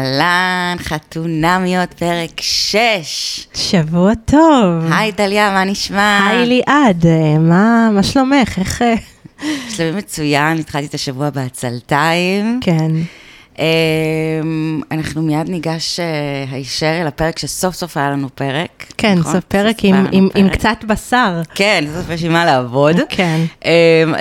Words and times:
אהלן, 0.00 0.76
חתונמיות, 0.78 1.94
פרק 1.94 2.40
6. 2.40 3.46
שבוע 3.54 4.12
טוב. 4.24 4.92
היי 4.92 5.12
טליה, 5.12 5.50
מה 5.50 5.64
נשמע? 5.64 6.26
היי 6.28 6.46
ליעד, 6.46 7.06
אה, 7.06 7.38
מה, 7.38 7.90
מה 7.92 8.02
שלומך? 8.02 8.58
איך... 8.58 8.82
אה? 8.82 8.94
שלומי 9.68 9.98
מצוין, 9.98 10.58
התחלתי 10.58 10.86
את 10.86 10.94
השבוע 10.94 11.30
בעצלתיים. 11.30 12.60
כן. 12.62 12.90
אמ, 13.60 14.80
אנחנו 14.90 15.22
מיד 15.22 15.48
ניגש 15.48 16.00
אה, 16.00 16.44
הישר 16.50 16.98
אל 17.00 17.06
הפרק 17.06 17.38
שסוף 17.38 17.74
סוף 17.74 17.96
היה 17.96 18.10
לנו 18.10 18.28
פרק. 18.34 18.86
כן, 18.96 19.18
נכון? 19.18 19.32
זה 19.32 19.40
פרק 19.40 19.76
סוף 19.76 19.84
עם, 19.84 20.06
עם, 20.12 20.28
עם 20.34 20.48
פרק. 20.48 20.58
קצת 20.58 20.84
בשר. 20.86 21.42
כן, 21.54 21.84
סוף 21.94 22.10
יש 22.10 22.24
עם 22.24 22.32
מה 22.32 22.44
לעבוד. 22.44 22.96
כן. 23.08 23.40
אמ, 23.64 23.70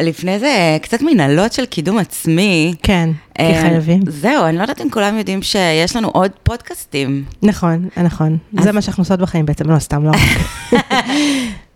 לפני 0.01 0.39
זה, 0.39 0.77
קצת 0.81 1.01
מנהלות 1.01 1.53
של 1.53 1.65
קידום 1.65 1.97
עצמי. 1.97 2.73
כן, 2.83 3.09
כי 3.37 3.43
אמ, 3.43 3.61
חייבים. 3.61 4.01
זהו, 4.07 4.45
אני 4.45 4.57
לא 4.57 4.61
יודעת 4.61 4.81
אם 4.81 4.89
כולם 4.89 5.17
יודעים 5.17 5.41
שיש 5.41 5.95
לנו 5.95 6.07
עוד 6.07 6.31
פודקאסטים. 6.43 7.23
נכון, 7.43 7.89
נכון. 7.97 8.37
זה 8.59 8.71
מה 8.71 8.81
שאנחנו 8.81 9.01
עושות 9.01 9.19
בחיים 9.19 9.45
בעצם, 9.45 9.71
לא 9.71 9.79
סתם, 9.79 10.05
לא. 10.05 10.11
אה, 10.73 10.99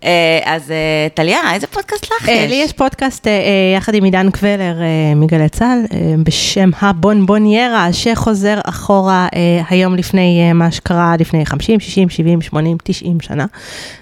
אז 0.46 0.72
אה, 0.72 1.08
טליה, 1.14 1.54
איזה 1.54 1.68
פודקאסט 1.68 2.06
לך 2.06 2.30
אה, 2.30 2.34
יש? 2.34 2.50
לי 2.50 2.56
יש 2.56 2.74
פודקאסט 2.74 3.28
אה, 3.28 3.32
אה, 3.32 3.78
יחד 3.78 3.94
עם 3.96 4.04
עידן 4.04 4.32
קבלר 4.32 4.82
אה, 4.82 5.16
מגלי 5.16 5.50
צה"ל, 5.50 5.80
אה, 5.94 6.16
בשם 6.24 6.70
הבונבוניירה, 6.82 7.94
שחוזר 7.94 8.60
אחורה 8.66 9.28
אה, 9.36 9.62
היום 9.70 9.96
לפני 9.96 10.48
אה, 10.48 10.54
מה 10.54 10.72
שקרה 10.72 11.16
לפני 11.20 11.46
50, 11.46 11.80
60, 11.80 12.10
70, 12.10 12.42
80, 12.42 12.78
90 12.84 13.22
שנה. 13.22 13.46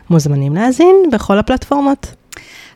מוזמנים 0.10 0.55
להאזין 0.55 0.96
בכל 1.12 1.38
הפלטפורמות. 1.38 2.20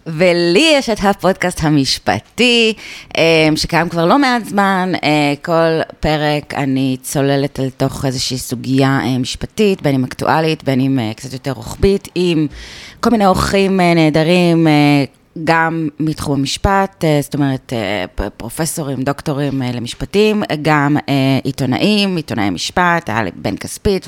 ולי 0.08 0.72
יש 0.74 0.90
את 0.90 0.98
הפודקאסט 1.04 1.64
המשפטי, 1.64 2.74
אה, 3.18 3.50
שקיים 3.56 3.90
כבר 3.90 4.06
לא 4.06 4.20
מעט 4.20 4.46
זמן. 4.46 4.92
אה, 5.04 5.34
כל 5.42 5.82
פרק 6.00 6.54
אני 6.54 6.98
צוללת 7.02 7.60
אל 7.60 7.70
תוך 7.70 8.06
איזושהי 8.06 8.38
סוגיה 8.38 9.00
אה, 9.04 9.18
משפטית, 9.18 9.82
בין 9.82 9.96
אם 9.96 10.04
אקטואלית, 10.04 10.64
בין 10.64 10.80
אם 10.80 11.00
אה, 11.00 11.12
קצת 11.16 11.34
יותר 11.34 11.52
רוחבית, 11.52 12.08
עם 12.16 12.48
כל 13.00 13.10
מיני 13.10 13.26
אורחים 13.26 13.82
נהדרים. 13.82 14.68
גם 15.44 15.90
מתחום 16.00 16.40
המשפט, 16.40 17.04
זאת 17.22 17.34
אומרת, 17.34 17.74
פרופסורים, 18.38 19.02
דוקטורים 19.02 19.62
למשפטים, 19.74 20.44
גם 20.62 20.98
עיתונאים, 21.44 22.16
עיתונאי 22.16 22.50
משפט, 22.50 23.10
היה 23.10 23.24
לי 23.24 23.32
בן 23.36 23.58
כספית 23.58 24.08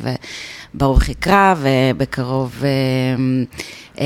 וברוך 0.73 1.09
יקרא, 1.09 1.55
ובקרוב 1.57 2.63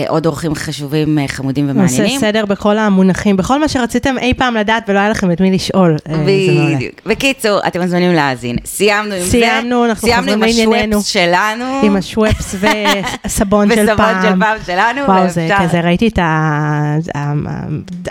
עוד 0.08 0.25
אורחים 0.25 0.56
חשובים, 0.56 1.20
אה, 1.20 1.28
חמודים 1.28 1.70
ומעניינים. 1.70 2.20
סדר 2.20 2.45
בכל 2.45 2.78
המונחים, 2.78 3.38
בכל 3.38 3.59
מה 3.59 3.67
שרציתם 3.67 4.16
אי 4.17 4.34
פעם 4.34 4.56
לדעת 4.56 4.84
ולא 4.88 5.00
היה 5.00 5.09
לכם 5.09 5.31
את 5.31 5.42
מי 5.42 5.52
לשאול. 5.52 5.97
אה. 6.09 6.25
בדיוק. 6.25 6.95
בקיצור, 7.06 7.59
אתם 7.67 7.81
מוזמנים 7.81 8.14
להאזין. 8.14 8.56
סיימנו 8.66 9.14
עם 9.14 9.22
זה. 9.22 9.30
סיימנו, 9.31 9.86
אנחנו 9.86 10.08
סיימנו 10.08 10.31
עם 10.31 10.47
חוזרים 10.47 10.69
לענייננו. 10.69 10.97
השוופס 10.97 11.14
שלנו. 11.14 11.81
עם 11.84 11.95
השוופס 11.95 12.56
וסבון 12.62 13.75
של 13.75 13.81
וסבון 13.81 13.97
פעם. 13.97 14.22
של 14.22 14.39
פעם 14.39 14.58
שלנו. 14.66 15.02
וואו, 15.02 15.30
זה 15.30 15.50
כזה, 15.59 15.81
ראיתי 15.81 16.08
את 16.08 16.19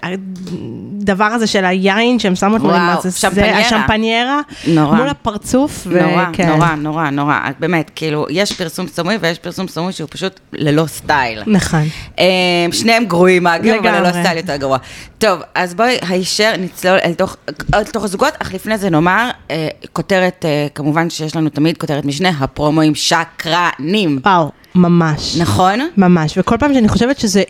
הדבר 0.02 1.24
הזה 1.24 1.46
של 1.46 1.64
היין 1.64 2.18
שהם 2.18 2.34
שמו 2.34 2.56
את 2.56 2.60
וואו, 2.60 3.02
זה, 3.02 3.10
שמפניירה. 3.10 3.58
השמפניירה, 3.58 4.40
נורא. 4.66 4.96
מול 4.96 5.08
הפרצוף. 5.08 5.86
נורא. 5.86 6.26
נורא, 6.46 6.74
נורא, 6.74 7.10
נורא. 7.10 7.38
באמת, 7.60 7.90
כאילו, 7.94 8.26
יש 8.30 8.52
פרסום 8.52 8.86
סמוי 8.86 9.18
ויש 9.20 9.38
פרסום 9.38 9.68
סמוי 9.68 9.92
שהוא 9.92 10.08
פשוט 10.10 10.40
ללא 10.52 10.86
סטייל. 10.86 11.42
נכון. 11.46 11.69
אה, 12.18 12.24
שניהם 12.72 13.04
גרועים 13.04 13.46
אגב, 13.46 13.74
אבל. 13.74 14.00
ללא 14.00 14.10
סטייל 14.10 14.36
יותר 14.36 14.56
גרוע. 14.56 14.78
טוב, 15.18 15.40
אז 15.54 15.74
בואי 15.74 15.98
הישר 16.08 16.52
נצלול 16.58 16.98
אל 17.04 17.14
תוך, 17.14 17.36
אל 17.74 17.84
תוך 17.84 18.04
הזוגות, 18.04 18.34
אך 18.38 18.54
לפני 18.54 18.78
זה 18.78 18.90
נאמר, 18.90 19.30
אה, 19.50 19.68
כותרת, 19.92 20.44
אה, 20.44 20.66
כמובן 20.74 21.10
שיש 21.10 21.36
לנו 21.36 21.48
תמיד 21.48 21.76
כותרת 21.78 22.04
משנה, 22.04 22.28
הפרומואים 22.28 22.94
שקרנים. 22.94 24.20
וואו, 24.24 24.50
ממש. 24.74 25.36
נכון? 25.36 25.88
ממש, 25.96 26.38
וכל 26.38 26.56
פעם 26.58 26.74
שאני 26.74 26.88
חושבת 26.88 27.18
שזה. 27.18 27.42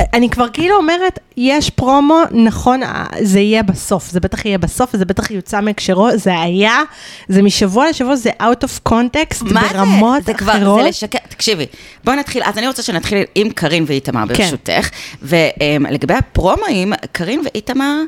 אני 0.00 0.30
כבר 0.30 0.48
כאילו 0.52 0.76
אומרת, 0.76 1.18
יש 1.36 1.70
פרומו, 1.70 2.20
נכון, 2.32 2.82
אה, 2.82 3.04
זה 3.22 3.40
יהיה 3.40 3.62
בסוף, 3.62 4.10
זה 4.10 4.20
בטח 4.20 4.44
יהיה 4.44 4.58
בסוף, 4.58 4.90
וזה 4.94 5.04
בטח 5.04 5.30
יוצא 5.30 5.60
מהקשרו, 5.60 6.08
זה 6.14 6.40
היה, 6.40 6.82
זה 7.28 7.42
משבוע 7.42 7.90
לשבוע, 7.90 8.16
זה 8.16 8.30
out 8.40 8.64
of 8.64 8.92
context, 8.92 9.54
ברמות 9.54 10.22
זה? 10.24 10.32
זה 10.32 10.38
כבר, 10.38 10.52
אחרות. 10.52 10.82
זה 10.82 10.88
לשקר, 10.88 11.18
תקשיבי, 11.28 11.66
בואי 12.04 12.16
נתחיל, 12.16 12.42
אז 12.44 12.58
אני 12.58 12.66
רוצה 12.66 12.82
שנתחיל 12.82 13.18
עם 13.34 13.50
קארין 13.50 13.84
ואיתמר 13.86 14.24
כן. 14.26 14.44
ברשותך, 14.44 14.90
ולגבי 15.22 16.14
הפרומואים, 16.14 16.92
קארין 17.12 17.40
ואיתמר, 17.44 18.02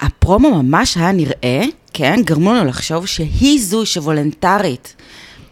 הפרומו 0.00 0.62
ממש 0.62 0.96
היה 0.96 1.12
נראה, 1.12 1.64
כן, 1.92 2.20
גרמו 2.24 2.54
לנו 2.54 2.64
לחשוב 2.64 3.06
שהיא 3.06 3.60
זו 3.60 3.86
שוולונטרית. 3.86 4.94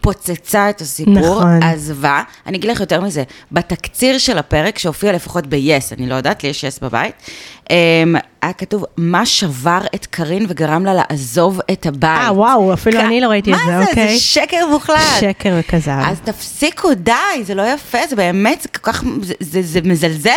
פוצצה 0.07 0.69
את 0.69 0.81
הסיפור, 0.81 1.13
נכון. 1.17 1.63
עזבה. 1.63 2.21
אני 2.45 2.57
אגיד 2.57 2.69
לך 2.71 2.79
יותר 2.79 3.01
מזה, 3.01 3.23
בתקציר 3.51 4.17
של 4.17 4.37
הפרק 4.37 4.77
שהופיע 4.77 5.11
לפחות 5.11 5.47
ב-yes, 5.47 5.93
אני 5.97 6.09
לא 6.09 6.15
יודעת, 6.15 6.43
לי 6.43 6.49
יש 6.49 6.65
yes 6.65 6.77
בבית, 6.81 7.13
אמ, 7.69 7.75
היה 8.41 8.53
כתוב, 8.53 8.85
מה 8.97 9.25
שבר 9.25 9.79
את 9.95 10.05
קארין 10.05 10.45
וגרם 10.49 10.85
לה 10.85 10.93
לעזוב 10.93 11.59
את 11.71 11.85
הבית. 11.85 12.19
אה, 12.21 12.33
וואו, 12.33 12.73
אפילו 12.73 12.99
כ- 12.99 13.03
אני 13.03 13.21
לא 13.21 13.27
ראיתי 13.27 13.53
את 13.53 13.57
זה, 13.65 13.71
מה 13.71 13.83
זה? 13.83 13.89
אוקיי. 13.89 14.13
זה 14.13 14.19
שקר 14.19 14.65
מוחלט. 14.71 14.97
שקר 15.19 15.53
וכזב. 15.59 15.91
אז 16.05 16.17
תפסיקו, 16.23 16.93
די, 16.93 17.11
זה 17.43 17.55
לא 17.55 17.73
יפה, 17.73 17.97
זה 18.09 18.15
באמת, 18.15 18.61
זה 18.61 18.69
כל 18.69 18.91
כך, 18.91 19.03
זה, 19.21 19.33
זה, 19.39 19.61
זה 19.63 19.79
מזלזל. 19.83 20.31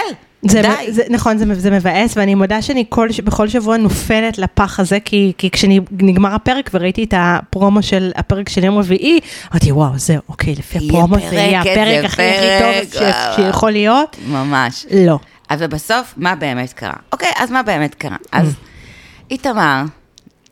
זה, 0.48 0.62
די. 0.62 0.92
זה, 0.92 1.02
נכון, 1.10 1.38
זה, 1.38 1.44
זה 1.54 1.70
מבאס, 1.70 2.16
ואני 2.16 2.34
מודה 2.34 2.62
שאני 2.62 2.84
כל, 2.88 3.08
בכל 3.24 3.48
שבוע 3.48 3.76
נופלת 3.76 4.38
לפח 4.38 4.80
הזה, 4.80 4.98
כי, 5.04 5.32
כי 5.38 5.50
כשנגמר 5.50 6.34
הפרק 6.34 6.70
וראיתי 6.74 7.04
את 7.04 7.14
הפרומו 7.16 7.82
של 7.82 8.12
הפרק 8.16 8.48
של 8.48 8.64
יום 8.64 8.78
רביעי, 8.78 9.20
אמרתי, 9.52 9.72
וואו, 9.72 9.98
זהו, 9.98 10.20
אוקיי, 10.28 10.54
לפי 10.54 10.78
הפרומו 10.78 11.16
זה 11.30 11.34
יהיה 11.36 11.60
הפרק 11.60 12.04
הכי 12.04 12.22
הכי 12.22 12.46
טוב 12.92 13.02
ש- 13.02 13.36
שיכול 13.36 13.70
להיות. 13.70 14.16
ממש. 14.28 14.86
לא. 15.06 15.18
אז 15.48 15.58
ובסוף, 15.62 16.14
מה 16.16 16.34
באמת 16.34 16.72
קרה? 16.72 16.92
אוקיי, 17.12 17.28
אז 17.38 17.50
מה 17.50 17.62
באמת 17.62 17.94
קרה? 17.94 18.16
אז 18.32 18.48
Mm. 18.48 19.30
איתמר, 19.30 19.82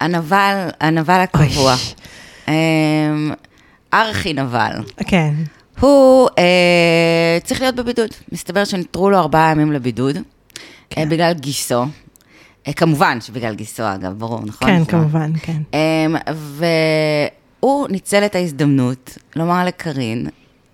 הנבל, 0.01 0.69
הנבל 0.81 1.21
הקבוע. 1.21 1.75
אמ, 2.49 2.53
ארכי 3.95 4.33
נבל, 4.35 4.73
כן. 5.07 5.35
הוא 5.81 6.29
אה, 6.39 6.45
צריך 7.45 7.61
להיות 7.61 7.75
בבידוד. 7.75 8.09
מסתבר 8.33 8.65
שנותרו 8.65 9.11
לו 9.11 9.19
ארבעה 9.19 9.51
ימים 9.51 9.73
לבידוד, 9.73 10.17
כן. 10.91 11.01
אה, 11.01 11.07
בגלל 11.07 11.33
גיסו. 11.33 11.85
אה, 12.69 12.73
כמובן 12.73 13.21
שבגלל 13.21 13.55
גיסו, 13.55 13.83
אגב, 13.95 14.13
ברור, 14.19 14.41
נכון? 14.47 14.69
כן, 14.69 14.79
לא- 14.79 14.85
כמובן, 14.85 15.33
כן. 15.43 15.57
אמ, 15.75 16.17
והוא 17.63 17.89
ניצל 17.89 18.25
את 18.25 18.35
ההזדמנות 18.35 19.19
לומר 19.37 19.65
לקארין, 19.65 20.27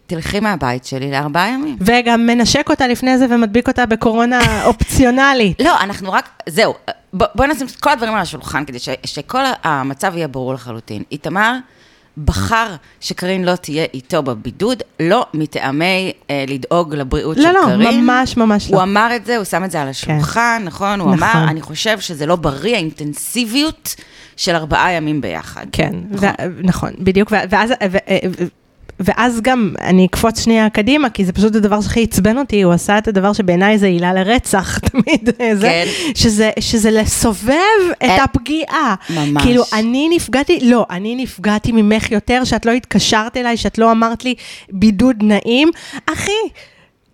תלכי 0.06 0.40
מהבית 0.40 0.84
שלי 0.84 1.10
לארבעה 1.10 1.48
ימים. 1.48 1.76
וגם 1.80 2.26
מנשק 2.26 2.70
אותה 2.70 2.86
לפני 2.86 3.18
זה 3.18 3.26
ומדביק 3.30 3.68
אותה 3.68 3.86
בקורונה 3.86 4.40
אופציונלית. 4.66 5.60
לא, 5.60 5.80
אנחנו 5.80 6.12
רק, 6.12 6.28
זהו, 6.48 6.74
בוא, 7.12 7.26
בוא 7.34 7.46
נשים 7.46 7.66
את 7.66 7.76
כל 7.76 7.90
הדברים 7.90 8.14
על 8.14 8.20
השולחן 8.20 8.64
כדי 8.64 8.78
ש, 8.78 8.88
שכל 9.04 9.42
המצב 9.62 10.12
יהיה 10.16 10.28
ברור 10.28 10.54
לחלוטין. 10.54 11.02
איתמר 11.12 11.56
בחר 12.18 12.74
שקארין 13.00 13.44
לא 13.44 13.56
תהיה 13.56 13.84
איתו 13.94 14.22
בבידוד, 14.22 14.82
לא 15.00 15.26
מטעמי 15.34 16.12
אה, 16.30 16.44
לדאוג 16.48 16.94
לבריאות 16.94 17.36
לא, 17.36 17.42
של 17.42 17.50
לא, 17.52 17.60
קארין. 17.66 18.04
ממש 18.04 18.36
ממש 18.36 18.70
לא. 18.70 18.76
הוא 18.76 18.82
אמר 18.82 19.16
את 19.16 19.26
זה, 19.26 19.36
הוא 19.36 19.44
שם 19.44 19.64
את 19.64 19.70
זה 19.70 19.82
על 19.82 19.88
השולחן, 19.88 20.62
נכון? 20.64 21.00
הוא 21.00 21.14
נכון. 21.14 21.28
אמר, 21.28 21.48
אני 21.48 21.62
חושב 21.62 22.00
שזה 22.00 22.26
לא 22.26 22.36
בריא, 22.36 22.74
האינטנסיביות 22.74 23.94
של 24.36 24.54
ארבעה 24.54 24.92
ימים 24.92 25.20
ביחד. 25.20 25.66
כן, 25.72 25.92
נכון. 26.10 26.28
ו- 26.28 26.60
נכון, 26.62 26.90
בדיוק, 26.98 27.32
ו- 27.32 27.36
ואז, 27.50 27.70
ו- 27.70 27.96
ו- 28.38 28.44
ואז 29.00 29.40
גם, 29.40 29.74
אני 29.80 30.06
אקפוץ 30.06 30.44
שנייה 30.44 30.70
קדימה, 30.70 31.10
כי 31.10 31.24
זה 31.24 31.32
פשוט 31.32 31.54
הדבר 31.56 31.80
שהכי 31.80 32.02
עצבן 32.02 32.38
אותי, 32.38 32.62
הוא 32.62 32.72
עשה 32.72 32.98
את 32.98 33.08
הדבר 33.08 33.32
שבעיניי 33.32 33.78
זה 33.78 33.86
עילה 33.86 34.12
לרצח, 34.12 34.78
תמיד, 34.88 35.30
זה, 35.52 35.66
כן. 35.66 35.84
שזה, 36.14 36.50
שזה 36.60 36.90
לסובב 36.90 37.54
את 37.96 38.02
אה, 38.02 38.24
הפגיעה. 38.24 38.94
ממש. 39.10 39.42
כאילו, 39.42 39.62
אני 39.72 40.08
נפגעתי, 40.10 40.58
לא, 40.62 40.86
אני 40.90 41.16
נפגעתי 41.16 41.72
ממך 41.72 42.10
יותר, 42.12 42.44
שאת 42.44 42.66
לא 42.66 42.72
התקשרת 42.72 43.36
אליי, 43.36 43.56
שאת 43.56 43.78
לא 43.78 43.90
אמרת 43.92 44.24
לי 44.24 44.34
בידוד 44.70 45.16
נעים. 45.22 45.70
אחי, 46.12 46.32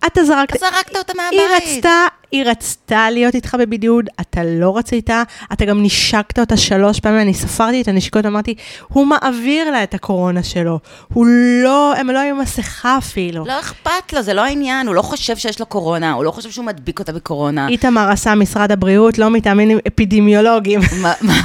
אתה 0.05 0.23
זרקת... 0.23 0.59
זרקת 0.59 0.95
אותה 0.95 1.13
היא 1.31 1.39
מהבית. 1.41 1.75
רצתה, 1.77 2.07
היא 2.31 2.43
רצתה 2.45 3.09
להיות 3.09 3.35
איתך 3.35 3.55
בבידוד, 3.59 4.09
אתה 4.21 4.43
לא 4.43 4.77
רצית, 4.77 5.09
אתה 5.53 5.65
גם 5.65 5.83
נשקת 5.83 6.39
אותה 6.39 6.57
שלוש 6.57 6.99
פעמים, 6.99 7.19
אני 7.19 7.33
ספרתי 7.33 7.81
את 7.81 7.87
הנשיקות, 7.87 8.25
אמרתי, 8.25 8.55
הוא 8.87 9.07
מעביר 9.07 9.71
לה 9.71 9.83
את 9.83 9.93
הקורונה 9.93 10.43
שלו, 10.43 10.79
הוא 11.13 11.25
לא, 11.63 11.93
הם 11.97 12.09
לא 12.09 12.19
היו 12.19 12.35
מסכה 12.35 12.97
אפילו. 12.97 13.45
לא 13.45 13.59
אכפת 13.59 14.13
לו, 14.13 14.21
זה 14.21 14.33
לא 14.33 14.41
העניין, 14.41 14.87
הוא 14.87 14.95
לא 14.95 15.01
חושב 15.01 15.37
שיש 15.37 15.59
לו 15.59 15.65
קורונה, 15.65 16.11
הוא 16.11 16.23
לא 16.23 16.31
חושב 16.31 16.51
שהוא 16.51 16.65
מדביק 16.65 16.99
אותה 16.99 17.11
בקורונה. 17.11 17.67
איתמר 17.67 18.09
עשה 18.09 18.35
משרד 18.35 18.71
הבריאות, 18.71 19.17
לא 19.17 19.29
מטעמים 19.29 19.79
אפידמיולוגיים. 19.87 20.79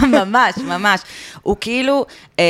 ממש, 0.03 0.55
ממש. 0.59 1.01
הוא 1.43 1.57
כאילו, 1.61 2.07
אה, 2.39 2.45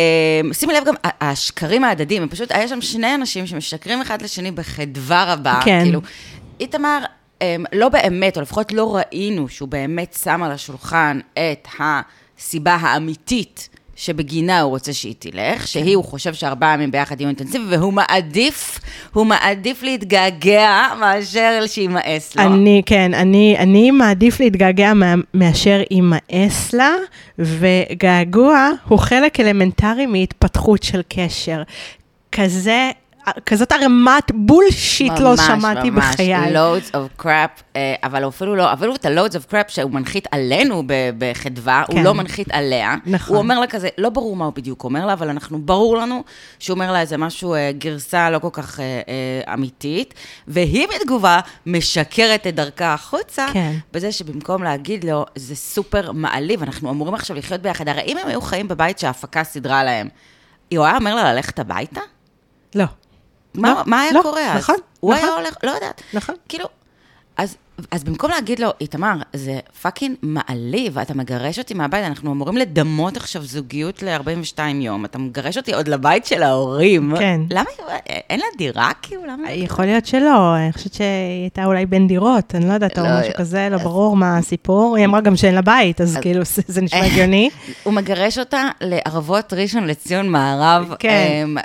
שימי 0.52 0.74
לב 0.74 0.84
גם, 0.84 0.94
השקרים 1.20 1.84
ההדדיים, 1.84 2.22
הם 2.22 2.28
פשוט, 2.28 2.52
היה 2.52 2.68
שם 2.68 2.80
שני 2.80 3.14
אנשים 3.14 3.46
שמשקרים 3.46 4.00
אחד 4.00 4.22
לשני 4.22 4.50
בחדווה 4.50 5.32
רבה. 5.32 5.60
כן. 5.64 5.80
כאילו, 5.82 6.00
איתמר, 6.60 6.98
לא 7.72 7.88
באמת, 7.88 8.36
או 8.36 8.42
לפחות 8.42 8.72
לא 8.72 8.96
ראינו 8.96 9.48
שהוא 9.48 9.68
באמת 9.68 10.16
שם 10.22 10.42
על 10.42 10.52
השולחן 10.52 11.20
את 11.32 11.68
הסיבה 11.80 12.74
האמיתית 12.74 13.68
שבגינה 13.96 14.60
הוא 14.60 14.70
רוצה 14.70 14.92
שהיא 14.92 15.14
תלך, 15.18 15.68
שהיא, 15.68 15.96
הוא 15.96 16.04
חושב 16.04 16.34
שארבעה 16.34 16.74
ימים 16.74 16.90
ביחד 16.90 17.20
יהיו 17.20 17.28
אינטנסיבי, 17.28 17.64
והוא 17.68 17.92
מעדיף, 17.92 18.80
הוא 19.12 19.26
מעדיף 19.26 19.82
להתגעגע 19.82 20.88
מאשר 21.00 21.60
שימאס 21.66 22.36
לו. 22.36 22.42
אני, 22.42 22.82
כן, 22.86 23.14
אני, 23.14 23.56
אני 23.58 23.90
מעדיף 23.90 24.40
להתגעגע 24.40 24.92
מאשר 25.34 25.82
יימאס 25.90 26.72
לה, 26.72 26.92
וגעגוע 27.38 28.70
הוא 28.88 28.98
חלק 28.98 29.40
אלמנטרי 29.40 30.06
מהתפתחות 30.06 30.82
של 30.82 31.00
קשר. 31.08 31.62
כזה 32.32 32.90
כזאת 33.46 33.72
ערימת 33.72 34.32
bullshit 34.34 35.18
לא 35.18 35.36
שמעתי 35.36 35.90
ממש, 35.90 36.04
בחיי. 36.14 36.36
ממש, 36.36 36.50
loads 36.52 36.94
of 36.94 37.22
crap, 37.22 37.62
אה, 37.76 37.94
אבל 38.02 38.28
אפילו 38.28 38.56
לא, 38.56 38.72
אפילו 38.72 38.94
את 38.94 39.04
ה-loads 39.04 39.32
of 39.32 39.52
crap 39.52 39.68
שהוא 39.68 39.90
מנחית 39.90 40.26
עלינו 40.30 40.82
בחדווה, 41.18 41.84
כן. 41.86 41.96
הוא 41.96 42.04
לא 42.04 42.14
מנחית 42.14 42.48
עליה. 42.50 42.94
נכון. 43.06 43.36
הוא 43.36 43.42
אומר 43.42 43.60
לה 43.60 43.66
כזה, 43.66 43.88
לא 43.98 44.08
ברור 44.08 44.36
מה 44.36 44.44
הוא 44.44 44.52
בדיוק 44.52 44.84
אומר 44.84 45.06
לה, 45.06 45.12
אבל 45.12 45.28
אנחנו, 45.28 45.58
ברור 45.58 45.96
לנו 45.96 46.24
שהוא 46.58 46.74
אומר 46.74 46.92
לה 46.92 47.00
איזה 47.00 47.16
משהו, 47.16 47.54
אה, 47.54 47.70
גרסה 47.78 48.30
לא 48.30 48.38
כל 48.38 48.48
כך 48.52 48.80
אה, 48.80 48.84
אה, 48.84 49.54
אמיתית, 49.54 50.14
והיא 50.48 50.86
בתגובה 50.94 51.40
משקרת 51.66 52.46
את 52.46 52.54
דרכה 52.54 52.94
החוצה, 52.94 53.46
כן. 53.52 53.74
בזה 53.92 54.12
שבמקום 54.12 54.62
להגיד 54.62 55.04
לו, 55.04 55.24
זה 55.34 55.56
סופר 55.56 56.12
מעליב, 56.12 56.62
אנחנו 56.62 56.90
אמורים 56.90 57.14
עכשיו 57.14 57.36
לחיות 57.36 57.60
ביחד. 57.60 57.88
הרי 57.88 58.02
אם 58.06 58.18
הם 58.18 58.28
היו 58.28 58.40
חיים 58.40 58.68
בבית 58.68 58.98
שההפקה 58.98 59.44
סידרה 59.44 59.84
להם, 59.84 60.08
הוא 60.72 60.84
היה 60.84 60.96
אומר 60.96 61.14
לה 61.14 61.32
ללכת 61.32 61.58
הביתה? 61.58 62.00
לא. 62.74 62.84
מה, 63.56 63.70
לא, 63.74 63.82
מה 63.86 64.00
היה 64.00 64.12
לא, 64.12 64.22
קורה 64.22 64.52
אז? 64.52 64.58
נכון, 64.58 64.76
הוא 65.00 65.14
נכון. 65.14 65.28
היה 65.28 65.36
הולך, 65.36 65.54
לא 65.62 65.70
יודעת. 65.70 66.02
נכון. 66.14 66.34
כאילו, 66.48 66.64
אז, 67.36 67.56
אז 67.90 68.04
במקום 68.04 68.30
להגיד 68.30 68.60
לו, 68.60 68.70
איתמר, 68.80 69.16
זה 69.32 69.58
fucking 69.82 70.16
מעליב, 70.22 70.98
אתה 70.98 71.14
מגרש 71.14 71.58
אותי 71.58 71.74
מהבית, 71.74 72.04
אנחנו 72.04 72.32
אמורים 72.32 72.56
לדמות 72.56 73.16
עכשיו 73.16 73.42
זוגיות 73.42 74.02
ל-42 74.02 74.58
יום, 74.74 75.04
אתה 75.04 75.18
מגרש 75.18 75.56
אותי 75.56 75.74
עוד 75.74 75.88
לבית 75.88 76.26
של 76.26 76.42
ההורים. 76.42 77.14
כן. 77.18 77.40
למה, 77.50 77.64
אין 78.06 78.40
לה 78.40 78.46
דירה 78.58 78.90
כאילו? 79.02 79.26
למה? 79.26 79.52
יכול 79.52 79.84
להיות 79.84 80.06
שלא, 80.06 80.56
אני 80.56 80.72
חושבת 80.72 80.94
שהיא 80.94 81.42
הייתה 81.42 81.64
אולי 81.64 81.86
בין 81.86 82.08
דירות, 82.08 82.54
אני 82.54 82.68
לא 82.68 82.72
יודעת, 82.72 82.98
או 82.98 83.04
לא, 83.04 83.20
משהו 83.20 83.32
כזה, 83.36 83.68
לא 83.70 83.78
ברור 83.78 84.16
מה 84.16 84.38
הסיפור. 84.38 84.96
היא 84.96 85.04
אמרה 85.04 85.20
גם 85.20 85.36
שאין 85.36 85.54
לה 85.54 85.62
בית, 85.62 86.00
אז 86.00 86.18
כאילו 86.22 86.42
זה 86.66 86.82
נשמע 86.82 87.04
הגיוני. 87.04 87.50
הוא 87.84 87.92
מגרש 87.92 88.38
אותה 88.38 88.68
לערבות 88.80 89.52
ראשון 89.52 89.86
לציון 89.86 90.28
מערב, 90.28 90.94
כן. 90.98 91.44
אמ, 91.44 91.56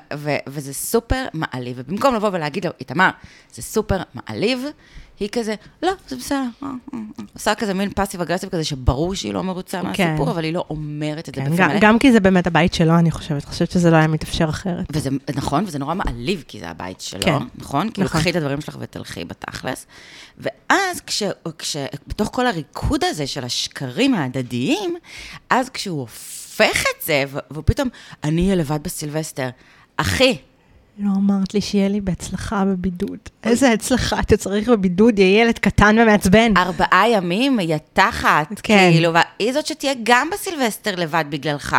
וזה 0.47 0.73
סופר 0.73 1.25
מעליב. 1.33 1.75
ובמקום 1.79 2.15
לבוא 2.15 2.29
ולהגיד 2.33 2.65
לו, 2.65 2.71
איתמר, 2.79 3.09
זה 3.53 3.61
סופר 3.61 3.97
מעליב, 4.13 4.65
היא 5.21 5.29
כזה, 5.31 5.56
לא, 5.83 5.91
זה 6.07 6.15
בסדר. 6.15 6.38
אה, 6.63 6.68
אה, 6.68 6.69
אה." 6.94 7.23
עושה 7.33 7.56
כזה 7.56 7.73
מין 7.73 7.89
פאסיב 7.94 8.21
אגרסיב 8.21 8.50
כזה, 8.50 8.63
שברור 8.63 9.15
שהיא 9.15 9.33
לא 9.33 9.44
מרוצה 9.44 9.81
מהסיפור, 9.83 10.31
אבל 10.31 10.44
היא 10.44 10.53
לא 10.53 10.65
אומרת 10.69 11.29
את 11.29 11.35
זה 11.35 11.41
כן, 11.41 11.56
גם- 11.56 11.69
מלא. 11.69 11.79
גם 11.81 12.00
כי 12.00 12.12
זה 12.12 12.19
באמת 12.19 12.47
הבית 12.47 12.73
שלו, 12.73 13.00
אני 13.00 13.12
חושבת. 13.12 13.45
חושבת 13.45 13.71
שזה 13.71 13.91
לא 13.91 13.95
היה 13.95 14.07
מתאפשר 14.07 14.50
אחרת. 14.50 14.85
וזה 14.91 15.09
נכון, 15.35 15.63
וזה 15.68 15.79
נורא 15.79 15.94
מעליב, 15.94 16.44
כי 16.47 16.59
זה 16.59 16.69
הבית 16.69 17.01
שלו, 17.01 17.21
כן. 17.21 17.38
נכון? 17.56 17.89
כאילו, 17.89 18.06
נכון. 18.06 18.21
קחי 18.21 18.29
את 18.29 18.35
הדברים 18.35 18.62
שלך 18.62 18.77
ותלכי 18.79 19.25
בתכלס. 19.25 19.85
ואז, 20.38 21.01
כש, 21.07 21.24
כש, 21.57 21.77
בתוך 22.07 22.29
כל 22.33 22.47
הריקוד 22.47 23.03
הזה 23.03 23.27
של 23.27 23.44
השקרים 23.44 24.13
ההדדיים, 24.13 24.95
אז 25.50 25.69
כשהוא 25.69 26.00
הופך 26.00 26.81
את 26.81 27.06
זה, 27.06 27.24
ו- 27.27 27.38
והוא 27.51 27.63
פתאום, 27.67 27.89
אני 28.24 28.44
אהיה 28.45 28.56
לבד 28.56 28.79
בסילבסטר. 28.83 29.50
אחי, 29.97 30.38
לא 31.01 31.12
אמרת 31.15 31.53
לי 31.53 31.62
שיהיה 31.62 31.89
לי 31.89 32.01
בהצלחה 32.01 32.65
בבידוד. 32.65 33.18
איזה 33.44 33.71
הצלחה 33.71 34.19
אתה 34.19 34.38
צריך 34.38 34.69
בבידוד, 34.69 35.19
יהיה 35.19 35.42
ילד 35.42 35.59
קטן 35.59 35.95
ומעצבן. 36.01 36.57
ארבעה 36.57 37.09
ימים, 37.09 37.59
יא 37.59 37.77
תחת, 37.94 38.48
כן. 38.63 38.89
כאילו, 38.92 39.13
והיא 39.13 39.53
זאת 39.53 39.65
שתהיה 39.65 39.94
גם 40.03 40.30
בסילבסטר 40.33 40.95
לבד 40.95 41.25
בגללך. 41.30 41.77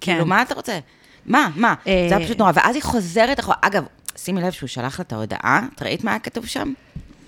כאילו, 0.00 0.26
מה 0.26 0.42
אתה 0.42 0.54
רוצה? 0.54 0.78
מה, 1.26 1.50
מה? 1.56 1.74
אה, 1.86 2.06
זה 2.08 2.16
היה 2.16 2.26
פשוט 2.26 2.38
נורא. 2.38 2.52
ואז 2.54 2.74
היא 2.74 2.82
חוזרת 2.82 3.40
אחורה. 3.40 3.56
אגב, 3.60 3.84
שימי 4.16 4.40
לב 4.40 4.52
שהוא 4.52 4.68
שלח 4.68 4.98
לה 4.98 5.04
את 5.06 5.12
ההודעה, 5.12 5.60
את 5.74 5.82
ראית 5.82 6.04
מה 6.04 6.10
היה 6.10 6.20
כתוב 6.20 6.46
שם? 6.46 6.72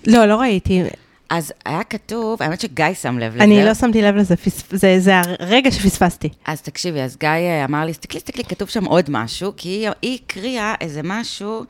לא, 0.07 0.25
לא 0.25 0.35
ראיתי. 0.35 0.83
אז 1.31 1.53
היה 1.65 1.83
כתוב, 1.83 2.43
האמת 2.43 2.61
שגיא 2.61 2.85
שם 3.01 3.19
לב 3.19 3.35
לזה. 3.35 3.43
אני 3.43 3.65
לא 3.65 3.73
שמתי 3.73 4.01
לב 4.01 4.15
לזה, 4.15 4.35
פס- 4.35 4.63
זה 4.71 4.95
זה 4.99 5.13
הרגע 5.39 5.71
שפספסתי. 5.71 6.29
אז 6.45 6.61
תקשיבי, 6.61 7.01
אז 7.01 7.17
גיא 7.19 7.29
אה, 7.29 7.65
אמר 7.65 7.85
לי, 7.85 7.91
תסתכלי, 7.91 8.19
תסתכלי, 8.19 8.43
כתוב 8.43 8.69
שם 8.69 8.85
עוד 8.85 9.05
משהו, 9.09 9.53
כי 9.57 9.69
היא, 9.69 9.89
היא 10.01 10.19
הקריאה 10.25 10.73
איזה 10.81 11.01
משהו, 11.03 11.63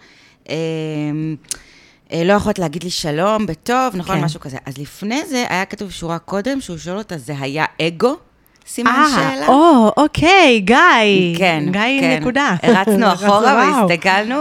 אה, 0.49 0.55
אה, 2.13 2.23
לא 2.23 2.33
יכולת 2.33 2.59
להגיד 2.59 2.83
לי 2.83 2.89
שלום, 2.89 3.45
בטוב, 3.45 3.95
נכון, 3.95 4.15
כן. 4.17 4.23
משהו 4.23 4.39
כזה. 4.39 4.57
אז 4.65 4.77
לפני 4.77 5.25
זה 5.25 5.45
היה 5.49 5.65
כתוב 5.65 5.91
שורה 5.91 6.19
קודם, 6.19 6.61
שהוא 6.61 6.77
שואל 6.77 6.97
אותה, 6.97 7.17
זה 7.17 7.33
היה 7.39 7.65
אגו? 7.81 8.15
סימן 8.67 8.91
אה, 8.91 9.05
שאלה. 9.35 9.47
או, 9.47 9.91
אוקיי, 9.97 10.59
גיא. 10.59 11.37
כן, 11.37 11.63
גיא 11.71 11.81
כן. 12.01 12.17
נקודה. 12.21 12.55
הרצנו 12.63 13.07
אחורה. 13.13 13.83
והסתכלנו, 13.87 14.35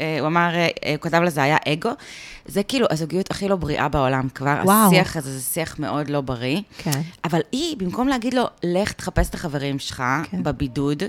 והוא 0.00 0.26
אמר, 0.26 0.54
אה, 0.54 0.68
הוא 0.90 1.00
כתב 1.00 1.22
לזה, 1.22 1.42
היה 1.42 1.56
אגו. 1.68 1.90
זה 2.46 2.62
כאילו 2.62 2.86
הזוגיות 2.90 3.30
הכי 3.30 3.48
לא 3.48 3.56
בריאה 3.56 3.88
בעולם 3.88 4.28
כבר. 4.34 4.60
וואו. 4.64 4.86
השיח 4.86 5.16
הזה 5.16 5.38
זה 5.38 5.42
שיח 5.42 5.78
מאוד 5.78 6.10
לא 6.10 6.20
בריא. 6.20 6.60
כן. 6.78 7.00
אבל 7.24 7.40
היא, 7.52 7.76
במקום 7.76 8.08
להגיד 8.08 8.34
לו, 8.34 8.44
לך 8.62 8.92
תחפש 8.92 9.28
את 9.28 9.34
החברים 9.34 9.78
שלך 9.78 10.02
כן. 10.30 10.42
בבידוד, 10.42 11.02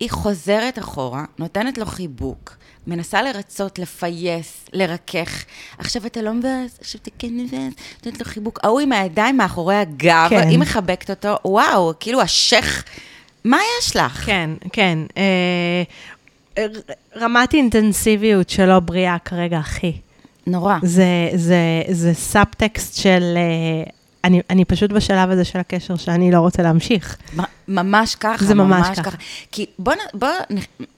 היא 0.00 0.10
חוזרת 0.10 0.78
אחורה, 0.78 1.24
נותנת 1.38 1.78
לו 1.78 1.86
חיבוק, 1.86 2.56
מנסה 2.86 3.22
לרצות, 3.22 3.78
לפייס, 3.78 4.64
לרכך. 4.72 5.44
עכשיו 5.78 6.06
אתה 6.06 6.22
לא 6.22 6.32
מבאס, 6.32 6.78
עכשיו 6.80 7.00
אתה 7.02 7.10
כן 7.18 7.28
מבאס, 7.32 7.72
נותנת 7.96 8.20
לו 8.20 8.24
חיבוק. 8.24 8.60
ההוא 8.62 8.80
עם 8.80 8.92
הידיים 8.92 9.36
מאחורי 9.36 9.76
הגב, 9.76 10.26
כן. 10.30 10.48
היא 10.48 10.58
מחבקת 10.58 11.10
אותו, 11.10 11.36
וואו, 11.44 11.92
כאילו 12.00 12.20
השייח, 12.20 12.84
מה 13.44 13.58
יש 13.78 13.96
לך? 13.96 14.26
כן, 14.26 14.50
כן. 14.72 14.98
אה, 15.16 15.82
רמת 17.16 17.54
אינטנסיביות 17.54 18.50
שלא 18.50 18.80
בריאה 18.80 19.16
כרגע, 19.24 19.58
אחי. 19.58 19.92
נורא. 20.46 20.78
זה, 20.82 21.04
זה, 21.34 21.82
זה 21.88 22.14
סאבטקסט 22.14 22.96
של... 22.96 23.36
אני, 24.24 24.40
אני 24.50 24.64
פשוט 24.64 24.90
בשלב 24.92 25.30
הזה 25.30 25.44
של 25.44 25.58
הקשר 25.58 25.96
שאני 25.96 26.30
לא 26.30 26.40
רוצה 26.40 26.62
להמשיך. 26.62 27.16
ממש 27.68 28.14
ככה, 28.14 28.44
זה 28.44 28.54
ממש 28.54 28.98
ככה. 28.98 29.16
כי 29.52 29.66
בוא, 29.78 29.92
בוא 30.14 30.28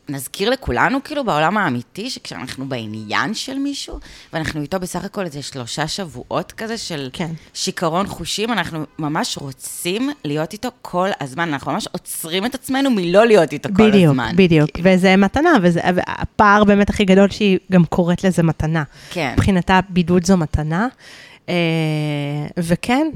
נזכיר 0.08 0.50
לכולנו, 0.50 0.98
כאילו, 1.04 1.24
בעולם 1.24 1.56
האמיתי, 1.56 2.10
שכשאנחנו 2.10 2.68
בעניין 2.68 3.34
של 3.34 3.58
מישהו, 3.58 3.98
ואנחנו 4.32 4.62
איתו 4.62 4.80
בסך 4.80 5.04
הכל 5.04 5.24
איזה 5.24 5.42
שלושה 5.42 5.88
שבועות 5.88 6.52
כזה 6.52 6.78
של 6.78 7.10
כן. 7.12 7.30
שיכרון 7.54 8.06
חושים, 8.06 8.52
אנחנו 8.52 8.84
ממש 8.98 9.38
רוצים 9.38 10.10
להיות 10.24 10.52
איתו 10.52 10.68
כל 10.82 11.08
הזמן. 11.20 11.48
אנחנו 11.48 11.72
ממש 11.72 11.88
עוצרים 11.92 12.46
את 12.46 12.54
עצמנו 12.54 12.90
מלא 12.90 13.26
להיות 13.26 13.52
איתו 13.52 13.68
כל 13.76 13.90
בדיוק, 13.90 14.10
הזמן. 14.10 14.32
בדיוק. 14.36 14.70
וזה 14.82 15.16
מתנה, 15.16 15.50
וזה 15.62 15.80
הפער 16.06 16.64
באמת 16.64 16.90
הכי 16.90 17.04
גדול 17.04 17.30
שהיא 17.30 17.58
גם 17.72 17.84
קוראת 17.84 18.24
לזה 18.24 18.42
מתנה. 18.42 18.82
כן. 19.10 19.32
מבחינתה 19.36 19.80
בידוד 19.88 20.24
זו 20.24 20.36
מתנה. 20.36 20.88
אה, 21.48 21.54
וכן, 22.58 23.06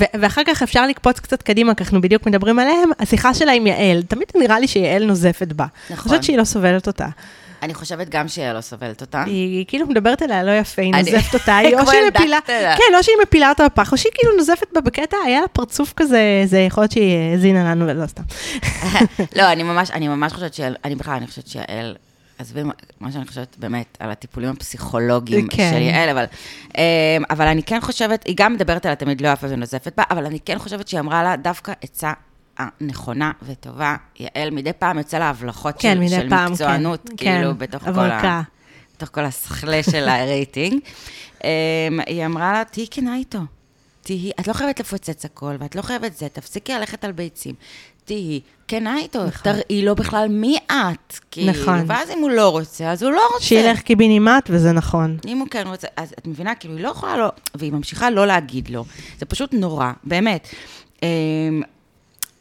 ו- 0.00 0.04
ואחר 0.20 0.42
כך 0.46 0.62
אפשר 0.62 0.86
לקפוץ 0.86 1.20
קצת 1.20 1.42
קדימה, 1.42 1.74
כי 1.74 1.84
אנחנו 1.84 2.00
בדיוק 2.00 2.26
מדברים 2.26 2.58
עליהם, 2.58 2.90
השיחה 3.00 3.34
שלה 3.34 3.52
עם 3.52 3.66
יעל, 3.66 4.02
תמיד 4.02 4.28
נראה 4.34 4.58
לי 4.60 4.68
שיעל 4.68 5.04
נוזפת 5.06 5.46
בה. 5.52 5.64
אני 5.64 5.94
נכון. 5.94 6.08
חושבת 6.10 6.24
שהיא 6.24 6.38
לא 6.38 6.44
סובלת 6.44 6.86
אותה. 6.86 7.06
אני 7.62 7.74
חושבת 7.74 8.08
גם 8.08 8.28
שהיא 8.28 8.52
לא 8.52 8.60
סובלת 8.60 9.00
אותה. 9.00 9.22
היא, 9.26 9.32
היא 9.58 9.64
כאילו 9.68 9.86
מדברת 9.86 10.22
אליה 10.22 10.42
לא 10.42 10.50
יפה, 10.58 10.82
היא 10.82 10.92
אני- 10.94 11.12
נוזפת 11.12 11.34
אותה, 11.34 11.56
היא 11.58 11.76
או 11.78 11.86
שהיא 11.86 12.00
מפילה. 12.14 12.38
כן, 12.46 12.94
או 12.98 13.02
שהיא 13.02 13.16
מפילה 13.22 13.48
אותה 13.48 13.64
בפח, 13.66 13.92
או 13.92 13.96
שהיא 13.96 14.12
כאילו 14.14 14.36
נוזפת 14.36 14.66
בה 14.72 14.80
בקטע, 14.80 15.16
היה 15.26 15.40
לה 15.40 15.48
פרצוף 15.48 15.92
כזה, 15.96 16.20
זה 16.44 16.58
יכול 16.60 16.82
להיות 16.82 16.92
שהיא 16.92 17.16
האזינה 17.32 17.70
לנו, 17.70 17.86
לא 17.94 18.06
סתם. 18.06 18.22
לא, 19.38 19.52
אני 19.52 19.62
ממש, 19.62 19.90
אני 19.90 20.08
ממש 20.08 20.32
חושבת 20.32 20.54
שיעל, 20.54 20.74
אני 20.84 20.94
בכלל, 20.94 21.14
אני 21.14 21.26
חושבת 21.26 21.46
שיעל, 21.46 21.94
עזבי 22.42 22.62
מה- 23.00 23.12
שאני 23.12 23.26
חושבת 23.26 23.56
באמת 23.58 23.98
על 24.00 24.10
הטיפולים 24.10 24.48
הפסיכולוגיים 24.50 25.48
כן. 25.48 25.70
של 25.74 25.80
יעל, 25.82 26.08
אבל, 26.08 26.24
אמ, 26.78 26.82
אבל 27.30 27.46
אני 27.46 27.62
כן 27.62 27.80
חושבת, 27.80 28.24
היא 28.24 28.34
גם 28.38 28.52
מדברת 28.52 28.86
עליה 28.86 28.96
תמיד 28.96 29.20
לא 29.20 29.28
יפה 29.28 29.46
ונוזפת 29.50 29.92
בה, 29.96 30.02
אבל 30.10 30.26
אני 30.26 30.40
כן 30.40 30.58
חושבת 30.58 30.88
שהיא 30.88 31.00
אמרה 31.00 31.22
לה 31.22 31.36
דווקא 31.36 31.72
עצה 31.80 32.12
הנכונה 32.58 33.32
וטובה. 33.42 33.96
יעל, 34.18 34.50
מדי 34.50 34.72
פעם 34.78 34.98
יוצא 34.98 35.18
לה 35.18 35.30
הבלחות 35.30 35.74
כן, 35.78 35.98
של, 36.08 36.08
של 36.08 36.30
פעם, 36.30 36.52
מקצוענות, 36.52 37.08
כן, 37.08 37.16
כאילו, 37.16 37.50
כן, 37.52 37.58
בתוך 37.58 37.84
כל. 37.84 38.10
ה... 38.10 38.42
בתוך 38.96 39.08
כל 39.12 39.24
הסכלה 39.24 39.82
של 39.82 40.08
הרייטינג. 40.08 40.80
אמ, 41.44 41.48
היא 42.06 42.26
אמרה 42.26 42.52
לה, 42.52 42.62
תהיי 42.70 42.86
כנה 42.90 43.16
איתו. 43.16 43.38
תהיי, 44.02 44.30
את 44.40 44.48
לא 44.48 44.52
חייבת 44.52 44.80
לפוצץ 44.80 45.24
הכל, 45.24 45.56
ואת 45.60 45.76
לא 45.76 45.82
חייבת 45.82 46.16
זה, 46.16 46.28
תפסיקי 46.28 46.72
ללכת 46.74 47.04
על 47.04 47.12
ביצים. 47.12 47.54
תהיי 48.04 48.40
כנה 48.68 48.98
איתו, 48.98 49.20
תראי 49.42 49.82
לו 49.84 49.94
בכלל 49.94 50.28
מי 50.28 50.56
את. 50.66 51.18
כאילו, 51.30 51.52
נכון. 51.52 51.84
ואז 51.86 52.10
אם 52.10 52.18
הוא 52.18 52.30
לא 52.30 52.48
רוצה, 52.48 52.90
אז 52.90 53.02
הוא 53.02 53.12
לא 53.12 53.28
רוצה. 53.34 53.44
שילך 53.44 53.80
קיבינימט, 53.80 54.50
וזה 54.52 54.72
נכון. 54.72 55.18
אם 55.26 55.38
הוא 55.38 55.48
כן 55.48 55.66
רוצה, 55.66 55.88
אז 55.96 56.14
את 56.18 56.26
מבינה, 56.26 56.54
כאילו, 56.54 56.76
היא 56.76 56.84
לא 56.84 56.88
יכולה 56.88 57.16
לא, 57.16 57.28
והיא 57.54 57.72
ממשיכה 57.72 58.10
לא 58.10 58.26
להגיד 58.26 58.70
לו. 58.70 58.84
זה 59.18 59.26
פשוט 59.26 59.54
נורא, 59.54 59.92
באמת. 60.04 60.48
אמ, 61.02 61.62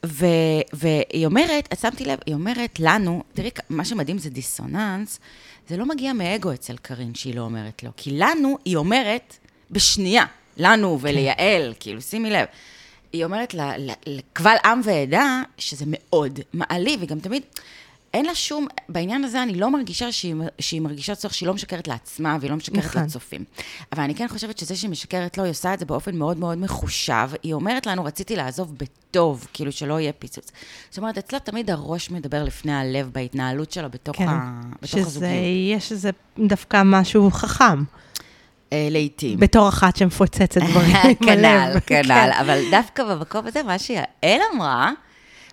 ו, 0.06 0.25
והיא 0.74 1.25
אומרת, 1.25 1.70
את 1.74 1.80
שמתי 1.80 2.06
לב, 2.06 2.20
היא 2.25 2.36
אומרת 2.36 2.80
לנו, 2.80 3.24
תראי, 3.34 3.50
מה 3.70 3.86
שמדהים 3.86 4.18
זה 4.18 4.30
דיסוננס, 4.30 5.20
זה 5.70 5.77
לא 5.77 5.86
מגיע 5.86 6.13
מאגו 6.13 6.53
אצל 6.53 6.77
קארין 6.77 7.15
שהיא 7.15 7.36
לא 7.36 7.41
אומרת 7.41 7.84
לו. 7.84 7.89
כי 7.98 8.12
לנו, 8.12 8.58
היא 8.65 8.75
אומרת 8.75 9.38
בשנייה, 9.72 10.25
לנו 10.58 11.00
וליעל, 11.01 11.74
כאילו, 11.80 12.01
שימי 12.01 12.30
לב. 12.30 12.46
היא 13.13 13.25
אומרת 13.25 13.56
לקבל 14.08 14.56
עם 14.65 14.82
ועדה, 14.84 15.41
שזה 15.58 15.86
מאוד 15.88 16.39
מעליב, 16.53 17.00
היא 17.00 17.10
גם 17.10 17.20
תמיד, 17.20 17.44
אין 18.13 18.25
לה 18.25 18.36
שום, 18.36 18.68
בעניין 18.89 19.24
הזה 19.24 19.44
אני 19.44 19.53
לא 19.53 19.72
מרגישה 19.72 20.12
שהיא, 20.12 20.36
שהיא 20.60 20.82
מרגישה 20.82 21.15
צורך 21.15 21.34
שהיא 21.34 21.48
לא 21.48 21.53
משקרת 21.53 21.88
לעצמה 21.88 22.38
והיא 22.39 22.51
לא 22.51 22.58
משקרת 22.58 22.86
נכון. 22.86 23.03
לצופים. 23.03 23.44
אבל 23.91 24.03
אני 24.03 24.15
כן 24.15 24.27
חושבת 24.27 24.58
שזה 24.58 24.75
שהיא 24.75 24.89
משקרת 24.89 25.38
לו, 25.38 25.44
היא 25.44 25.51
עושה 25.51 25.74
את 25.74 25.80
זה 25.80 25.86
באופן 25.86 26.15
מאוד 26.15 26.38
מאוד 26.38 26.58
מחושב. 26.58 27.30
היא 27.44 27.53
אומרת 27.53 27.86
לנו, 27.86 28.03
רציתי 28.03 28.36
לעזוב 28.36 28.75
בטוב, 28.77 29.48
כאילו 29.53 29.72
שלא 29.72 30.00
יהיה 30.00 30.13
פיצוץ. 30.13 30.51
זאת 30.89 30.98
אומרת, 30.98 31.18
אצלה 31.18 31.39
תמיד 31.39 31.70
הראש 31.70 32.12
מדבר 32.12 32.44
לפני 32.44 32.74
הלב 32.74 33.10
בהתנהלות 33.13 33.72
שלה 33.72 33.88
בתוך, 33.88 34.18
כן, 34.18 34.27
ה... 34.27 34.62
בתוך 34.74 34.89
שזה, 34.89 35.00
הזוגיות. 35.00 35.34
יש 35.75 35.91
איזה 35.91 36.10
דווקא 36.39 36.82
משהו 36.86 37.32
חכם, 37.32 37.84
לעתים. 38.92 39.40
בתור 39.40 39.70
אחת 39.70 39.96
שמפוצצת 39.96 40.58
דברים 40.58 40.96
כנ"ל, 41.25 41.46
הלב. 41.46 41.80
כנ"ל. 41.80 42.04
כן. 42.04 42.32
אבל 42.40 42.62
דווקא 42.72 43.04
במקום 43.04 43.48
הזה, 43.48 43.63
מה 43.63 43.80
שיעל 43.80 44.40
אמרה, 44.56 44.92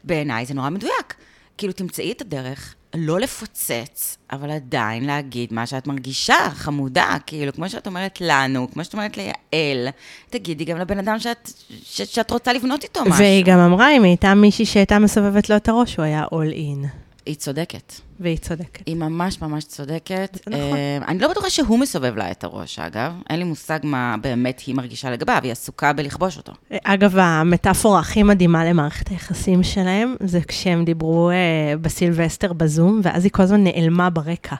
בעיניי 0.04 0.46
זה 0.46 0.54
נורא 0.54 0.70
מדויק. 0.70 1.14
כאילו, 1.58 1.72
תמצאי 1.72 2.12
את 2.12 2.20
הדרך 2.20 2.74
לא 2.94 3.20
לפוצץ, 3.20 4.16
אבל 4.32 4.50
עדיין 4.50 5.04
להגיד 5.04 5.52
מה 5.52 5.66
שאת 5.66 5.86
מרגישה, 5.86 6.50
חמודה, 6.50 7.16
כאילו, 7.26 7.52
כמו 7.52 7.68
שאת 7.68 7.86
אומרת 7.86 8.18
לנו, 8.20 8.68
כמו 8.72 8.84
שאת 8.84 8.92
אומרת 8.92 9.16
ליעל, 9.16 9.88
תגידי 10.30 10.64
גם 10.64 10.78
לבן 10.78 10.98
אדם 10.98 11.18
שאת, 11.18 11.50
ש, 11.84 12.02
שאת 12.02 12.30
רוצה 12.30 12.52
לבנות 12.52 12.84
איתו 12.84 13.00
משהו. 13.00 13.18
והיא 13.18 13.44
גם 13.44 13.58
אמרה, 13.58 13.96
אם 13.96 14.02
היא 14.02 14.10
הייתה 14.10 14.34
מישהי 14.34 14.66
שהייתה 14.66 14.98
מסובבת 14.98 15.50
לו 15.50 15.56
את 15.56 15.68
הראש, 15.68 15.96
הוא 15.96 16.04
היה 16.04 16.24
all 16.24 16.54
in. 16.54 17.07
היא 17.28 17.36
צודקת. 17.36 17.92
והיא 18.20 18.38
צודקת. 18.38 18.82
היא 18.86 18.96
ממש 18.96 19.42
ממש 19.42 19.64
צודקת. 19.64 20.38
זה 20.46 20.50
נכון. 20.50 20.76
אה, 20.76 20.98
אני 21.08 21.18
לא 21.18 21.28
בטוחה 21.28 21.50
שהוא 21.50 21.78
מסובב 21.78 22.16
לה 22.16 22.30
את 22.30 22.44
הראש, 22.44 22.78
אגב. 22.78 23.12
אין 23.30 23.38
לי 23.38 23.44
מושג 23.44 23.78
מה 23.82 24.16
באמת 24.20 24.62
היא 24.66 24.74
מרגישה 24.74 25.10
לגביו, 25.10 25.40
היא 25.42 25.52
עסוקה 25.52 25.92
בלכבוש 25.92 26.36
אותו. 26.36 26.52
אגב, 26.84 27.16
המטאפורה 27.18 28.00
הכי 28.00 28.22
מדהימה 28.22 28.64
למערכת 28.64 29.08
היחסים 29.08 29.62
שלהם, 29.62 30.16
זה 30.20 30.40
כשהם 30.48 30.84
דיברו 30.84 31.30
אה, 31.30 31.76
בסילבסטר 31.80 32.52
בזום, 32.52 33.00
ואז 33.02 33.24
היא 33.24 33.32
כל 33.32 33.42
הזמן 33.42 33.64
נעלמה 33.64 34.10
ברקע. 34.10 34.56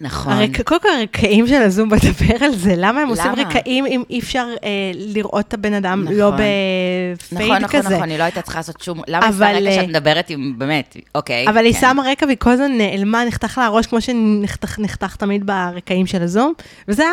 נכון. 0.00 0.32
קודם 0.64 0.80
כל 0.80 0.88
הרקעים 0.98 1.46
של 1.46 1.62
הזום, 1.62 1.88
בוא 1.88 1.96
נדבר 1.96 2.44
על 2.44 2.54
זה, 2.54 2.74
למה 2.76 3.00
הם 3.00 3.08
עושים 3.08 3.32
למה? 3.32 3.42
רקעים 3.42 3.86
אם 3.86 4.02
אי 4.10 4.18
אפשר 4.18 4.46
אה, 4.64 4.68
לראות 4.94 5.48
את 5.48 5.54
הבן 5.54 5.74
אדם 5.74 6.02
נכון. 6.04 6.16
לא 6.16 6.30
בפייד 6.30 7.42
נכון, 7.42 7.56
נכון, 7.62 7.80
כזה? 7.82 7.96
נכון, 7.96 8.10
היא 8.10 8.18
לא 8.18 8.24
הייתה 8.24 8.42
צריכה 8.42 8.58
לעשות 8.58 8.80
שום... 8.82 9.00
למה 9.08 9.26
היא 9.26 9.34
אבל, 9.34 9.46
עושה 9.46 9.58
רקע 9.60 9.68
אה, 9.68 9.74
שאת 9.74 9.88
מדברת 9.88 10.30
עם... 10.30 10.54
באמת, 10.58 10.96
אוקיי. 11.14 11.48
אבל 11.48 11.64
היא 11.64 11.74
כן. 11.74 11.80
שמה 11.80 12.02
רקע 12.10 12.26
והיא 12.26 12.36
כל 12.40 12.50
הזמן 12.50 12.78
נעלמה, 12.78 13.24
נחתך 13.24 13.58
לה 13.58 13.66
הראש 13.66 13.86
כמו 13.86 14.00
שנחתך 14.00 14.78
נחתך 14.78 15.16
תמיד 15.16 15.46
ברקעים 15.46 16.06
של 16.06 16.22
הזום, 16.22 16.52
וזה 16.88 17.02
היה. 17.02 17.12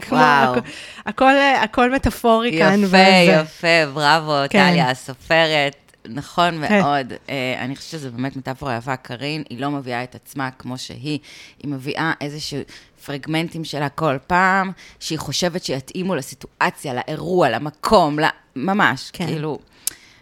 כמו- 0.00 0.18
וואו. 0.18 0.54
הכ- 0.56 0.60
הכל, 1.06 1.32
הכל 1.62 1.90
מטאפורי 1.92 2.58
כאן. 2.58 2.84
יפה, 2.84 2.96
יפה, 3.42 3.90
בראבו, 3.94 4.32
כן. 4.50 4.70
טליה 4.70 4.90
הסופרת. 4.90 5.85
נכון 6.08 6.66
כן. 6.68 6.80
מאוד. 6.80 7.12
אה, 7.28 7.64
אני 7.64 7.76
חושבת 7.76 7.90
שזו 7.90 8.10
באמת 8.12 8.36
מטאפורה 8.36 8.76
יפה. 8.76 8.96
קארין, 8.96 9.42
היא 9.50 9.60
לא 9.60 9.70
מביאה 9.70 10.02
את 10.02 10.14
עצמה 10.14 10.50
כמו 10.50 10.78
שהיא, 10.78 11.18
היא 11.62 11.70
מביאה 11.70 12.12
איזשהו 12.20 12.60
פרגמנטים 13.06 13.64
שלה 13.64 13.88
כל 13.88 14.16
פעם, 14.26 14.70
שהיא 15.00 15.18
חושבת 15.18 15.64
שיתאימו 15.64 16.14
לסיטואציה, 16.14 16.94
לאירוע, 16.94 17.48
למקום, 17.50 18.18
ממש, 18.56 19.10
כן. 19.12 19.26
כאילו... 19.26 19.58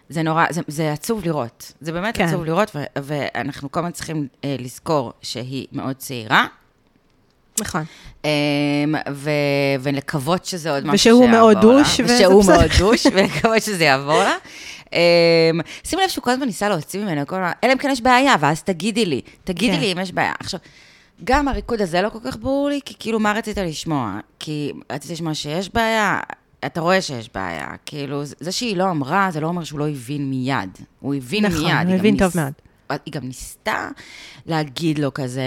זה 0.08 0.22
נורא, 0.22 0.44
זה, 0.50 0.60
זה 0.68 0.92
עצוב 0.92 1.24
לראות. 1.24 1.72
זה 1.80 1.92
באמת 1.92 2.16
כן. 2.16 2.24
עצוב 2.24 2.44
לראות, 2.44 2.70
ו- 2.76 2.84
ואנחנו 3.02 3.72
כל 3.72 3.80
הזמן 3.80 3.92
צריכים 3.92 4.28
אה, 4.44 4.56
לזכור 4.58 5.12
שהיא 5.22 5.66
מאוד 5.72 5.96
צעירה, 5.96 6.46
נכון. 7.60 7.84
אמ, 8.24 8.30
ו- 9.12 9.30
ולקוות 9.80 10.44
שזה 10.44 10.70
עוד 10.70 10.86
משהו 10.86 10.94
ושהוא 10.94 11.22
שיעבור 11.22 11.38
מאוד 11.38 11.56
לה. 11.56 11.62
דוש, 11.62 12.00
וזה 12.00 12.14
ושהוא 12.14 12.42
בסדר. 12.42 12.56
מאוד 12.56 12.70
דוש, 12.78 13.06
ולקוות 13.14 13.62
שזה 13.62 13.84
יעבור 13.84 14.22
לה. 14.22 14.34
אמ, 14.94 15.60
שימי 15.84 16.02
לב 16.02 16.08
שהוא 16.08 16.22
כל 16.24 16.30
הזמן 16.30 16.46
ניסה 16.46 16.68
להוציא 16.68 17.00
ממנו 17.04 17.26
כל 17.26 17.36
הזמן, 17.36 17.52
אלא 17.64 17.72
אם 17.72 17.78
כן 17.78 17.88
יש 17.90 18.00
בעיה, 18.00 18.34
ואז 18.40 18.62
תגידי 18.62 19.04
לי, 19.06 19.20
תגידי 19.44 19.74
כן. 19.74 19.80
לי 19.80 19.92
אם 19.92 19.98
יש 19.98 20.12
בעיה. 20.12 20.32
עכשיו, 20.40 20.60
גם 21.24 21.48
הריקוד 21.48 21.80
הזה 21.82 22.02
לא 22.02 22.08
כל 22.08 22.18
כך 22.24 22.36
ברור 22.36 22.68
לי, 22.68 22.80
כי 22.84 22.94
כאילו, 22.98 23.20
מה 23.20 23.32
רצית 23.32 23.58
לשמוע? 23.58 24.18
כי 24.38 24.72
רצית 24.92 25.10
לשמוע 25.10 25.34
שיש 25.34 25.70
בעיה, 25.74 26.20
אתה 26.66 26.80
רואה 26.80 27.02
שיש 27.02 27.30
בעיה. 27.34 27.66
כאילו, 27.86 28.24
זה- 28.24 28.52
שהיא 28.52 28.76
לא 28.76 28.90
אמרה, 28.90 29.28
זה 29.32 29.40
לא 29.40 29.46
אומר 29.46 29.64
שהוא 29.64 29.78
לא 29.80 29.88
הבין 29.88 30.30
מיד. 30.30 30.70
הוא 31.00 31.14
הבין 31.14 31.44
נכון, 31.46 31.58
מיד. 31.64 31.72
הוא 31.72 31.80
היא 31.80 31.86
גם 31.92 31.98
הבין 31.98 32.16
טוב 32.16 32.26
ניס- 32.26 32.36
מאוד. 32.36 32.52
היא 33.06 33.12
גם 33.12 33.22
ניסתה 33.24 33.88
להגיד 34.46 34.98
לו 34.98 35.14
כזה, 35.14 35.42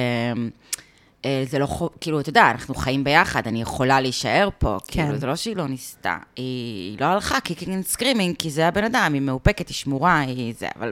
זה 1.45 1.59
לא, 1.59 1.89
כאילו, 2.01 2.19
אתה 2.19 2.29
יודע, 2.29 2.51
אנחנו 2.51 2.75
חיים 2.75 3.03
ביחד, 3.03 3.47
אני 3.47 3.61
יכולה 3.61 4.01
להישאר 4.01 4.49
פה. 4.57 4.77
כן. 4.87 5.03
כאילו, 5.03 5.17
זה 5.17 5.27
לא 5.27 5.35
שהיא 5.35 5.55
לא 5.55 5.67
ניסתה. 5.67 6.17
היא 6.35 6.97
לא 6.99 7.05
הלכה 7.05 7.39
kicking 7.39 7.73
and 7.73 7.83
screaming, 7.83 8.35
כי 8.39 8.49
זה 8.49 8.67
הבן 8.67 8.83
אדם, 8.83 9.13
היא 9.13 9.21
מאופקת, 9.21 9.67
היא 9.67 9.75
שמורה, 9.75 10.19
היא 10.19 10.53
זה, 10.57 10.67
אבל... 10.79 10.91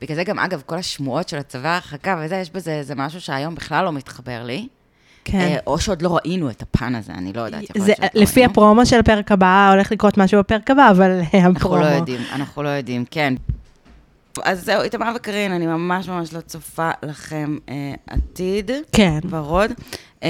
בגלל 0.00 0.16
זה 0.16 0.24
גם, 0.24 0.38
אגב, 0.38 0.62
כל 0.66 0.76
השמועות 0.76 1.28
של 1.28 1.36
הצבא 1.36 1.68
ההרחקה 1.68 2.20
וזה, 2.24 2.36
יש 2.36 2.50
בזה 2.50 2.72
איזה 2.72 2.94
משהו 2.94 3.20
שהיום 3.20 3.54
בכלל 3.54 3.84
לא 3.84 3.92
מתחבר 3.92 4.44
לי. 4.44 4.68
כן. 5.24 5.38
אה, 5.38 5.56
או 5.66 5.78
שעוד 5.78 6.02
לא 6.02 6.16
ראינו 6.16 6.50
את 6.50 6.62
הפן 6.62 6.94
הזה, 6.94 7.12
אני 7.12 7.32
לא 7.32 7.40
יודעת. 7.40 7.64
זה, 7.76 7.92
לא 8.02 8.08
לפי 8.14 8.40
ראינו. 8.40 8.52
הפרומו 8.52 8.86
של 8.86 8.98
הפרק 8.98 9.32
הבא, 9.32 9.70
הולך 9.72 9.92
לקרות 9.92 10.18
משהו 10.18 10.40
בפרק 10.40 10.70
הבא, 10.70 10.90
אבל 10.90 11.20
אנחנו 11.34 11.50
הפרומו... 11.56 11.76
לא 11.76 11.86
יודעים, 11.86 12.20
אנחנו 12.32 12.62
לא 12.62 12.68
יודעים, 12.68 13.04
כן. 13.10 13.34
אז 14.44 14.64
זהו, 14.64 14.82
איתמר 14.82 15.12
וקארין, 15.16 15.52
אני 15.52 15.66
ממש 15.66 16.08
ממש 16.08 16.32
לא 16.32 16.40
צופה 16.40 16.90
לכם 17.02 17.58
אה, 17.68 17.94
עתיד 18.06 18.70
כן. 18.92 19.18
ורוד. 19.30 19.70
אה, 20.22 20.28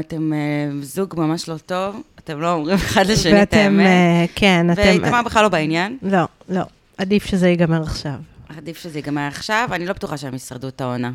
אתם 0.00 0.32
אה, 0.32 0.38
זוג 0.82 1.14
ממש 1.16 1.48
לא 1.48 1.56
טוב, 1.66 2.02
אתם 2.18 2.40
לא 2.40 2.52
אומרים 2.52 2.74
אחד 2.74 3.06
לשני 3.06 3.32
את 3.32 3.36
ואתם, 3.38 3.58
האמת. 3.58 3.86
אה, 3.86 4.24
כן, 4.34 4.70
אתם... 4.72 4.82
ואיתמר 4.82 5.22
בכלל 5.22 5.42
לא 5.42 5.48
בעניין. 5.48 5.98
לא, 6.02 6.28
לא. 6.48 6.62
עדיף 6.98 7.24
שזה 7.26 7.48
ייגמר 7.48 7.82
עכשיו. 7.82 8.14
עדיף 8.56 8.78
שזה 8.78 8.98
ייגמר 8.98 9.26
עכשיו, 9.28 9.68
אני 9.72 9.86
לא 9.86 9.92
בטוחה 9.92 10.16
שהם 10.16 10.34
ישרדו 10.34 10.68
את 10.68 10.80
העונה. 10.80 11.10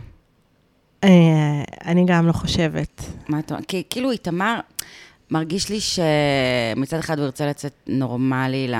אה, 1.04 1.10
אני 1.86 2.06
גם 2.08 2.28
לא 2.28 2.32
חושבת. 2.32 3.02
מה 3.28 3.40
את 3.40 3.52
אומרת? 3.52 3.66
כי 3.66 3.84
כאילו 3.90 4.12
איתמר, 4.12 4.60
מרגיש 5.32 5.70
לי 5.70 5.80
שמצד 5.80 6.98
אחד 6.98 7.18
הוא 7.20 7.26
ירצה 7.26 7.46
לצאת 7.48 7.74
נורמלי 7.88 8.72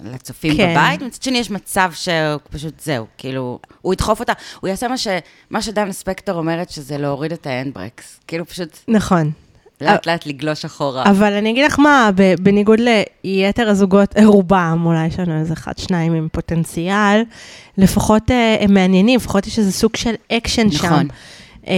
לצופים 0.00 0.56
כן. 0.56 0.70
בבית, 0.70 1.02
מצד 1.02 1.22
שני 1.22 1.38
יש 1.38 1.50
מצב 1.50 1.90
שהוא 1.94 2.40
פשוט 2.50 2.80
זהו, 2.80 3.06
כאילו, 3.18 3.58
הוא 3.82 3.92
ידחוף 3.92 4.20
אותה, 4.20 4.32
הוא 4.60 4.68
יעשה 4.68 4.88
מה, 4.88 4.98
ש, 4.98 5.06
מה 5.50 5.62
שדן 5.62 5.92
ספקטור 5.92 6.38
אומרת, 6.38 6.70
שזה 6.70 6.98
להוריד 6.98 7.32
את 7.32 7.46
האנדברקס. 7.46 8.20
כאילו 8.26 8.46
פשוט 8.46 8.78
נכון. 8.88 9.30
לאט 9.80 10.06
לאט 10.06 10.26
לגלוש 10.26 10.64
אחורה. 10.64 11.04
אבל 11.10 11.32
אני 11.32 11.50
אגיד 11.50 11.64
לך 11.64 11.78
מה, 11.78 12.10
בניגוד 12.40 12.78
ליתר 13.24 13.68
הזוגות, 13.68 14.14
רובם, 14.24 14.82
אולי 14.84 15.06
יש 15.06 15.18
לנו 15.18 15.40
איזה 15.40 15.54
אחד, 15.54 15.78
שניים 15.78 16.12
עם 16.14 16.28
פוטנציאל, 16.32 17.22
לפחות 17.78 18.30
אה, 18.30 18.56
הם 18.60 18.74
מעניינים, 18.74 19.16
לפחות 19.16 19.46
יש 19.46 19.58
איזה 19.58 19.72
סוג 19.72 19.96
של 19.96 20.14
אקשן 20.32 20.70
שם. 20.70 20.86
נכון. 20.86 21.08
אה, 21.68 21.74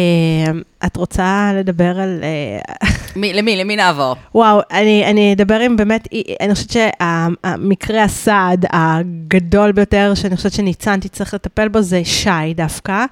את 0.87 0.97
רוצה 0.97 1.51
לדבר 1.55 2.01
על... 2.01 2.21
אה, 2.23 2.89
מי, 3.17 3.33
למי, 3.33 3.57
למי 3.57 3.77
נעבור? 3.77 4.17
וואו, 4.35 4.61
אני, 4.71 5.05
אני 5.07 5.33
אדבר 5.33 5.61
עם 5.61 5.77
באמת, 5.77 6.09
אני 6.41 6.55
חושבת 6.55 6.71
שהמקרה 6.71 8.03
הסעד 8.05 8.67
הגדול 8.73 9.73
ביותר, 9.73 10.13
שאני 10.15 10.37
חושבת 10.37 10.53
שניצן 10.53 11.01
תצטרך 11.01 11.35
לטפל 11.35 11.69
בו, 11.69 11.83
זה 11.83 12.01
שי 12.05 12.55
דווקא. 12.55 13.05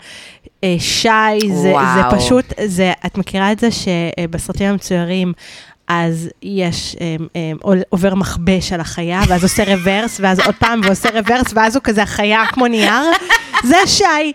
אה, 0.64 0.76
שי, 0.78 1.08
זה, 1.48 1.72
זה. 1.94 2.16
פשוט, 2.16 2.44
זה, 2.64 2.92
את 3.06 3.18
מכירה 3.18 3.52
את 3.52 3.58
זה 3.58 3.68
שבסרטים 3.70 4.66
המצוירים, 4.70 5.32
אז 5.88 6.28
יש, 6.42 6.96
אה, 7.00 7.16
אה, 7.36 7.52
עול- 7.62 7.82
עובר 7.88 8.14
מכבש 8.14 8.72
על 8.72 8.80
החיה, 8.80 9.20
ואז 9.28 9.42
עושה 9.42 9.64
רוורס, 9.64 10.20
ואז 10.22 10.40
עוד 10.40 10.54
פעם, 10.58 10.80
ועושה 10.84 11.08
רוורס, 11.10 11.52
ואז 11.54 11.76
הוא 11.76 11.82
כזה 11.84 12.02
החיה 12.02 12.42
כמו 12.52 12.66
נייר. 12.66 13.02
זה 13.64 13.76
שי. 13.86 14.32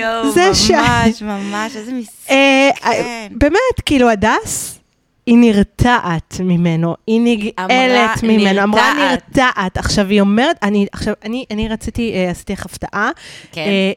יואו, 0.00 0.30
זה 0.30 0.54
שי. 0.54 0.72
ממש, 0.72 1.22
ממש, 1.22 1.76
איזה 1.76 1.92
מסכן. 1.92 2.34
אה, 2.34 2.70
כן. 2.82 3.28
באמת, 3.30 3.80
כאילו, 3.86 4.10
הדס, 4.10 4.78
היא 5.26 5.36
נרתעת 5.38 6.36
ממנו, 6.40 6.94
היא 7.06 7.20
נגאלת 7.24 8.22
ממנו, 8.22 8.62
אמרה 8.62 8.94
נרתעת. 8.94 9.36
נרתעת. 9.36 9.78
עכשיו, 9.78 10.08
היא 10.08 10.20
אומרת, 10.20 10.56
אני, 10.62 10.86
עכשיו, 10.92 11.14
אני, 11.24 11.44
אני 11.50 11.68
רציתי, 11.68 12.12
אה, 12.14 12.30
עשיתי 12.30 12.52
לך 12.52 12.66
הפתעה. 12.66 13.10
כן. 13.52 13.60
אה, 13.60 13.92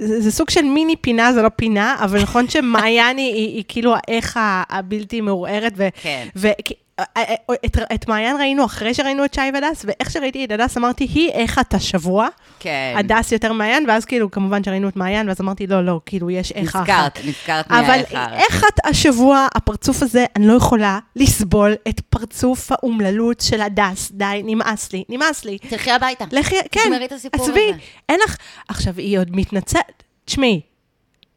זה, 0.00 0.20
זה 0.20 0.30
סוג 0.30 0.50
של 0.50 0.62
מיני 0.62 0.96
פינה, 0.96 1.32
זה 1.32 1.42
לא 1.42 1.48
פינה, 1.56 1.96
אבל 2.00 2.22
נכון 2.22 2.48
שמעיין 2.50 3.16
היא, 3.16 3.34
היא, 3.34 3.54
היא 3.56 3.64
כאילו 3.68 3.94
האיכה 3.94 4.40
הבלתי 4.70 5.20
מעורערת, 5.20 5.72
ו, 5.76 5.88
כן. 6.02 6.28
ו, 6.36 6.46
אה, 6.46 6.52
אה, 6.52 6.56
אה, 6.70 6.74
את, 7.66 7.78
את 7.94 8.08
מעיין 8.08 8.36
ראינו 8.36 8.64
אחרי 8.64 8.94
שראינו 8.94 9.24
את 9.24 9.34
שי 9.34 9.40
והדס, 9.54 9.84
ואיך 9.84 10.10
שראיתי 10.10 10.44
את 10.44 10.50
הדס 10.50 10.76
אמרתי, 10.76 11.04
היא 11.04 11.30
איכת 11.30 11.74
השבוע, 11.74 12.28
כן. 12.60 12.94
הדס 12.98 13.32
יותר 13.32 13.52
מעיין, 13.52 13.84
ואז 13.88 14.04
כאילו, 14.04 14.30
כמובן 14.30 14.64
שראינו 14.64 14.88
את 14.88 14.96
מעיין, 14.96 15.28
ואז 15.28 15.40
אמרתי, 15.40 15.66
לא, 15.66 15.84
לא, 15.84 16.00
כאילו, 16.06 16.30
יש 16.30 16.52
איכה 16.52 16.76
אחת. 16.76 16.80
נזכרת, 16.80 17.18
נזכרת 17.24 17.66
אבל 17.70 17.82
מהאיכה 17.86 18.14
האחר. 18.14 18.34
איכת 18.34 18.86
השבוע, 18.86 19.46
הפרצוף 19.54 20.02
הזה, 20.02 20.24
אני 20.36 20.46
לא 20.46 20.52
יכולה 20.52 20.98
לסבול 21.16 21.74
את 21.88 22.00
פרצוף 22.00 22.72
האומללות 22.72 23.40
של 23.40 23.60
הדס. 23.60 24.10
די, 24.12 24.42
נמאס 24.44 24.92
לי, 24.92 25.04
נמאס 25.08 25.44
לי. 25.44 25.58
תלכי 25.58 25.90
הביתה. 25.90 26.24
לכי, 26.32 26.56
כן, 26.70 26.80
תגמרי 26.84 27.04
את 27.04 27.12
הסיפור 27.12 27.44
עזבי, 27.44 27.68
הזה. 27.68 27.78
אין 28.08 28.20
לך... 28.24 28.36
עכשיו, 28.68 28.94
היא 28.96 29.18
עוד 29.18 29.36
מתנצלת. 29.36 30.02
תשמעי, 30.24 30.60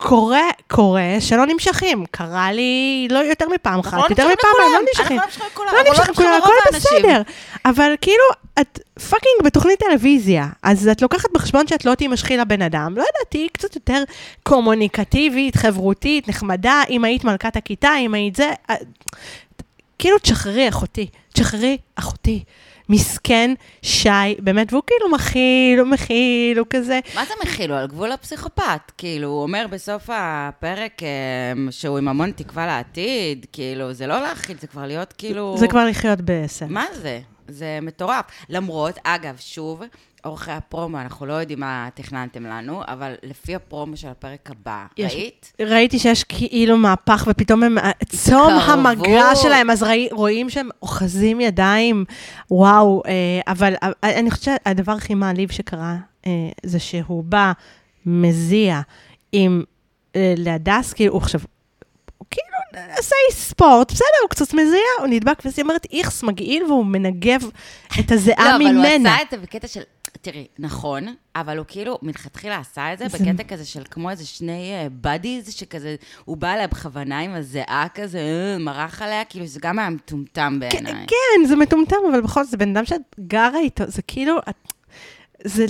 קורה, 0.04 0.50
קורה 0.68 1.16
שלא 1.20 1.46
נמשכים. 1.46 2.06
קרה 2.12 2.52
לי 2.52 3.08
לא 3.12 3.20
יותר 3.20 3.46
מפעם 3.50 3.80
אחת, 3.80 3.94
לא 3.94 4.06
יותר 4.10 4.28
מפעם 4.28 4.52
אחת. 4.52 4.72
לא 4.74 4.80
נמשכים. 4.80 5.18
לא 5.18 5.24
נמשכים 5.24 5.46
לא 5.74 5.84
נמשכים 5.90 6.26
לרוב 6.26 6.44
הכל. 6.44 6.78
בסדר. 6.78 7.22
אבל 7.66 7.94
כאילו, 8.02 8.24
את 8.62 8.80
פאקינג 9.10 9.44
בתוכנית 9.44 9.80
טלוויזיה, 9.80 10.48
אז 10.64 10.88
את 10.88 11.02
לוקחת 11.02 11.30
בחשבון 11.34 11.68
שאת 11.68 11.86
לא 11.86 11.96
תימשכי 11.96 12.38
לבן 12.38 12.62
אדם. 12.62 12.94
לא 12.98 13.02
יודעת, 13.02 13.30
תהיי 13.30 13.50
קצת 13.50 13.76
יותר 13.76 14.04
קומוניקטיבית, 14.44 15.56
חברותית, 15.56 16.28
נחמדה, 16.28 16.82
אם 16.90 17.04
היית 17.04 17.24
מלכת 17.24 17.56
הכיתה, 17.56 17.92
אם 18.00 18.14
היית 18.14 18.36
זה. 18.36 18.52
אה, 18.70 18.76
כאילו, 20.00 20.20
תשחררי 20.20 20.70
אחותי, 20.70 21.08
תשחררי 21.34 21.78
אחותי. 21.96 22.44
מסכן 22.94 23.54
שי, 23.82 24.10
באמת, 24.40 24.74
והוא 24.74 24.84
כאילו 24.88 25.12
מכיל, 25.12 25.80
הוא 25.80 25.88
מכיל, 25.88 26.60
הוא 26.60 26.68
כזה. 26.70 27.00
מה 27.16 27.26
זה 27.26 27.34
מכיל? 27.44 27.72
הוא 27.72 27.80
על 27.80 27.88
גבול 27.88 28.12
הפסיכופת. 28.12 28.92
כאילו, 28.98 29.28
הוא 29.28 29.44
אומר 29.44 29.66
בסוף 29.70 30.10
הפרק 30.14 31.04
אה, 31.04 31.72
שהוא 31.72 31.98
עם 31.98 32.08
המון 32.08 32.32
תקווה 32.32 32.66
לעתיד, 32.66 33.46
כאילו, 33.52 33.94
זה 33.94 34.08
לא 34.08 34.22
להכיל, 34.22 34.58
זה 34.60 34.68
כבר 34.68 34.86
להיות 34.86 35.14
כאילו... 35.18 35.56
זה 35.58 35.68
כבר 35.68 35.86
לחיות 35.86 36.20
בסדר. 36.26 36.70
מה 36.70 36.86
זה? 36.94 37.20
זה 37.48 37.80
מטורף. 37.82 38.26
למרות, 38.50 39.00
אגב, 39.04 39.36
שוב, 39.40 39.84
אורחי 40.26 40.52
הפרומו, 40.52 41.00
אנחנו 41.02 41.26
לא 41.26 41.34
יודעים 41.34 41.60
מה 41.60 41.90
תכננתם 41.94 42.44
לנו, 42.44 42.82
אבל 42.88 43.14
לפי 43.24 43.56
הפרומו 43.56 43.98
של 43.98 44.08
הפרק 44.08 44.50
הבא, 44.52 44.86
יש- 44.98 45.14
ראית? 45.14 45.54
ראיתי 45.62 46.00
שיש 46.00 46.24
כאילו 46.24 46.78
מהפך, 46.78 47.28
ופתאום 47.30 47.64
הם, 47.64 47.78
צום. 48.10 48.52
המגע 48.54 49.36
שלהם, 49.36 49.70
אז 49.70 49.84
ראי, 49.84 50.08
רואים 50.12 50.50
שהם 50.50 50.70
אוחזים 50.82 51.42
ידיים, 51.42 52.06
וואו, 52.52 53.02
אה, 53.06 53.12
אבל 53.48 53.74
אה, 53.84 53.90
אני 54.20 54.32
חושבת 54.32 54.44
שהדבר 54.66 54.92
הכי 54.92 55.14
מעליב 55.14 55.52
שקרה, 55.52 55.96
אה, 56.26 56.32
זה 56.64 56.80
שהוא 56.80 57.24
בא, 57.24 57.52
מזיע 58.06 58.82
עם, 59.32 59.64
אה, 60.16 60.34
להדס, 60.38 60.94
כאילו, 60.94 61.18
עכשיו, 61.18 61.40
כאילו 62.32 62.48
עושה 62.98 63.16
אי 63.30 63.36
ספורט, 63.36 63.92
בסדר, 63.92 64.06
הוא 64.22 64.30
קצת 64.30 64.54
מזיע, 64.54 64.80
הוא 65.00 65.08
נדבק, 65.08 65.42
ואז 65.46 65.54
היא 65.58 65.64
אומרת, 65.64 65.86
איכס 65.94 66.24
מגעיל, 66.24 66.64
והוא 66.64 66.86
מנגב 66.86 67.42
את 68.00 68.12
הזיעה 68.12 68.46
לא, 68.50 68.56
אבל 68.56 68.62
הוא 68.66 68.72
ממנה. 68.72 69.14
עשה 69.16 69.22
את 69.22 69.28
זה 69.32 69.38
בקטע 69.38 69.68
של... 69.68 69.82
תראי, 70.22 70.48
נכון, 70.60 71.04
אבל 71.36 71.58
הוא 71.58 71.66
כאילו 71.68 71.98
מלכתחילה 72.02 72.58
עשה 72.60 72.94
את 72.94 72.98
זה 72.98 73.06
בקטע 73.08 73.44
כזה 73.44 73.66
של 73.66 73.84
כמו 73.92 74.10
איזה 74.10 74.26
שני 74.26 74.72
בדיז, 75.02 75.54
שכזה, 75.54 75.96
הוא 76.26 76.38
בא 76.38 76.54
אליה 76.54 76.68
בכוונה 76.68 77.20
עם 77.20 77.34
הזיעה 77.34 77.86
כזה, 77.94 78.20
אה, 78.20 78.58
מרח 78.60 79.02
עליה, 79.02 79.26
כאילו 79.26 79.46
זה 79.46 79.60
גם 79.64 79.80
היה 79.80 79.90
מטומטם 79.90 80.60
כן, 80.70 80.84
בעיניי. 80.84 81.06
כן, 81.08 81.46
זה 81.48 81.56
מטומטם, 81.56 81.96
אבל 82.12 82.22
בכל 82.22 82.44
זאת, 82.44 82.52
זה 82.52 82.58
בן 82.58 82.70
אדם 82.78 82.86
שאת 82.86 83.02
גרה 83.28 83.60
איתו, 83.60 83.84
זה 83.88 84.02
כאילו, 84.02 84.36
זה, 85.44 85.66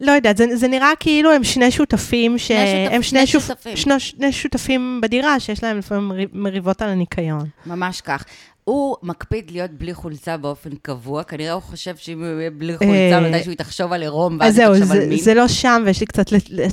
לא 0.00 0.12
יודעת, 0.12 0.36
זה, 0.36 0.56
זה 0.56 0.68
נראה 0.68 0.90
כאילו 1.00 1.32
הם 1.32 1.44
שני 1.44 1.70
שותפים, 1.70 2.36
שותפ- 2.36 2.38
שהם 2.38 3.02
שני 3.02 3.26
שני, 3.26 3.40
שותפים. 3.40 3.76
שני, 3.76 4.00
שני 4.00 4.32
שותפים 4.32 5.00
בדירה, 5.02 5.40
שיש 5.40 5.62
להם 5.62 5.78
לפעמים 5.78 6.08
מרי- 6.08 6.26
מריבות 6.32 6.82
על 6.82 6.88
הניקיון. 6.88 7.48
ממש 7.66 8.00
כך. 8.00 8.24
הוא 8.64 8.96
מקפיד 9.02 9.50
להיות 9.50 9.70
בלי 9.70 9.94
חולצה 9.94 10.36
באופן 10.36 10.70
קבוע, 10.82 11.22
כנראה 11.22 11.52
הוא 11.52 11.62
חושב 11.62 11.96
שאם 11.96 12.18
הוא 12.24 12.40
יהיה 12.40 12.50
בלי 12.50 12.72
אה, 12.72 12.78
חולצה, 12.78 13.20
מתישהו 13.30 13.50
היא 13.50 13.58
תחשוב 13.58 13.92
על 13.92 14.02
עירום, 14.02 14.32
אז 14.34 14.40
ואז 14.40 14.58
היא 14.58 14.66
זהו, 14.66 14.74
תחשוב 14.80 14.92
על 15.02 15.08
מין. 15.08 15.18
זה 15.18 15.34
לא 15.34 15.48
שם, 15.48 15.82
ויש 15.86 16.00
לי 16.00 16.06
קצת 16.06 16.24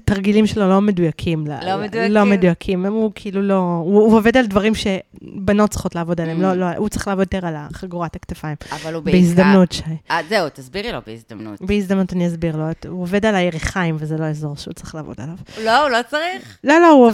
תרגילים 0.05 0.47
שלו 0.47 0.69
לא 0.69 0.81
מדויקים. 0.81 1.47
לא 1.47 1.53
ל- 1.55 1.77
מדויקים? 1.83 2.11
לא 2.11 2.25
מדויקים, 2.25 2.85
הוא 2.85 3.11
כאילו 3.15 3.41
לא, 3.41 3.55
הוא, 3.83 4.13
עובד 4.17 4.37
על 4.37 4.45
דברים 4.45 4.73
שבנות 4.75 5.69
צריכות 5.69 5.95
לעבוד 5.95 6.21
עליהם, 6.21 6.39
Mm. 6.39 6.41
לא, 6.41 6.53
לא, 6.53 6.65
הוא 6.77 6.89
צריך 6.89 7.07
לעבוד 7.07 7.27
יותר 7.33 7.47
על 7.47 7.55
חגורת 7.73 8.15
הכתפיים. 8.15 8.55
אבל 8.71 8.93
הוא 8.93 9.03
בעיקר... 9.03 9.19
בהזדמנות, 9.19 9.71
שי. 9.71 9.83
אה, 10.11 10.19
זהו, 10.29 10.49
תסבירי 10.53 10.91
לו 10.91 10.99
בהזדמנות. 11.07 11.61
בהזדמנות 11.61 12.13
אני 12.13 12.27
אסביר 12.27 12.55
לו, 12.55 12.63
הוא 12.87 13.01
עובד 13.01 13.25
על 13.25 13.35
הירכיים 13.35 13.95
וזה 13.99 14.17
לא 14.17 14.25
אזור 14.25 14.55
שהוא 14.55 14.73
צריך 14.73 14.95
לעבוד 14.95 15.15
עליו. 15.21 15.35
לא, 15.65 15.81
הוא 15.83 15.89
לא 15.89 15.97
צריך. 16.09 16.57
לא, 16.63 16.79
לא, 16.79 16.87
הוא 16.89 17.07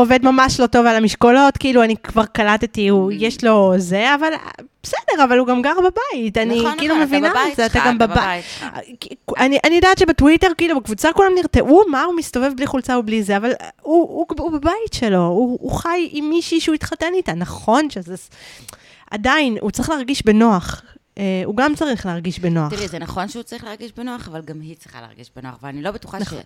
עובד, 0.00 0.18
ממש 0.22 0.60
לא 0.60 0.66
טוב 0.66 0.86
על 0.86 0.96
המשקולות, 0.96 1.56
כאילו, 1.56 1.82
אני 1.84 1.96
כבר 1.96 2.24
קלטתי, 2.24 2.90
Mm. 2.90 2.94
יש 3.12 3.44
לו 3.44 3.74
זה, 3.82 4.14
אבל 4.14 4.32
בסדר, 4.82 5.24
אבל 5.24 5.38
הוא 5.38 5.46
גם 5.46 5.62
גר 5.62 5.74
בבית, 5.78 6.38
אני 6.38 6.60
נכון, 6.60 6.78
כאילו 6.78 6.94
נכון, 6.94 7.06
מבינה 7.06 7.32
את 7.52 7.56
זה, 7.56 7.66
אתה 7.66 7.78
גם 7.86 7.98
בבית. 7.98 8.44
שלך. 8.58 8.68
אני, 9.38 9.58
אני 9.64 9.74
יודעת 9.74 9.98
שבטוויטר, 9.98 10.48
כאילו, 10.58 10.80
בקבוצה 10.80 11.12
כולם 11.12 11.32
נרתעו, 11.36 11.82
מה, 11.90 12.02
הוא 12.02 12.14
מסתובב 12.16 12.52
בלי 12.56 12.66
חולצה 12.66 12.98
ובלי 12.98 13.22
זה, 13.22 13.36
אבל 13.36 13.52
הוא, 13.82 14.08
הוא, 14.08 14.26
הוא 14.38 14.52
בבית 14.52 14.92
שלו, 14.92 15.26
הוא, 15.26 15.58
הוא 15.60 15.72
חי 15.72 16.08
עם 16.12 16.30
מישהי 16.30 16.60
שהוא 16.60 16.74
התחתן 16.74 17.14
איתה, 17.14 17.34
נכון 17.34 17.90
שזה... 17.90 18.14
עדיין, 19.10 19.56
הוא 19.60 19.70
צריך 19.70 19.90
להרגיש 19.90 20.24
בנוח. 20.24 20.82
אה, 21.18 21.42
הוא 21.44 21.56
גם 21.56 21.74
צריך 21.74 22.06
להרגיש 22.06 22.38
בנוח. 22.38 22.70
תראי, 22.70 22.88
זה 22.88 22.98
נכון 22.98 23.28
שהוא 23.28 23.42
צריך 23.42 23.64
להרגיש 23.64 23.92
בנוח, 23.92 24.28
אבל 24.28 24.42
גם 24.42 24.60
היא 24.60 24.76
צריכה 24.76 25.00
להרגיש 25.00 25.30
בנוח, 25.36 25.58
ואני 25.62 25.82
לא 25.82 25.90
בטוחה 25.90 26.18
נכון. 26.18 26.38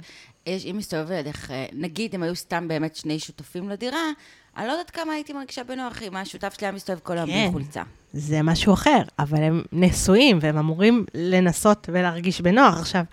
שיש, 0.46 0.66
אם 0.66 0.76
מסתובב 0.78 1.10
לידך, 1.10 1.50
אה, 1.50 1.66
נגיד 1.72 2.14
אם 2.14 2.22
היו 2.22 2.36
סתם 2.36 2.68
באמת 2.68 2.96
שני 2.96 3.18
שותפים 3.18 3.68
לדירה, 3.68 4.10
אני 4.56 4.66
לא 4.66 4.72
יודעת 4.72 4.90
כמה 4.90 5.12
הייתי 5.12 5.32
מרגישה 5.32 5.64
בנוח 5.64 6.02
אם 6.02 6.16
השותף 6.16 6.54
שלי 6.58 6.66
היה 6.66 6.72
מסתובב 6.72 6.98
כל 6.98 7.18
היום 7.18 7.30
כן. 7.30 7.48
חולצה. 7.52 7.82
זה 8.12 8.42
משהו 8.42 8.74
אחר, 8.74 9.02
אבל 9.18 9.42
הם 9.42 9.62
נשואים 9.72 10.38
והם 10.40 10.58
אמורים 10.58 11.04
לנסות 11.14 11.88
ולהרגיש 11.92 12.40
בנוח. 12.40 12.78
עכשיו, 12.78 13.04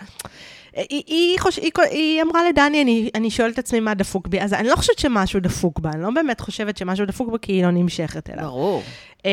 היא, 0.75 1.03
היא, 1.07 1.39
חוש... 1.39 1.57
היא, 1.57 1.71
היא 1.91 2.21
אמרה 2.21 2.49
לדני, 2.49 2.81
אני, 2.81 3.09
אני 3.15 3.31
שואלת 3.31 3.53
את 3.53 3.59
עצמי 3.59 3.79
מה 3.79 3.93
דפוק 3.93 4.27
בי, 4.27 4.41
אז 4.41 4.53
אני 4.53 4.67
לא 4.67 4.75
חושבת 4.75 4.99
שמשהו 4.99 5.39
דפוק 5.39 5.79
בה, 5.79 5.89
אני 5.89 6.01
לא 6.01 6.09
באמת 6.15 6.39
חושבת 6.39 6.77
שמשהו 6.77 7.05
דפוק 7.05 7.29
בה 7.31 7.37
כי 7.37 7.51
היא 7.51 7.63
לא 7.63 7.71
נמשכת 7.71 8.29
אליו. 8.29 8.43
ברור. 8.43 8.83
אה, 9.25 9.31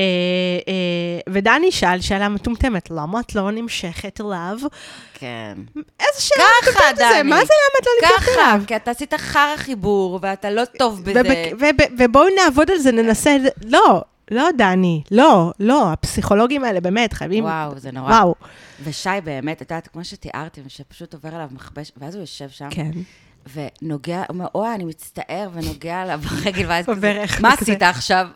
אה, 0.68 1.32
ודני 1.32 1.72
שאל 1.72 2.00
שאלה 2.00 2.28
מטומטמת, 2.28 2.90
למה 2.90 3.20
את 3.20 3.34
לא 3.34 3.50
נמשכת 3.50 4.20
אליו? 4.20 4.58
כן. 5.14 5.54
איזה 5.76 6.20
שאלה 6.20 6.44
ככה, 6.62 6.70
מטומטמת 6.70 6.96
זה. 6.96 7.22
מה 7.22 7.36
זה 7.36 7.52
למה 7.54 7.78
את 7.80 7.86
לא 7.86 7.92
נמשכת 8.02 8.32
ככה, 8.32 8.50
אליו? 8.52 8.62
כי 8.66 8.76
אתה 8.76 8.90
עשית 8.90 9.14
חרא 9.14 9.56
חיבור, 9.56 10.18
ואתה 10.22 10.50
לא 10.50 10.62
טוב 10.64 11.02
בזה. 11.04 11.22
ובואו 11.98 12.24
נעבוד 12.44 12.70
על 12.70 12.78
זה, 12.78 12.92
ננסה. 12.92 13.36
לא, 13.64 14.02
לא, 14.30 14.48
דני, 14.58 15.02
לא, 15.10 15.52
לא, 15.60 15.92
הפסיכולוגים 15.92 16.64
האלה 16.64 16.80
באמת 16.80 17.12
חייבים... 17.12 17.44
וואו, 17.44 17.78
זה 17.78 17.92
נורא. 17.92 18.10
וואו, 18.10 18.34
ושי 18.84 19.08
באמת, 19.24 19.62
את 19.62 19.70
יודעת, 19.70 19.88
כמו 19.88 20.04
שתיארתם, 20.04 20.62
שפשוט 20.68 21.14
עובר 21.14 21.34
עליו 21.34 21.48
מכבש, 21.52 21.92
ואז 21.96 22.14
הוא 22.14 22.20
יושב 22.20 22.48
שם, 22.48 22.68
כן. 22.70 22.90
ונוגע, 23.54 24.16
הוא 24.18 24.24
אומר, 24.28 24.46
אוי, 24.54 24.74
אני 24.74 24.84
מצטער, 24.84 25.48
ונוגע 25.52 26.00
עליו 26.00 26.20
ברגל, 26.30 26.64
ואז 26.68 26.86
כזה, 26.86 27.26
מה. 27.40 27.52
עשית 27.52 27.82
עכשיו? 27.82 28.26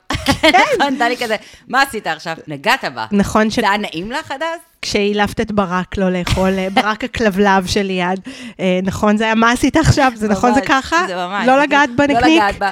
נכון, 0.78 0.98
דני 0.98 1.16
כזה, 1.16 1.36
מה 1.68 1.82
עשית 1.82 2.06
עכשיו? 2.06 2.36
נגעת 2.48 2.84
בה. 2.94 3.06
נכון 3.12 3.50
זה 3.50 3.68
היה 3.68 3.76
נעים 3.76 4.12
לך, 4.12 4.30
הדס? 4.30 4.46
שכשהילפת 4.84 5.40
את 5.40 5.52
ברק 5.52 5.98
לא 5.98 6.10
לאכול, 6.10 6.58
אה, 6.58 6.68
ברק 6.74 7.04
הכלבלב 7.04 7.66
שליד, 7.66 8.20
אה, 8.60 8.80
נכון, 8.82 9.16
זה 9.16 9.24
היה 9.24 9.34
מה 9.34 9.50
עשית 9.50 9.76
עכשיו? 9.76 10.12
זה 10.14 10.28
נכון, 10.28 10.54
זה 10.54 10.60
ככה? 10.60 11.04
זה 11.06 11.16
ממש. 11.16 11.46
לא 11.46 11.62
לגעת 11.62 11.88
כאילו, 11.96 12.08
לא 12.08 12.14
בנקניק? 12.14 12.42
לגעת 12.42 12.58
בה. 12.58 12.70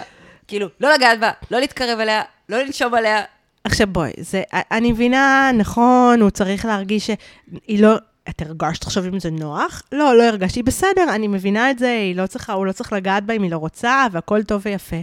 כאילו, 0.48 0.68
לא 0.80 0.94
לגעת 0.94 1.20
בה, 1.20 1.30
לא 1.50 1.58
להתקרב 1.58 1.98
אליה, 1.98 2.22
לא 2.48 2.62
לנשום 2.62 2.94
עליה. 2.94 3.22
עכשיו 3.64 3.86
בואי, 3.86 4.10
זה, 4.18 4.42
אני 4.52 4.92
מבינה, 4.92 5.50
נכון, 5.54 6.20
הוא 6.20 6.30
צריך 6.30 6.64
להרגיש 6.64 7.06
שהיא 7.06 7.82
לא... 7.82 7.94
את 8.28 8.42
הרגשת 8.42 8.82
עכשיו 8.82 9.04
אם 9.04 9.20
זה 9.20 9.30
נוח? 9.30 9.82
לא, 9.92 10.16
לא 10.16 10.22
הרגשתי, 10.22 10.62
בסדר, 10.62 11.14
אני 11.14 11.28
מבינה 11.28 11.70
את 11.70 11.78
זה, 11.78 11.90
היא 11.90 12.16
לא 12.16 12.26
צריכה, 12.26 12.52
הוא 12.52 12.66
לא 12.66 12.72
צריך 12.72 12.92
לגעת 12.92 13.24
בה 13.24 13.34
אם 13.34 13.42
היא 13.42 13.50
לא 13.50 13.56
רוצה, 13.56 14.06
והכל 14.12 14.42
טוב 14.42 14.62
ויפה. 14.64 14.96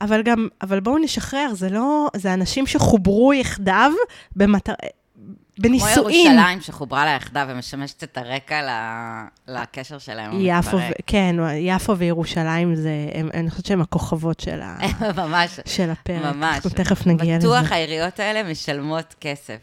אבל 0.00 0.22
גם, 0.22 0.48
אבל 0.62 0.80
בואו 0.80 0.98
נשחרר, 0.98 1.48
זה 1.54 1.68
לא, 1.68 2.08
זה 2.16 2.34
אנשים 2.34 2.66
שחוברו 2.66 3.32
יחדיו 3.34 3.92
במטר... 4.36 4.72
כמו 5.56 5.68
בנישואים. 5.68 6.26
ירושלים 6.26 6.60
שחוברה 6.60 7.04
לה 7.04 7.10
יחדיו 7.10 7.46
ומשמשת 7.50 8.04
את 8.04 8.18
הרקע 8.18 8.62
ל- 8.62 9.26
לקשר 9.48 9.98
שלהם. 9.98 10.30
יפו, 10.40 10.76
ו-. 10.76 10.80
כן, 11.06 11.36
יפו 11.56 11.98
וירושלים, 11.98 12.74
זה, 12.74 12.90
הם, 13.14 13.28
אני 13.34 13.50
חושבת 13.50 13.66
שהם 13.66 13.80
הכוכבות 13.80 14.40
של, 14.40 14.60
ה, 14.62 14.76
ממש, 15.22 15.60
של 15.64 15.90
הפרק. 15.90 16.34
ממש. 16.34 16.54
אנחנו 16.54 16.70
תכף 16.70 17.06
נגיע 17.06 17.38
לזה. 17.38 17.48
בטוח 17.48 17.72
העיריות 17.72 18.20
האלה 18.20 18.50
משלמות 18.50 19.14
כסף, 19.20 19.56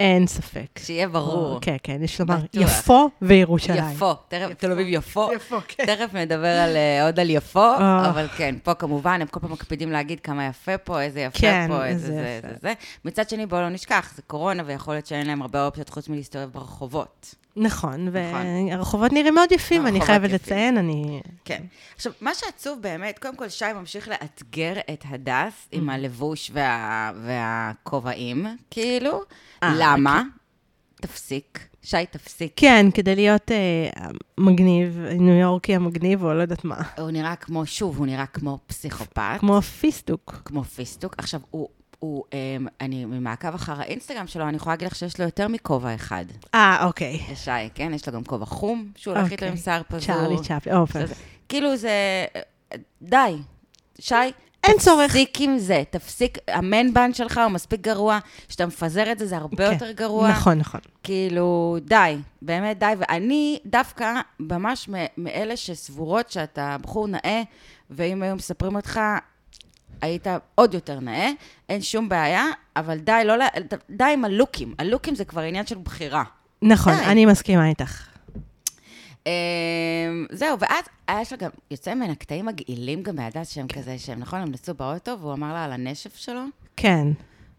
אין 0.00 0.26
ספק. 0.26 0.78
שיהיה 0.78 1.08
ברור. 1.08 1.58
כן, 1.60 1.76
כן, 1.82 2.02
יש 2.02 2.20
לומר. 2.20 2.36
יפו 2.54 3.10
וירושלים. 3.22 3.94
יפו, 3.94 4.14
תכף, 4.28 4.54
תל 4.58 4.72
אביב 4.72 4.86
יפו. 4.90 5.30
יפו, 5.36 5.56
כן. 5.68 5.86
תכף 5.86 6.14
נדבר 6.14 6.46
על, 6.46 6.76
אה, 6.76 7.06
עוד 7.06 7.20
על 7.20 7.30
יפו, 7.30 7.60
אה. 7.60 8.10
אבל 8.10 8.28
כן, 8.36 8.54
פה 8.62 8.74
כמובן, 8.74 9.20
הם 9.20 9.26
כל 9.26 9.40
פעם 9.40 9.52
מקפידים 9.52 9.92
להגיד 9.92 10.20
כמה 10.20 10.46
יפה 10.46 10.78
פה, 10.78 11.00
איזה 11.00 11.20
יפה 11.20 11.38
כן, 11.38 11.66
פה, 11.68 11.84
איזה 11.84 12.06
זה. 12.06 12.26
איזה 12.26 12.56
זה. 12.62 12.72
מצד 13.04 13.28
שני, 13.28 13.46
בואו 13.46 13.60
לא 13.60 13.68
נשכח, 13.68 14.12
זה 14.16 14.22
קורונה, 14.22 14.62
ויכול 14.66 14.94
להיות 14.94 15.06
שאין 15.06 15.26
להם 15.26 15.42
הרבה 15.42 15.66
אופציות 15.66 15.88
חוץ 15.88 16.08
מלהסתובב 16.08 16.48
ברחובות. 16.52 17.34
נכון, 17.56 18.04
נכון. 18.08 18.12
והרחובות 18.70 19.12
נראים 19.12 19.34
מאוד 19.34 19.52
יפים, 19.52 19.86
אני 19.86 20.00
חייבת. 20.00 20.30
לציין, 20.30 20.78
אני... 20.78 21.20
כן. 21.44 21.62
עכשיו, 21.94 22.12
מה 22.20 22.34
שעצוב 22.34 22.82
באמת, 22.82 23.18
קודם 23.18 23.36
כל, 23.36 23.48
שי 23.48 23.64
ממשיך 23.74 24.08
לאתגר 24.08 24.72
את 24.92 25.04
הדס 25.08 25.68
עם 25.72 25.90
הלבוש 25.90 26.50
וה- 26.54 27.12
והכובעים, 27.24 28.46
כאילו. 28.70 29.20
אה, 29.62 29.72
למה? 29.78 30.22
תפסיק. 31.00 31.58
שי, 31.82 31.96
תפסיק. 32.10 32.52
כן, 32.56 32.86
כדי 32.94 33.14
להיות 33.14 33.50
אה, 33.52 34.06
מגניב, 34.38 34.98
ניו 35.18 35.34
יורקי 35.34 35.74
המגניב, 35.74 36.24
או 36.24 36.34
לא 36.34 36.42
יודעת 36.42 36.64
מה. 36.64 36.76
הוא 36.98 37.10
נראה 37.10 37.36
כמו, 37.36 37.66
שוב, 37.66 37.98
הוא 37.98 38.06
נראה 38.06 38.26
כמו 38.26 38.58
פסיכופת. 38.66 39.36
כמו 39.38 39.62
פיסטוק. 39.62 40.42
כמו 40.44 40.64
פיסטוק. 40.64 41.14
עכשיו, 41.18 41.40
הוא 41.50 41.68
הוא, 41.98 42.24
אמ, 42.32 42.66
אני, 42.80 43.04
ממעקב 43.04 43.54
אחר 43.54 43.80
האינסטגרם 43.80 44.26
שלו, 44.26 44.48
אני 44.48 44.56
יכולה 44.56 44.72
להגיד 44.74 44.88
לך 44.88 44.94
שיש 44.94 45.18
לו 45.20 45.24
יותר 45.26 45.48
מכובע 45.48 45.94
אחד. 45.94 46.24
אה, 46.54 46.84
אוקיי. 46.86 47.20
לשי, 47.32 47.50
כן? 47.74 47.92
יש 47.94 48.08
לו 48.08 48.14
גם 48.14 48.24
כובע 48.24 48.46
חום, 48.46 48.88
שהוא 48.96 49.14
הולך 49.16 49.32
איתו 49.32 49.44
עם 49.44 49.50
אוקיי. 49.50 49.62
שיער 49.64 49.82
פזור. 49.88 50.00
צ'ארלי 50.00 50.36
צ'פלי, 50.42 50.74
אופן. 50.74 51.06
שזה- 51.06 51.14
כאילו 51.48 51.76
זה... 51.76 52.24
די. 53.02 53.36
שי, 53.98 54.14
אין 54.64 54.78
צורך. 54.78 55.10
תפסיק 55.12 55.40
עם 55.40 55.58
זה, 55.58 55.82
תפסיק, 55.90 56.38
המן 56.48 56.94
בן 56.94 57.14
שלך 57.14 57.40
הוא 57.44 57.52
מספיק 57.52 57.80
גרוע, 57.80 58.18
כשאתה 58.48 58.66
מפזר 58.66 59.12
את 59.12 59.18
זה, 59.18 59.26
זה 59.26 59.36
הרבה 59.36 59.66
כן, 59.66 59.72
יותר 59.72 59.90
גרוע. 59.90 60.30
נכון, 60.30 60.58
נכון. 60.58 60.80
כאילו, 61.02 61.76
די, 61.84 62.16
באמת 62.42 62.78
די. 62.78 62.92
ואני 62.98 63.58
דווקא 63.66 64.12
ממש 64.40 64.88
מאלה 65.16 65.56
שסבורות 65.56 66.30
שאתה 66.30 66.76
בחור 66.82 67.08
נאה, 67.08 67.42
ואם 67.90 68.22
היו 68.22 68.36
מספרים 68.36 68.76
אותך, 68.76 69.00
היית 70.00 70.26
עוד 70.54 70.74
יותר 70.74 71.00
נאה, 71.00 71.30
אין 71.68 71.82
שום 71.82 72.08
בעיה, 72.08 72.44
אבל 72.76 72.98
די, 72.98 73.22
לא, 73.24 73.34
די 73.90 74.04
עם 74.04 74.24
הלוקים. 74.24 74.74
הלוקים 74.78 75.14
זה 75.14 75.24
כבר 75.24 75.40
עניין 75.40 75.66
של 75.66 75.78
בחירה. 75.78 76.22
נכון, 76.62 76.92
די. 76.94 77.04
אני 77.04 77.26
מסכימה 77.26 77.68
איתך. 77.68 78.06
אמ, 79.26 79.32
זהו, 80.32 80.58
ואז 80.60 80.84
היה 81.08 81.24
שם 81.24 81.36
גם, 81.36 81.50
יוצא 81.70 81.94
ממנה 81.94 82.14
קטעים 82.14 82.46
מגעילים 82.46 83.02
גם 83.02 83.16
מהדס 83.16 83.48
שהם 83.50 83.68
כזה, 83.68 83.98
שהם, 83.98 84.18
נכון, 84.18 84.40
הם 84.40 84.50
נסעו 84.50 84.74
באוטו, 84.74 85.18
והוא 85.20 85.32
אמר 85.32 85.52
לה 85.52 85.64
על 85.64 85.72
הנשף 85.72 86.16
שלו. 86.16 86.40
כן. 86.76 87.06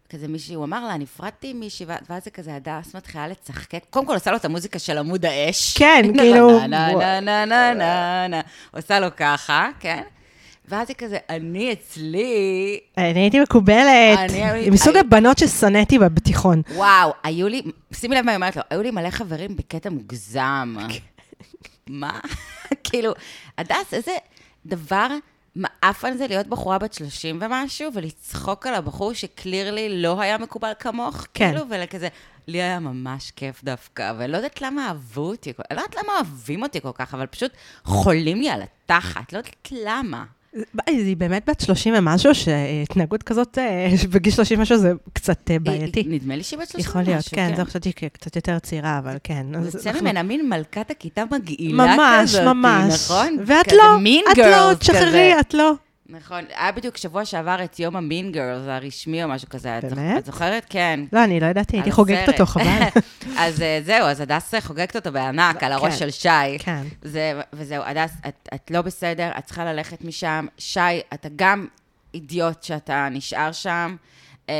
כזה 0.10 0.28
מישהי, 0.28 0.56
הוא 0.56 0.64
אמר 0.66 0.88
לה, 0.88 0.98
נפרדתי 0.98 1.54
מישהי, 1.54 1.86
ואז 1.86 2.00
ואז 2.10 2.24
זה 2.24 2.30
כזה, 2.32 2.56
הדס 2.56 2.96
מתחילה 2.96 3.28
לצחקק. 3.28 3.84
קודם 3.90 4.06
כל 4.06 4.14
עושה 4.14 4.32
לו 4.32 4.38
את 4.38 4.46
המוזיקה 4.46 4.80
של 4.80 4.98
עמוד 4.98 5.26
האש. 5.26 5.78
כן, 5.78 6.06
כאילו- 6.18 6.60
נה 6.60 6.68
נה 6.68 7.20
נה 7.22 7.46
נה 7.46 7.74
נה 7.74 8.28
נה. 8.28 8.42
עושה 8.72 9.00
לו 9.00 9.08
ככה, 9.18 9.70
כן? 9.80 10.04
ואז 10.68 10.90
היא 10.90 10.96
כזה, 10.98 11.18
אני 11.30 11.74
אצלי, 11.74 12.80
אני 12.98 13.20
הייתי 13.20 13.40
מקובלת. 13.40 14.20
אני- 14.30 14.70
מסוג 14.70 14.96
הבנות 14.98 15.38
ששנאתי 15.38 16.00
בתיכון. 16.00 16.62
וואו, 16.76 17.12
היו 17.24 17.48
לי, 17.48 17.62
שימי 17.94 18.16
לב 18.16 18.26
מה 18.26 18.32
היא 18.32 18.36
אומרת 18.36 18.56
לו, 18.56 18.62
היו 18.70 18.82
לי 18.82 18.92
מלא 18.92 19.10
חברים 19.10 19.56
בקטע 19.56 19.90
מוגזם. 19.90 20.76
מה? 21.88 22.20
כאילו, 22.84 23.14
הדס, 23.58 23.94
איזה 23.94 24.12
דבר 24.66 25.08
מעפן 25.56 26.18
זה 26.18 26.28
להיות 26.28 26.48
בחורה 26.48 26.78
בת 26.78 26.94
30 26.94 27.40
ומשהו, 27.42 27.90
ולצחוק 27.94 28.68
על 28.68 28.74
הבחור 28.74 29.14
שקלירלי 29.14 30.02
לא 30.02 30.22
היה 30.22 30.38
מקובל 30.38 30.72
כמוך, 30.80 31.26
כן. 31.34 31.52
כאילו, 31.52 31.66
ולכזה, 31.70 32.08
לי 32.48 32.62
היה 32.62 32.80
ממש 32.80 33.32
כיף 33.32 33.64
דווקא, 33.64 34.14
ולא 34.18 34.38
יודעת 34.38 34.62
למה 34.62 34.88
אהבו 34.88 35.22
אותי, 35.30 35.54
לא 35.72 35.76
יודעת 35.76 35.96
למה 35.96 36.14
אוהבים 36.16 36.64
אותי 36.64 36.82
כל 36.82 36.92
כך, 36.94 37.14
אבל 37.14 37.26
פשוט 37.26 37.52
חולים 37.84 38.42
לי 38.42 38.50
על 38.50 38.62
התחת, 38.62 39.34
לא 39.34 39.38
יודעת 39.38 39.70
למה. 39.72 40.26
היא 40.88 41.18
באמת 41.18 41.50
בת 41.50 41.60
30 41.60 41.94
ומשהו, 41.98 42.36
שהתנהגות 42.36 43.24
כזאת 43.24 43.58
אה, 43.58 43.88
בגיל 44.14 44.34
30 44.34 44.60
משהו 44.60 44.78
זה 44.78 44.92
קצת 45.14 45.52
אה, 45.52 45.60
בעייתי. 45.60 46.04
נדמה 46.08 46.36
לי 46.36 46.44
שהיא 46.44 46.60
בת 46.60 46.68
30 46.68 46.90
יכול 46.90 47.02
להיות, 47.02 47.16
ומשהו, 47.16 47.32
כן, 47.36 47.54
זה 47.56 47.66
חשבתי 47.66 47.92
קצת 47.92 48.36
יותר 48.36 48.60
צעירה, 48.60 48.98
אבל 48.98 49.18
כן. 49.24 49.46
אז 49.58 49.76
יוצא 49.76 49.92
ממנה 50.02 50.24
מין 50.24 50.50
מלכת 50.50 50.92
הכיתה 50.92 51.24
מגעילה 51.32 51.96
ממש, 51.96 52.30
כזאת, 52.30 52.42
ממש. 52.42 52.94
נכון? 52.94 53.38
ואת 53.46 53.72
לא, 53.72 53.98
את 54.32 54.38
לא, 54.38 54.74
תשחררי. 54.74 55.40
את 55.40 55.54
לא. 55.54 55.74
נכון, 56.10 56.44
היה 56.56 56.72
בדיוק 56.72 56.98
שבוע 56.98 57.26
שעבר 57.26 57.64
את 57.64 57.80
יום 57.80 57.96
המין 57.96 58.32
גרלס 58.32 58.68
הרשמי 58.68 59.24
או 59.24 59.30
משהו 59.30 59.50
כזה. 59.50 59.80
באמת? 59.82 60.18
את 60.18 60.26
זוכרת? 60.26 60.66
כן. 60.70 61.00
לא, 61.14 61.24
אני 61.24 61.40
לא 61.40 61.46
ידעתי, 61.46 61.78
הייתי 61.78 61.92
חוגגת. 61.92 62.30
אותו, 62.30 62.46
חבל. 62.46 62.82
אז 63.38 63.62
אה, 63.62 63.80
זהו, 63.84 64.06
אז 64.06 64.22
הדס 64.22 64.54
חוגגת 64.60 64.96
אותו 64.96 65.12
בענק 65.12 65.64
על 65.64 65.72
הראש 65.72 65.94
כן. 65.94 66.00
של 66.00 66.12
שי. 66.12 66.60
כן. 66.60 66.84
זה, 67.02 67.42
וזהו, 67.54 67.84
הדס, 67.84 68.12
את, 68.28 68.50
את 68.54 68.72
לא 68.72 68.82
בסדר, 68.82 69.32
את 69.38 69.46
צריכה 69.46 69.66
ללכת 69.66 70.04
משם. 70.04 70.46
שי, 70.58 70.80
אתה 71.14 71.30
גם 71.36 71.68
אידיוט 72.14 72.64
שאתה 72.64 73.08
נשאר 73.12 73.52
שם. 73.52 73.96
אמ, 74.50 74.54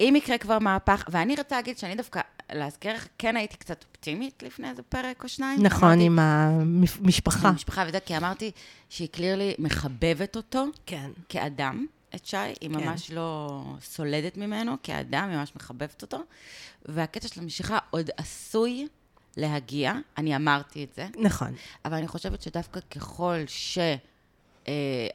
אם 0.00 0.14
יקרה 0.16 0.38
כבר 0.38 0.58
מהפך, 0.58 1.04
ואני 1.10 1.34
רוצה 1.38 1.56
להגיד 1.56 1.78
שאני 1.78 1.94
דווקא, 1.94 2.20
להזכיר 2.52 2.94
לך, 2.94 3.06
כן 3.18 3.36
הייתי 3.36 3.56
קצת 3.56 3.84
אופטימית 4.02 4.42
לפני 4.42 4.70
איזה 4.70 4.82
פרק 4.82 5.22
או 5.22 5.28
שניים. 5.28 5.62
נכון, 5.62 5.88
אמרתי, 5.88 6.04
עם 6.04 6.18
המשפחה. 6.18 7.48
המשפחה 7.48 7.84
וזה, 7.88 8.00
כי 8.00 8.16
אמרתי 8.16 8.50
שהיא 8.88 9.08
קלירלי 9.08 9.54
מחבבת 9.58 10.36
אותו 10.36 10.64
כן. 10.86 11.10
כאדם, 11.28 11.86
את 12.14 12.26
שי, 12.26 12.36
היא 12.36 12.54
כן. 12.60 12.68
ממש 12.70 13.10
לא 13.10 13.62
סולדת 13.80 14.36
ממנו 14.36 14.76
כאדם, 14.82 15.28
היא 15.30 15.38
ממש 15.38 15.52
מחבבת 15.56 16.02
אותו. 16.02 16.18
והקטע 16.86 17.28
של 17.28 17.40
המשיכה 17.40 17.78
עוד 17.90 18.10
עשוי 18.16 18.88
להגיע, 19.36 19.92
אני 20.18 20.36
אמרתי 20.36 20.84
את 20.84 20.94
זה, 20.94 21.06
נכון. 21.18 21.54
אבל 21.84 21.96
אני 21.96 22.08
חושבת 22.08 22.42
שדווקא 22.42 22.80
ככל 22.80 23.36
ש... 23.46 23.78
אה, 24.68 25.06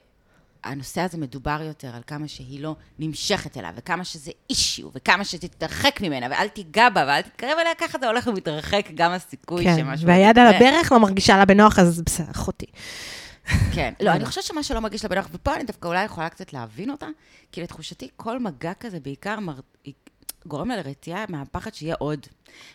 הנושא 0.64 1.02
הזה 1.02 1.18
מדובר 1.18 1.62
יותר 1.62 1.96
על 1.96 2.02
כמה 2.08 2.28
שהיא 2.28 2.62
לא 2.62 2.76
נמשכת 3.00 3.58
אליו, 3.58 3.72
וכמה 3.76 4.04
שזה 4.04 4.32
אישיו, 4.50 4.90
וכמה 4.94 5.26
שתתרחק 5.26 6.02
ממנה, 6.02 6.28
ואל 6.32 6.48
תיגע 6.48 6.90
בה, 6.90 7.04
ואל 7.08 7.22
תתקרב 7.22 7.58
אליה, 7.62 7.76
ככה 7.78 7.98
זה 8.00 8.08
הולך 8.08 8.28
ומתרחק 8.28 8.88
גם 8.96 9.12
הסיכוי 9.12 9.64
כן, 9.64 9.78
שמשהו... 9.78 10.08
והיד 10.08 10.40
על. 10.40 10.56
הברך 10.56 10.92
לא 10.92 11.00
מרגישה 11.00 11.38
לה 11.38 11.46
בנוח, 11.46 11.80
אז 11.80 12.02
בסדר, 12.02 12.32
אחותי. 12.32 12.66
כן. 13.74 13.94
לא, 14.00 14.12
אני 14.12 14.26
חושבת 14.30 14.44
שמה 14.44 14.64
שלא 14.64 14.80
מרגיש 14.80 15.04
לה 15.04 15.10
בנוח, 15.10 15.28
ופה 15.32 15.56
אני 15.56 15.64
דווקא 15.64 15.88
אולי 15.88 16.06
יכולה 16.06 16.30
קצת 16.30 16.54
להבין 16.54 16.90
אותה, 16.90 17.08
כי 17.52 17.62
לתחושתי 17.62 18.10
כל 18.16 18.40
מגע 18.40 18.74
כזה 18.74 19.00
בעיקר 19.00 19.40
מר... 19.40 19.60
גורם 20.46 20.68
לה 20.68 20.78
לרתיעה 20.78 21.26
מהפחד 21.30 21.74
שיהיה 21.74 21.96
עוד. 22.00 22.28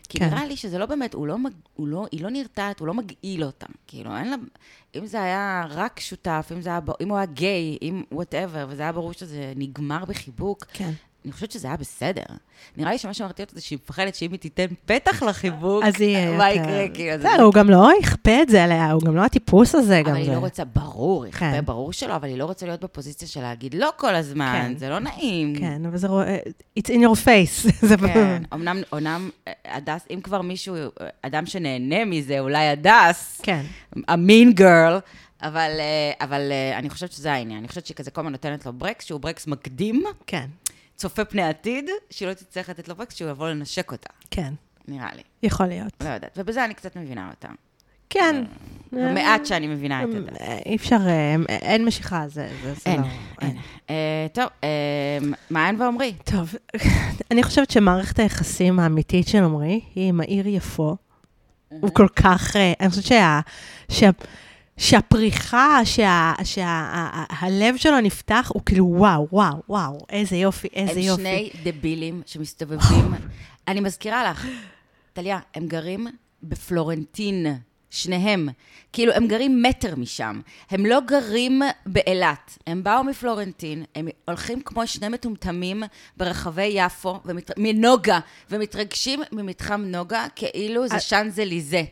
כי 0.09 0.19
כן. 0.19 0.31
נראה 0.31 0.47
לי 0.47 0.57
שזה 0.57 0.79
לא 0.79 0.87
באמת, 0.87 1.15
הוא 1.15 1.27
לא. 1.27 1.37
הוא 1.75 1.89
לא, 1.89 2.07
היא 2.13 2.23
לא 2.23 2.31
נרתעת, 2.31 2.81
הוא 2.81 2.87
לא 2.89 2.95
מגעיל 2.95 3.45
אותה. 3.45 3.67
כאילו, 3.87 4.17
אין 4.17 4.31
לה... 4.31 4.37
אם 4.95 5.07
זה 5.07 5.23
היה 5.23 5.65
רק 5.69 6.01
שותף, 6.01 6.51
אם, 6.53 6.61
זה 6.61 6.71
היה... 6.71 6.81
אם 7.01 7.09
הוא 7.09 7.17
היה 7.17 7.27
גיי, 7.27 7.79
אם 7.83 8.03
וואטאבר, 8.13 8.67
וזה 8.69 8.83
היה 8.83 8.93
ברור 8.93 9.13
שזה 9.13 9.53
נגמר 9.57 10.05
בחיבוק, 10.05 10.65
כן. 10.73 10.93
אני 11.25 11.33
חושבת 11.33 11.51
שזה 11.51 11.69
היה 11.69 11.77
בסדר. 11.77 12.23
נראה 12.77 12.91
לי 12.93 12.99
שמה 12.99 13.15
שמרתיע 13.15 13.45
אותה 13.45 13.55
זה 13.55 13.61
שהיא 13.61 13.79
מפחדת 13.85 14.15
שאם 14.15 14.33
היא 14.33 14.41
תיתן 14.41 14.67
פתח 14.87 15.23
לחיבוק, 15.23 15.85
אז 15.85 16.01
היא... 16.01 16.29
מה 16.39 16.51
יקרה? 16.53 16.89
כאילו, 16.95 17.17
זה- 17.17 17.23
זהו, 17.23 17.45
הוא 17.47 17.53
גם 17.55 17.71
לא 17.71 17.91
יכפה 18.01 18.43
את 18.43 18.49
זה 18.49 18.65
עליה, 18.65 18.91
הוא 18.93 19.03
גם 19.03 19.17
לא 19.17 19.25
הטיפוס 19.25 19.75
הזה, 19.75 20.01
גם 20.05 20.09
אבל 20.11 20.17
היא 20.17 20.27
זה. 20.27 20.33
לא 20.33 20.39
רוצה, 20.39 20.65
ברור, 20.65 21.27
יכפה, 21.27 21.39
כן. 21.41 21.61
ברור 21.65 21.93
שלא, 21.93 22.17
אבל 22.17 22.29
היא 22.29 22.39
לא 22.39 22.45
רוצה 22.45 22.67
להיות 22.67 22.85
בפוזיציה 22.85 23.29
של 23.29 23.41
להגיד 23.41 23.75
לא 23.75 23.91
כל 23.97 24.15
הזמן, 24.15 24.53
כן. 24.73 24.79
זה 24.79 24.89
לא 24.89 24.99
נעים. 24.99 25.57
כן, 25.59 25.87
אבל 25.87 25.97
זה 25.97 26.09
רואה... 26.09 26.39
It's 26.79 26.89
in 26.89 26.99
your 26.99 27.17
face. 27.27 27.71
זה 27.89 27.97
כן, 27.97 28.43
אמנם, 28.55 28.83
אמנם, 28.95 29.31
אה, 29.49 29.53
הדס, 29.65 30.07
אם 30.11 30.21
כבר 30.23 30.43
מישהו, 30.43 30.75
אה, 30.77 30.89
אדם 31.23 31.47
שנהנה 31.47 32.05
מזה, 32.05 32.41
אולי 32.41 32.69
הדס, 32.69 33.41
כן. 33.43 33.63
ה-mean 34.09 34.59
girl, 34.59 35.01
אבל, 35.43 35.71
אה, 35.81 36.13
אבל 36.27 36.49
אה, 36.53 36.79
אני 36.79 36.91
חושבת 36.91 37.13
שזה 37.13 37.33
העניין. 37.33 37.59
אני 37.59 37.69
חושבת 37.69 37.87
שהיא 37.87 37.95
כזה 37.97 38.11
כל 38.11 38.21
הזמן 38.21 38.33
נותנת 38.33 38.67
לו 38.67 38.73
ברקס, 38.73 39.05
שהוא 39.05 39.21
ברקס 39.21 39.47
מקדים, 39.47 40.03
כן. 40.27 40.47
צופה 40.97 41.25
פני 41.25 41.43
עתיד, 41.43 41.85
שהיא 42.11 42.29
לא 42.29 42.35
תצטרך 42.35 42.69
לתת 42.69 42.89
לו 42.89 42.95
ברקס, 42.97 43.15
שהוא 43.15 43.31
יבוא 43.31 43.49
לנשק 43.49 43.93
אותה, 43.93 44.11
כן. 44.31 44.55
נראה 44.89 45.09
לי. 45.15 45.23
יכול 45.43 45.67
להיות. 45.67 45.93
לא 46.05 46.09
יודעת. 46.09 46.31
ובזה 46.37 46.65
אני 46.65 46.75
קצת 46.75 46.97
מבינה 46.97 47.31
אותה. 47.31 47.49
כן. 48.11 48.45
מעט 48.93 49.47
שאני 49.47 49.67
מבינה 49.67 50.03
את 50.05 50.09
הדס. 50.15 50.41
אה, 50.41 50.59
אי 50.67 50.77
אפשר, 50.77 50.97
אה, 51.07 51.35
אין 51.49 51.85
משיכה, 51.85 52.29
זה 52.29 52.49
זה- 52.63 52.75
זה 52.75 52.81
אין, 52.87 53.01
לא... 53.01 53.07
אין. 53.43 53.57
אה, 53.91 54.27
טוב, 54.33 54.45
אה, 54.65 54.69
מעיין 55.51 55.81
ועמרי. 55.81 56.15
טוב, 56.25 56.55
אני 57.31 57.43
חושבת 57.43 57.71
שמערכת 57.71 58.19
היחסים 58.19 58.81
האמיתית 58.81 59.29
של 59.29 59.39
עמרי 59.45 59.81
היא 59.95 60.09
עם 60.09 60.21
העיר 60.21 60.47
יפו. 60.49 60.97
הוא 61.69 61.91
כל 61.95 62.09
כך, 62.17 62.57
אה, 62.57 62.73
אני 62.81 62.89
חושבת 62.91 63.05
שה... 63.05 63.41
שה 64.77 64.97
שהפריחה, 64.97 65.81
שהלב 66.45 67.77
שה, 67.77 67.83
שלו 67.83 68.01
נפתח, 68.01 68.51
הוא 68.55 68.63
כאילו 68.67 68.87
וואו, 68.87 69.29
וואו, 69.33 69.63
וואו, 69.69 69.99
איזה 70.11 70.37
יופי, 70.37 70.69
איזה 70.73 70.93
הם 70.93 70.99
יופי. 70.99 71.23
שני 71.23 71.51
דבילים 71.63 72.23
שמסתובבים. 72.27 73.15
אני 73.69 73.81
מזכירה 73.81 74.31
לך, 74.31 74.47
טליה, 75.13 75.39
הם 75.55 75.67
גרים 75.67 76.07
בפלורנטין, 76.43 77.47
שניהם. 77.91 78.49
כאילו, 78.93 79.13
הם 79.13 79.27
גרים 79.27 79.63
מטר 79.63 79.97
משם. 79.97 80.41
הם 80.71 80.87
לא 80.87 81.01
גרים 81.01 81.63
באילת. 81.87 82.59
הם 82.67 82.83
באו 82.83 83.05
מפלורנטין, 83.05 83.85
הם 83.95 84.09
הולכים 84.29 84.61
כמו 84.61 84.87
שני 84.87 85.09
מטומטמים 85.09 85.83
ברחבי 86.17 86.73
יפו, 86.75 87.21
ומת... 87.25 87.51
מנוגה, 87.59 88.19
ומתרגשים 88.51 89.21
ממתחם 89.33 89.83
נוגה 89.87 90.27
כאילו 90.37 90.89
זה 90.89 91.01
שאנזליזה. 91.01 91.83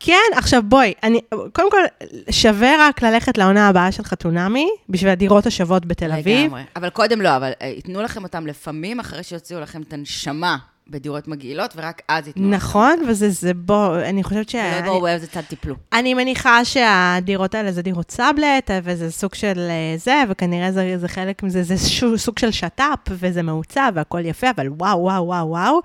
כן, 0.00 0.30
עכשיו 0.36 0.62
בואי, 0.62 0.94
אני, 1.02 1.20
קודם 1.52 1.70
כל, 1.70 1.82
שווה 2.30 2.70
רק 2.78 3.02
ללכת 3.02 3.38
לעונה 3.38 3.68
הבאה 3.68 3.92
של 3.92 4.04
חתונמי, 4.04 4.68
בשביל 4.88 5.10
הדירות 5.10 5.46
השוות 5.46 5.86
בתל 5.86 6.12
אביב. 6.12 6.46
לגמרי. 6.46 6.62
אבל 6.76 6.88
קודם 6.90 7.20
לא, 7.20 7.36
אבל 7.36 7.50
אה, 7.62 7.66
ייתנו 7.66 8.02
לכם 8.02 8.22
אותם 8.22 8.46
לפעמים, 8.46 9.00
אחרי 9.00 9.22
שיוציאו 9.22 9.60
לכם 9.60 9.82
את 9.82 9.92
הנשמה 9.92 10.56
בדירות 10.88 11.28
מגעילות, 11.28 11.74
ורק 11.76 12.02
אז 12.08 12.26
ייתנו. 12.26 12.48
נכון, 12.48 13.04
וזה, 13.08 13.30
זה 13.30 13.54
בוא, 13.54 14.00
אני 14.00 14.22
חושבת 14.22 14.48
ש... 14.48 14.54
ולא 14.54 14.80
ברור 14.86 15.02
באיזה 15.02 15.26
צד 15.26 15.40
טיפלו. 15.40 15.74
אני 15.92 16.14
מניחה 16.14 16.64
שהדירות 16.64 17.54
האלה 17.54 17.72
זה 17.72 17.82
דירות 17.82 18.10
סאבלט, 18.10 18.70
וזה 18.82 19.10
סוג 19.10 19.34
של 19.34 19.58
אה, 19.58 19.94
זה, 19.96 20.22
וכנראה 20.28 20.72
זה, 20.72 20.98
זה 20.98 21.08
חלק 21.08 21.42
מזה, 21.42 21.62
זה 21.62 21.88
שו, 21.88 22.18
סוג 22.18 22.38
של 22.38 22.50
שת"פ, 22.50 23.08
וזה 23.08 23.42
מעוצב, 23.42 23.92
והכל 23.94 24.24
יפה, 24.24 24.50
אבל 24.50 24.68
וואו, 24.68 24.98
וואו, 24.98 25.26
וואו, 25.26 25.48
וואו. 25.48 25.80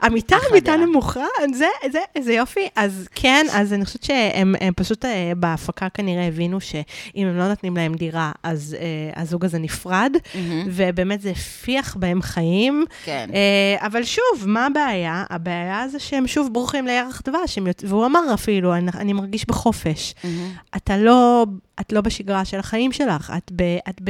המיטה, 0.00 0.36
המיטה. 0.50 0.76
נמוכה, 0.76 1.24
זה, 1.54 1.66
זה, 1.92 1.98
זה 2.20 2.32
יופי. 2.32 2.68
אז 2.76 3.08
כן, 3.14 3.46
אז 3.52 3.72
אני 3.72 3.84
חושבת 3.84 4.02
שהם 4.02 4.54
הם 4.60 4.72
פשוט 4.76 5.04
אה, 5.04 5.32
בהפקה 5.36 5.88
כנראה 5.88 6.26
הבינו 6.26 6.60
שאם 6.60 7.26
הם 7.26 7.36
לא 7.36 7.48
נותנים 7.48 7.76
להם 7.76 7.94
דירה, 7.94 8.32
אז 8.42 8.76
אה, 8.80 9.22
הזוג 9.22 9.44
הזה 9.44 9.58
נפרד, 9.58 10.12
מהמם. 10.34 10.64
ובאמת 10.66 11.20
זה 11.20 11.30
הפיח 11.30 11.96
בהם 11.96 12.22
חיים. 12.22 12.84
כן. 13.04 13.30
אה, 13.34 13.86
אבל 13.86 14.04
שוב, 14.04 14.41
מה 14.46 14.66
הבעיה? 14.66 15.24
הבעיה 15.30 15.88
זה 15.88 15.98
שהם 15.98 16.26
שוב 16.26 16.48
בורחים 16.52 16.86
לירח 16.86 17.22
דבש, 17.24 17.58
יוצ- 17.58 17.84
והוא 17.86 18.06
אמר 18.06 18.20
אפילו, 18.34 18.74
אני, 18.74 18.90
אני 18.94 19.12
מרגיש 19.12 19.46
בחופש. 19.48 20.14
מהמם. 20.24 20.50
אתה 20.76 20.96
לא, 20.96 21.46
את 21.80 21.92
לא 21.92 22.00
בשגרה 22.00 22.44
של 22.44 22.58
החיים 22.58 22.92
שלך, 22.92 23.32
את, 23.36 23.52
ב, 23.56 23.62
את 23.88 24.00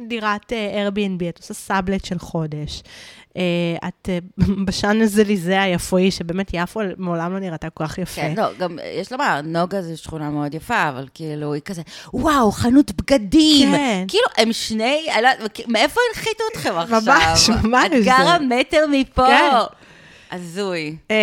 בדירת 0.00 0.52
אה, 0.52 0.88
Airbnb, 0.88 1.28
את 1.28 1.38
עושה 1.38 1.54
סאבלט 1.54 2.04
של 2.04 2.18
חודש. 2.18 2.82
אה, 3.36 3.42
את 3.88 4.08
אה, 4.08 4.18
בשאן 4.66 5.00
הזליזה 5.02 5.62
היפואי, 5.62 6.10
שבאמת 6.10 6.50
יפו 6.52 6.80
מעולם 6.96 7.32
לא 7.32 7.38
נראתה 7.38 7.70
כל 7.70 7.86
כך 7.86 7.98
יפה. 7.98 8.20
כן, 8.20 8.34
לא, 8.36 8.44
גם 8.58 8.78
יש 9.00 9.12
לומר, 9.12 9.40
נוגה 9.44 9.82
זו 9.82 9.96
שכונה 10.02 10.30
מאוד 10.30 10.54
יפה, 10.54 10.88
אבל 10.88 11.06
כאילו, 11.14 11.52
היא 11.52 11.62
כזה, 11.64 11.82
וואו, 12.14 12.52
חנות 12.52 12.90
בגדים. 12.92 13.72
כן. 13.72 14.04
כאילו, 14.08 14.24
הם 14.38 14.52
שני, 14.52 15.06
לא 15.22 15.28
מאיפה 15.68 16.00
הנחיתו 16.10 16.44
אתכם 16.52 16.74
עכשיו? 16.78 17.02
ממש, 17.06 17.50
ממש, 17.50 17.86
את 17.98 18.04
גרה 18.04 18.36
זה- 18.38 18.44
מטר 18.56 18.84
מפה. 18.90 19.26
כן. 19.26 19.50
הזוי. 20.32 20.96
אה, 21.10 21.16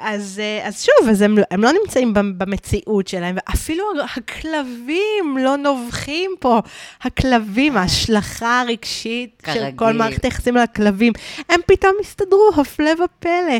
אז, 0.00 0.40
אה, 0.42 0.66
אז 0.68 0.82
שוב, 0.84 1.08
אז 1.10 1.22
הם, 1.22 1.34
הם 1.50 1.62
לא 1.62 1.70
נמצאים 1.82 2.14
במ- 2.14 2.38
במציאות 2.38 3.08
שלהם, 3.08 3.36
ואפילו 3.36 3.84
הכלבים 4.16 5.38
לא 5.40 5.56
נובחים 5.56 6.30
פה. 6.40 6.60
הכלבים, 7.02 7.76
ההשלכה 7.76 8.60
הרגשית 8.60 9.42
של 9.46 9.52
כרגיל. 9.52 9.76
כל 9.76 9.92
מערכת 9.92 10.24
היחסים 10.24 10.56
על 10.56 10.62
הכלבים, 10.62 11.12
הם 11.48 11.60
פתאום 11.66 11.92
הסתדרו, 12.00 12.50
הפלא 12.60 12.90
ופלא. 13.04 13.58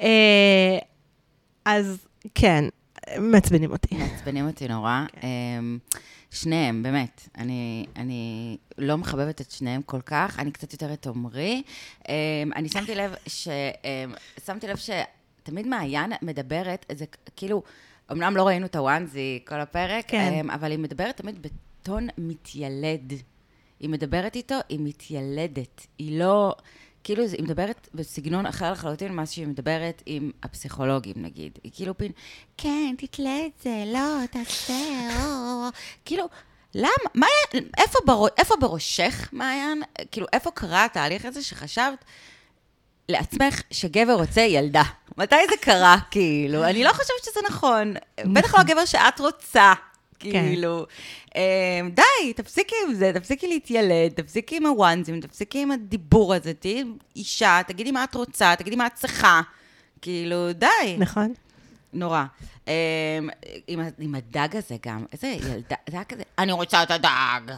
אה, 0.00 0.78
אז 1.64 1.98
כן, 2.34 2.64
מעצבנים 3.18 3.70
אותי. 3.72 3.94
מעצבנים 3.94 4.46
אותי 4.46 4.68
נורא. 4.68 5.00
אמ, 5.22 5.78
שניהם, 6.30 6.82
באמת. 6.82 7.28
אני, 7.38 7.86
אני 7.96 8.56
לא 8.78 8.96
מחבבת 8.96 9.40
את 9.40 9.50
שניהם 9.50 9.82
כל 9.82 10.00
כך, 10.00 10.38
אני 10.38 10.50
קצת 10.50 10.72
יותר 10.72 10.92
את 10.92 11.06
עמרי. 11.06 11.62
אמ, 12.08 12.14
אני 12.56 12.68
שמתי 12.68 12.94
לב 12.94 13.14
ש... 13.26 13.48
אמ, 13.48 14.14
שמתי 14.46 14.68
לב 14.68 14.76
שתמיד 14.76 15.66
מעיין 15.66 16.12
מדברת, 16.22 16.86
זה 16.92 17.04
כאילו, 17.36 17.62
אמנם 18.12 18.36
לא 18.36 18.46
ראינו 18.46 18.66
את 18.66 18.76
הוואנזי 18.76 19.40
כל 19.46 19.60
הפרק, 19.60 20.04
כן. 20.08 20.32
אמ, 20.32 20.50
אבל 20.50 20.70
היא 20.70 20.78
מדברת 20.78 21.16
תמיד 21.16 21.42
בטון 21.42 22.06
מתיילד. 22.18 23.12
היא 23.80 23.90
מדברת 23.90 24.36
איתו, 24.36 24.54
היא 24.68 24.78
מתיילדת. 24.82 25.86
היא 25.98 26.18
לא... 26.18 26.54
כאילו, 27.08 27.24
היא 27.24 27.42
מדברת 27.42 27.88
בסגנון 27.94 28.46
אחר 28.46 28.72
לחלוטין 28.72 29.12
ממה 29.12 29.26
שהיא 29.26 29.46
מדברת 29.46 30.02
עם 30.06 30.30
הפסיכולוגים, 30.42 31.14
נגיד. 31.16 31.58
היא 31.64 31.72
כאילו 31.74 31.98
פין, 31.98 32.12
כן, 32.56 32.94
תתלה 32.98 33.38
את 33.46 33.62
זה, 33.62 33.84
לא, 33.86 34.26
תעשה, 34.30 34.72
או, 35.16 35.24
או, 35.24 35.64
או." 35.64 35.68
כאילו, 36.04 36.28
למה, 36.74 36.90
מה, 37.14 37.26
איפה, 37.78 37.98
ברו, 38.06 38.28
איפה 38.38 38.54
בראשך, 38.60 39.28
מעיין, 39.32 39.82
כאילו, 40.10 40.26
איפה 40.32 40.50
קרה 40.50 40.84
התהליך 40.84 41.24
הזה 41.24 41.42
שחשבת 41.42 42.04
לעצמך 43.08 43.62
שגבר 43.70 44.14
רוצה 44.14 44.40
ילדה? 44.40 44.82
מתי 45.16 45.36
זה 45.50 45.56
קרה, 45.60 45.96
כאילו? 46.10 46.64
אני 46.64 46.84
לא 46.84 46.92
חושבת 46.92 47.24
שזה 47.24 47.40
נכון. 47.48 47.94
בטח 48.24 48.54
לא 48.54 48.60
הגבר 48.60 48.84
שאת 48.84 49.20
רוצה. 49.20 49.72
כאילו, 50.20 50.86
אמ, 51.36 51.40
די, 51.90 52.32
תפסיקי 52.32 52.74
עם 52.86 52.94
זה, 52.94 53.10
תפסיקי 53.14 53.48
להתיילד, 53.48 54.12
תפסיקי 54.14 54.56
עם 54.56 54.66
הוואנזים, 54.66 55.20
תפסיקי 55.20 55.62
עם 55.62 55.70
הדיבור 55.70 56.34
הזה, 56.34 56.54
תהיי 56.54 56.84
אישה, 57.16 57.60
תגידי 57.66 57.90
מה 57.90 58.04
את 58.04 58.14
רוצה, 58.14 58.54
תגידי 58.58 58.76
מה 58.76 58.86
את 58.86 58.94
צריכה. 58.94 59.40
כאילו, 60.02 60.52
די. 60.52 60.96
נכון? 60.98 61.32
נורא. 61.92 62.24
אמ, 62.68 62.72
עם, 63.68 63.80
עם 63.98 64.14
הדג 64.14 64.56
הזה 64.56 64.76
גם, 64.86 65.04
איזה 65.12 65.26
ילדה, 65.26 65.76
זה 65.90 65.96
היה 65.96 66.04
כזה, 66.04 66.22
אני 66.38 66.52
רוצה 66.52 66.82
את 66.82 66.90
הדג. 66.90 67.54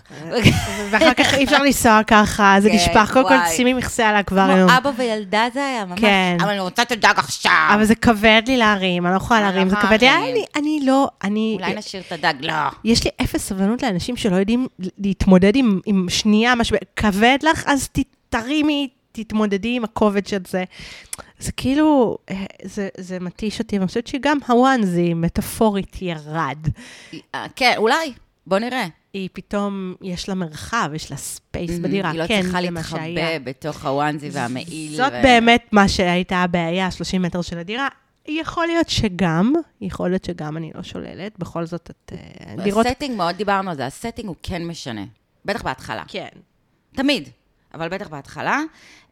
ואחר 0.90 1.14
כך 1.14 1.34
אי 1.34 1.44
אפשר 1.44 1.62
לנסוע 1.62 2.00
ככה, 2.06 2.56
זה 2.60 2.68
כן, 2.68 2.74
נשפך. 2.74 3.10
קודם 3.12 3.28
כל. 3.28 3.34
שימי 3.56 3.72
מכסה 3.72 4.08
על 4.08 4.16
האקווריום. 4.16 4.68
כמו 4.68 4.78
אבא 4.78 4.90
וילדה 4.96 5.48
זה 5.54 5.66
היה 5.66 5.84
ממש, 5.84 6.00
כן. 6.00 6.36
אבל 6.40 6.50
אני 6.50 6.60
רוצה 6.60 6.82
את 6.82 6.92
הדג 6.92 7.14
עכשיו. 7.16 7.70
אבל 7.74 7.84
זה 7.84 7.94
כבד 7.94 8.42
לי 8.46 8.56
להרים, 8.56 9.06
אני 9.06 9.12
לא 9.12 9.16
יכולה 9.16 9.40
לא 9.40 9.46
להרים, 9.46 9.68
זה 9.68 9.76
יכולה 9.76 9.88
כבד 9.88 10.00
לי. 10.00 10.06
להרים. 10.06 10.34
אני, 10.34 10.44
אני 10.56 10.86
לא, 10.86 11.08
אני... 11.24 11.56
אולי 11.60 11.74
נשאיר 11.74 12.02
את 12.06 12.12
הדג, 12.12 12.34
לא. 12.40 12.54
יש 12.84 13.04
לי 13.04 13.10
אפס 13.22 13.48
סבלנות 13.48 13.82
לאנשים 13.82 14.16
שלא 14.16 14.36
יודעים 14.36 14.66
להתמודד 14.98 15.52
עם, 15.56 16.06
שנייה, 16.08 16.54
משהו, 16.54 16.76
כבד 16.96 17.38
לך, 17.42 17.64
אז 17.66 17.88
תרימי, 18.28 18.88
תתמודדי 19.12 19.76
עם 19.76 19.84
הכובד 19.84 20.26
של 20.26 20.38
זה. 20.48 20.64
זה 21.38 21.52
כאילו, 21.52 22.18
אה, 22.30 22.44
זה, 22.62 22.88
זה 22.98 23.20
מתיש 23.20 23.58
אותי, 23.60 23.78
ואני 23.78 23.86
חושבת 23.88 24.06
שגם 24.06 24.38
ה 24.48 24.56
onesie, 24.57 25.14
מטאפורית, 25.14 26.02
ירד. 26.02 26.58
אה, 27.34 27.46
כן, 27.56 27.74
אולי, 27.76 28.12
בוא 28.46 28.58
נראה. 28.58 28.86
היא 29.12 29.28
פתאום, 29.32 29.94
יש 30.02 30.28
לה 30.28 30.34
מרחב, 30.34 30.90
יש 30.94 31.10
לה 31.10 31.16
space 31.16 31.70
Mhm, 31.70 31.82
בדירה. 31.82 32.10
היא 32.10 32.18
לא 32.18 32.26
כן, 32.26 32.42
צריכה 32.42 32.70
מה 32.70 32.82
שהיה. 32.84 33.08
להתחבא 33.08 33.50
בתוך 33.50 33.84
ה 33.86 33.92
onesie 33.92 34.28
והמעיל. 34.32 34.96
זאת 34.96 35.12
ו- 35.12 35.22
באמת 35.22 35.68
מה 35.72 35.88
שהייתה 35.88 36.36
הבעיה, 36.36 36.90
30 36.90 37.22
מטר 37.22 37.42
של 37.42 37.58
הדירה. 37.58 37.88
יכול 38.28 38.66
להיות 38.66 38.88
שגם, 38.88 39.52
יכול 39.80 40.08
להיות 40.08 40.24
שגם 40.24 40.56
אני 40.56 40.70
לא 40.74 40.82
שוללת, 40.82 41.38
בכל 41.38 41.66
זאת 41.66 41.90
את... 41.90 42.12
אה, 42.12 42.64
דירות... 42.64 42.86
ה 42.86 42.89
setting, 42.89 43.16
מאוד 43.16 43.36
דיברנו 43.36 43.70
על 43.70 43.76
זה, 43.76 43.86
ה 43.86 43.91
setting 43.91 44.28
הוא 44.28 44.36
כן 44.42 44.64
משנה. 44.64 45.04
בטח 45.44 45.62
בהתחלה. 45.62 46.02
כן. 46.08 46.28
תמיד, 46.96 47.28
אבל 47.74 47.88
בטח 47.88 48.08
בהתחלה. 48.08 48.60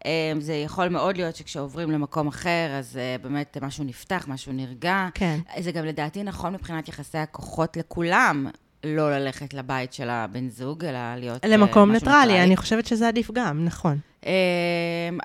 אה, 0.07 0.33
זה 0.39 0.55
יכול 0.55 0.89
מאוד 0.89 1.17
להיות 1.17 1.37
שכשעוברים 1.37 1.91
למקום 1.91 2.29
אחר, 2.29 2.71
אז 2.79 2.97
אה, 2.97 3.17
באמת 3.23 3.57
משהו 3.63 3.85
נפתח, 3.85 4.25
משהו 4.29 4.53
נרגע. 4.53 5.09
כן. 5.15 5.39
זה 5.59 5.73
גם 5.73 5.85
לדעתי 5.85 6.23
נכון 6.23 6.53
מבחינת 6.53 6.89
יחסי 6.89 7.19
הכוחות 7.19 7.77
לכולם, 7.77 8.47
לא 8.85 9.11
ללכת 9.11 9.55
לבית 9.55 9.93
של 9.93 10.11
הבן 10.11 10.49
זוג, 10.49 10.85
אלא 10.85 11.17
להיות 11.17 11.45
אה, 11.45 11.49
למקום 11.49 11.93
ניטרלי, 11.93 12.43
אני 12.43 12.57
חושבת 12.57 12.87
שזה 12.87 13.09
עדיף 13.09 13.31
גם, 13.31 13.65
נכון. 13.65 13.99
אה, 14.27 14.33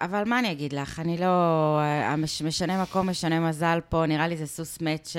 אבל 0.02 0.24
מה 0.26 0.40
אני 0.40 0.52
אגיד 0.52 0.74
לך, 0.74 1.00
אני 1.00 1.18
לא... 1.18 1.80
משנה 2.44 2.82
מקום, 2.82 3.10
משנה 3.10 3.40
מזל 3.40 3.80
פה, 3.90 4.06
נראה 4.08 4.28
לי 4.28 4.38
זה 4.38 4.48
סוס 4.48 4.82
מת 4.82 5.06
ש... 5.06 5.18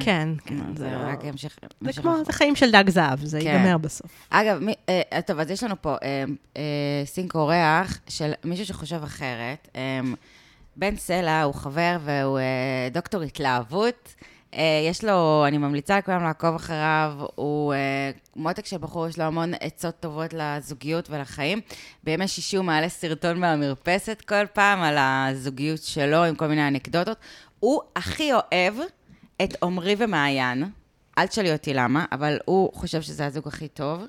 כן, 0.00 0.28
כן, 0.44 0.76
זה 0.76 0.84
זה 0.84 0.96
רק 0.96 1.24
ימשיך... 1.24 1.58
זה 1.80 1.92
כמו. 1.92 2.24
זה 2.24 2.32
חיים 2.32 2.56
של 2.56 2.70
דג 2.70 2.90
זהב, 2.90 3.24
זה 3.24 3.40
כן. 3.40 3.46
ייגמר 3.46 3.78
בסוף. 3.78 4.10
אגב, 4.30 4.60
אה, 4.88 5.22
טוב, 5.22 5.38
אז 5.38 5.50
יש 5.50 5.62
לנו 5.62 5.74
פה 5.82 5.96
אה, 6.02 6.24
אה, 6.56 6.62
סינק 7.04 7.34
אורח 7.34 7.98
של 8.08 8.32
מישהו 8.44 8.66
שחושב 8.66 9.00
אחרת. 9.04 9.68
אה, 9.76 10.00
בן 10.76 10.96
סלע 10.96 11.42
הוא 11.42 11.54
חבר 11.54 11.96
והוא 12.04 12.38
אה, 12.38 12.88
דוקטור 12.92 13.22
התלהבות. 13.22 14.14
אה, 14.54 14.84
יש 14.88 15.04
לו, 15.04 15.44
אני 15.46 15.58
ממליצה 15.58 15.98
לכולם 15.98 16.22
לעקוב 16.22 16.54
אחריו, 16.54 17.12
הוא 17.34 17.74
אה, 17.74 18.10
מותק 18.36 18.66
של 18.66 18.78
בחור, 18.78 19.06
יש 19.06 19.18
לו 19.18 19.24
המון 19.24 19.52
עצות 19.60 20.00
טובות 20.00 20.34
לזוגיות 20.34 21.10
ולחיים. 21.10 21.60
בימי 22.04 22.28
שישי 22.28 22.56
הוא 22.56 22.64
מעלה 22.64 22.88
סרטון 22.88 23.40
מהמרפסת 23.40 24.22
כל 24.28 24.46
פעם 24.46 24.82
על 24.82 24.96
הזוגיות 24.98 25.82
שלו, 25.82 26.24
עם 26.24 26.34
כל 26.34 26.46
מיני 26.46 26.68
אנקדוטות. 26.68 27.18
הוא 27.60 27.80
הכי 27.96 28.32
אוהב 28.32 28.74
את 29.42 29.62
עמרי 29.62 29.94
ומעיין. 29.98 30.64
אל 31.18 31.26
תשאלי 31.26 31.52
אותי 31.52 31.74
למה, 31.74 32.04
אבל 32.12 32.38
הוא 32.44 32.70
חושב 32.74 33.02
שזה 33.02 33.26
הזוג 33.26 33.48
הכי 33.48 33.68
טוב, 33.68 34.02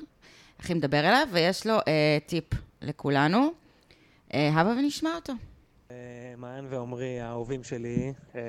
הכי 0.60 0.74
מדבר 0.74 1.00
אליו, 1.00 1.28
ויש 1.32 1.68
לו 1.68 1.74
אה, 1.74 2.18
טיפ 2.26 2.46
לכולנו. 2.82 3.52
אה, 4.34 4.50
הבה 4.54 4.70
ונשמע 4.70 5.10
אותו. 5.16 5.34
מעיין 6.38 6.66
ועמרי 6.70 7.22
האהובים 7.22 7.64
שלי, 7.64 8.14
אה, 8.36 8.42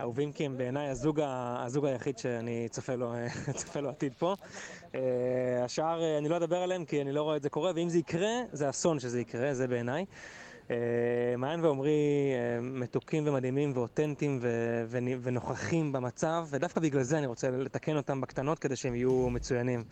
אהובים 0.00 0.32
כי 0.32 0.46
הם 0.46 0.58
בעיניי 0.58 0.88
הזוג, 0.88 1.20
הזוג 1.24 1.86
היחיד 1.86 2.18
שאני 2.18 2.68
צופה 2.70 2.94
לו, 2.94 3.14
אה, 3.14 3.26
צופה 3.58 3.80
לו 3.80 3.88
עתיד 3.88 4.14
פה. 4.18 4.34
אה, 4.94 5.00
השאר 5.64 6.18
אני 6.18 6.28
לא 6.28 6.36
אדבר 6.36 6.56
עליהם 6.56 6.84
כי 6.84 7.02
אני 7.02 7.12
לא 7.12 7.22
רואה 7.22 7.36
את 7.36 7.42
זה 7.42 7.50
קורה, 7.50 7.72
ואם 7.74 7.88
זה 7.88 7.98
יקרה, 7.98 8.32
זה 8.52 8.70
אסון 8.70 9.00
שזה 9.00 9.20
יקרה, 9.20 9.54
זה 9.54 9.68
בעיניי. 9.68 10.04
מעיין 11.38 11.64
ועמרי 11.64 11.90
אה, 12.34 12.60
מתוקים 12.60 13.28
ומדהימים 13.28 13.72
ואותנטיים 13.74 14.38
ו- 14.42 14.84
ונ- 14.90 15.18
ונוכחים 15.22 15.92
במצב, 15.92 16.46
ודווקא 16.50 16.80
בגלל 16.80 17.02
זה 17.02 17.18
אני 17.18 17.26
רוצה 17.26 17.50
לתקן 17.50 17.96
אותם 17.96 18.20
בקטנות 18.20 18.58
כדי 18.58 18.76
שהם 18.76 18.94
יהיו 18.94 19.30
מצוינים. 19.30 19.84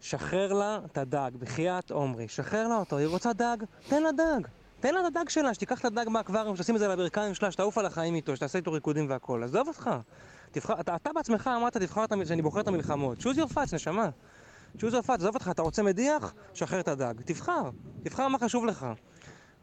שחרר 0.00 0.52
לה 0.52 0.80
את 0.86 0.98
הדג, 0.98 1.30
בחייאת 1.38 1.90
עומרי, 1.90 2.28
שחרר 2.28 2.68
לה 2.68 2.76
אותו, 2.76 2.96
היא 2.96 3.06
רוצה 3.06 3.32
דג, 3.32 3.56
תן 3.88 4.02
לה 4.02 4.12
דג. 4.12 4.48
תן 4.80 4.94
לה 4.94 5.00
את 5.00 5.16
הדג 5.16 5.28
שלה, 5.28 5.54
שתיקח 5.54 5.80
את 5.80 5.84
הדג 5.84 6.08
מהאקווריום, 6.08 6.56
שתשים 6.56 6.74
את 6.74 6.80
זה 6.80 6.86
על 6.86 6.92
הברכיים 6.92 7.34
שלה, 7.34 7.50
שתעוף 7.50 7.78
על 7.78 7.86
החיים 7.86 8.14
איתו, 8.14 8.36
שתעשה 8.36 8.58
איתו 8.58 8.72
ריקודים 8.72 9.06
והכל. 9.10 9.42
עזוב 9.42 9.68
אותך. 9.68 9.90
תבחר, 10.50 10.80
אתה, 10.80 10.96
אתה 10.96 11.10
בעצמך 11.12 11.50
אמרת, 11.56 11.76
תבחר 11.76 12.04
את 12.04 12.12
המ... 12.12 12.24
שאני 12.24 12.42
בוחר 12.42 12.60
את 12.60 12.68
המלחמות. 12.68 13.18
choose 13.18 13.36
your 13.36 13.54
fights, 13.54 13.74
נשמה. 13.74 14.08
choose 14.76 14.80
your 14.80 15.06
fights, 15.06 15.14
עזוב 15.14 15.34
אותך, 15.34 15.48
אתה 15.50 15.62
רוצה 15.62 15.82
מדיח? 15.82 16.34
שחרר 16.54 16.80
את 16.80 16.88
הדג. 16.88 17.14
תבחר. 17.24 17.70
תבחר 18.02 18.28
מה 18.28 18.38
חשוב 18.38 18.66
לך. 18.66 18.86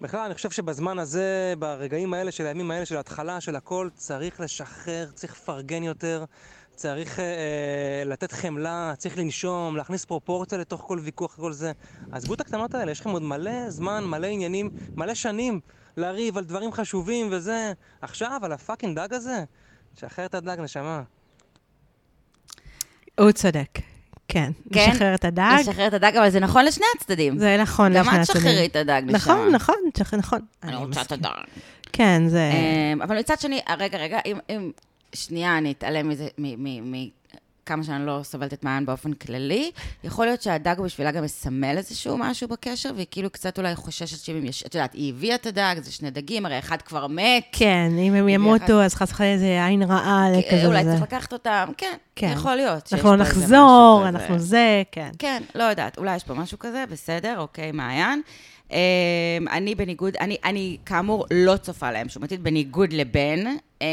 בכלל, 0.02 0.20
אני 0.20 0.34
חושב 0.34 0.52
שבזמן 0.52 1.00
הזה, 1.00 1.54
ברגעים 1.60 2.14
האלה 2.14 2.32
של 2.32 2.46
הימים 2.46 2.72
האלה 2.72 2.86
של 2.86 2.98
ההתחלה 2.98 3.42
של 3.42 3.56
הכל, 3.56 3.90
צריך 3.94 4.40
לשחרר, 4.40 5.12
צריך 5.14 5.34
לפרגן 5.34 5.84
יותר, 5.84 6.26
צריך 6.78 7.20
אה, 7.20 8.04
לתת 8.06 8.32
חמלה, 8.32 8.94
צריך 8.98 9.18
לנשום, 9.18 9.78
להכניס 9.78 10.06
פרופורציה 10.06 10.58
לתוך 10.58 10.82
כל 10.88 11.00
ויכוח 11.04 11.34
וכל 11.40 11.54
זה. 11.54 11.72
עזבו 12.12 12.34
את 12.34 12.42
הקטנות 12.42 12.76
האלה, 12.76 12.92
יש 12.92 13.00
לכם 13.00 13.10
עוד 13.10 13.22
מלא 13.22 13.70
זמן, 13.70 14.04
מלא 14.04 14.28
עניינים, 14.28 14.70
מלא 14.96 15.14
שנים 15.14 15.60
לריב 15.98 16.38
על 16.38 16.44
דברים 16.44 16.72
חשובים 16.72 17.28
וזה. 17.32 17.74
עכשיו, 18.02 18.40
על 18.44 18.52
הפאקינג 18.52 18.96
דג 18.96 19.14
הזה, 19.14 19.44
שחרר 20.00 20.26
את 20.26 20.36
הדג, 20.36 20.58
נשמה. 20.60 21.02
הוא 23.20 23.32
צודק. 23.32 23.80
כן, 24.28 24.52
כן? 24.74 24.90
לשחרר 24.92 25.16
את 25.16 25.26
הדג. 25.26 25.58
לשחרר 25.60 25.88
את 25.88 25.94
הדג, 25.94 26.12
אבל 26.18 26.30
זה 26.30 26.40
נכון 26.40 26.66
לשני 26.66 26.86
הצדדים. 26.98 27.40
זה 27.40 27.58
נכון 27.62 27.94
גם 27.94 28.06
לשני 28.06 28.16
את 28.16 28.22
הצדדים. 28.22 28.42
שחררי 28.42 28.66
את 28.66 28.76
הדג, 28.76 29.02
נשמה. 29.06 29.18
נכון, 29.18 29.52
נכון, 29.52 29.76
שחרר, 29.98 30.20
נכון. 30.20 30.40
אני 30.64 30.76
רוצה 30.76 31.02
את. 31.02 31.12
הדג. 31.12 31.30
כן, 31.94 32.28
זה... 32.28 32.52
אמ, 32.54 33.02
אבל 33.02 33.20
מצד 33.20 33.40
שני, 33.40 33.62
אה, 33.70 33.76
רגע, 33.76 33.98
רגע, 33.98 34.20
אם, 34.26 34.38
אם 34.50 34.72
שנייה 35.14 35.58
אני 35.58 35.72
אתעלם 35.72 36.10
מזה, 36.10 36.28
מכמה 36.38 37.84
שאני 37.84 38.06
לא 38.06 38.20
סובלת 38.24 38.54
את 38.54 38.64
מעיין 38.64 38.86
באופן 38.86 39.14
כללי, 39.14 39.72
יכול 40.04 40.26
להיות 40.26 40.42
שהדג 40.42 40.76
בשבילה 40.80 41.12
גם 41.12 41.24
מסמל 41.24 41.78
איזשהו 41.78 42.18
משהו 42.18 42.48
בקשר, 42.48 42.92
והיא 42.96 43.06
כאילו 43.12 43.30
קצת 43.30 43.58
אולי 43.58 43.76
חוששת 43.76 44.26
שאם 44.26 44.46
יש, 44.46 44.64
את 44.64 44.76
יודעת, 44.76 44.94
היא 44.94 45.14
הביאה 45.14 45.36
את 45.36 45.46
הדג, 45.46 45.76
זה 45.82 45.92
שני 45.92 46.12
דגים, 46.12 46.46
הרי 46.46 46.60
אחד 46.60 46.82
כבר 46.82 47.08
מת. 47.08 47.44
כן, 47.52 47.92
אם 48.00 48.14
הם 48.14 48.30
ימותו, 48.30 48.82
אז 48.82 48.96
חס 48.96 49.12
וחלילה 49.12 49.34
איזה 49.34 49.66
עין 49.66 49.84
רעה 49.84 50.34
אה, 50.34 50.42
כזה 50.52 50.68
אולי. 50.68 50.84
צריך 50.84 51.02
לקחת 51.02 51.34
אותם, 51.34 51.70
כן, 51.78 51.98
כן. 52.16 52.32
יכול 52.34 52.56
להיות. 52.56 52.94
אנחנו 52.94 53.16
נחזור, 53.16 54.02
משהו 54.02 54.10
כזה. 54.10 54.24
אנחנו 54.24 54.40
זה, 54.40 54.84
כן. 54.92 55.10
כן, 55.20 55.44
לא 55.56 55.64
יודעת, 55.64 55.98
אולי 55.98 56.16
יש 56.16 56.24
פה 56.24 56.34
משהו 56.34 56.60
כזה, 56.60 56.84
בסדר, 56.92 57.40
אוקיי, 57.40 57.72
מעיין. 57.72 58.22
Um, 58.68 58.74
אני 59.52 59.76
בניגוד, 59.76 60.16
אני, 60.20 60.38
אני 60.44 60.78
כאמור 60.86 61.26
לא 61.32 61.58
צופה 61.58 61.92
להם 61.92 62.10
שום 62.10 62.24
עתיד, 62.24 62.44
בניגוד 62.44 62.94
לבן, 62.94 63.44
um, 63.80 63.84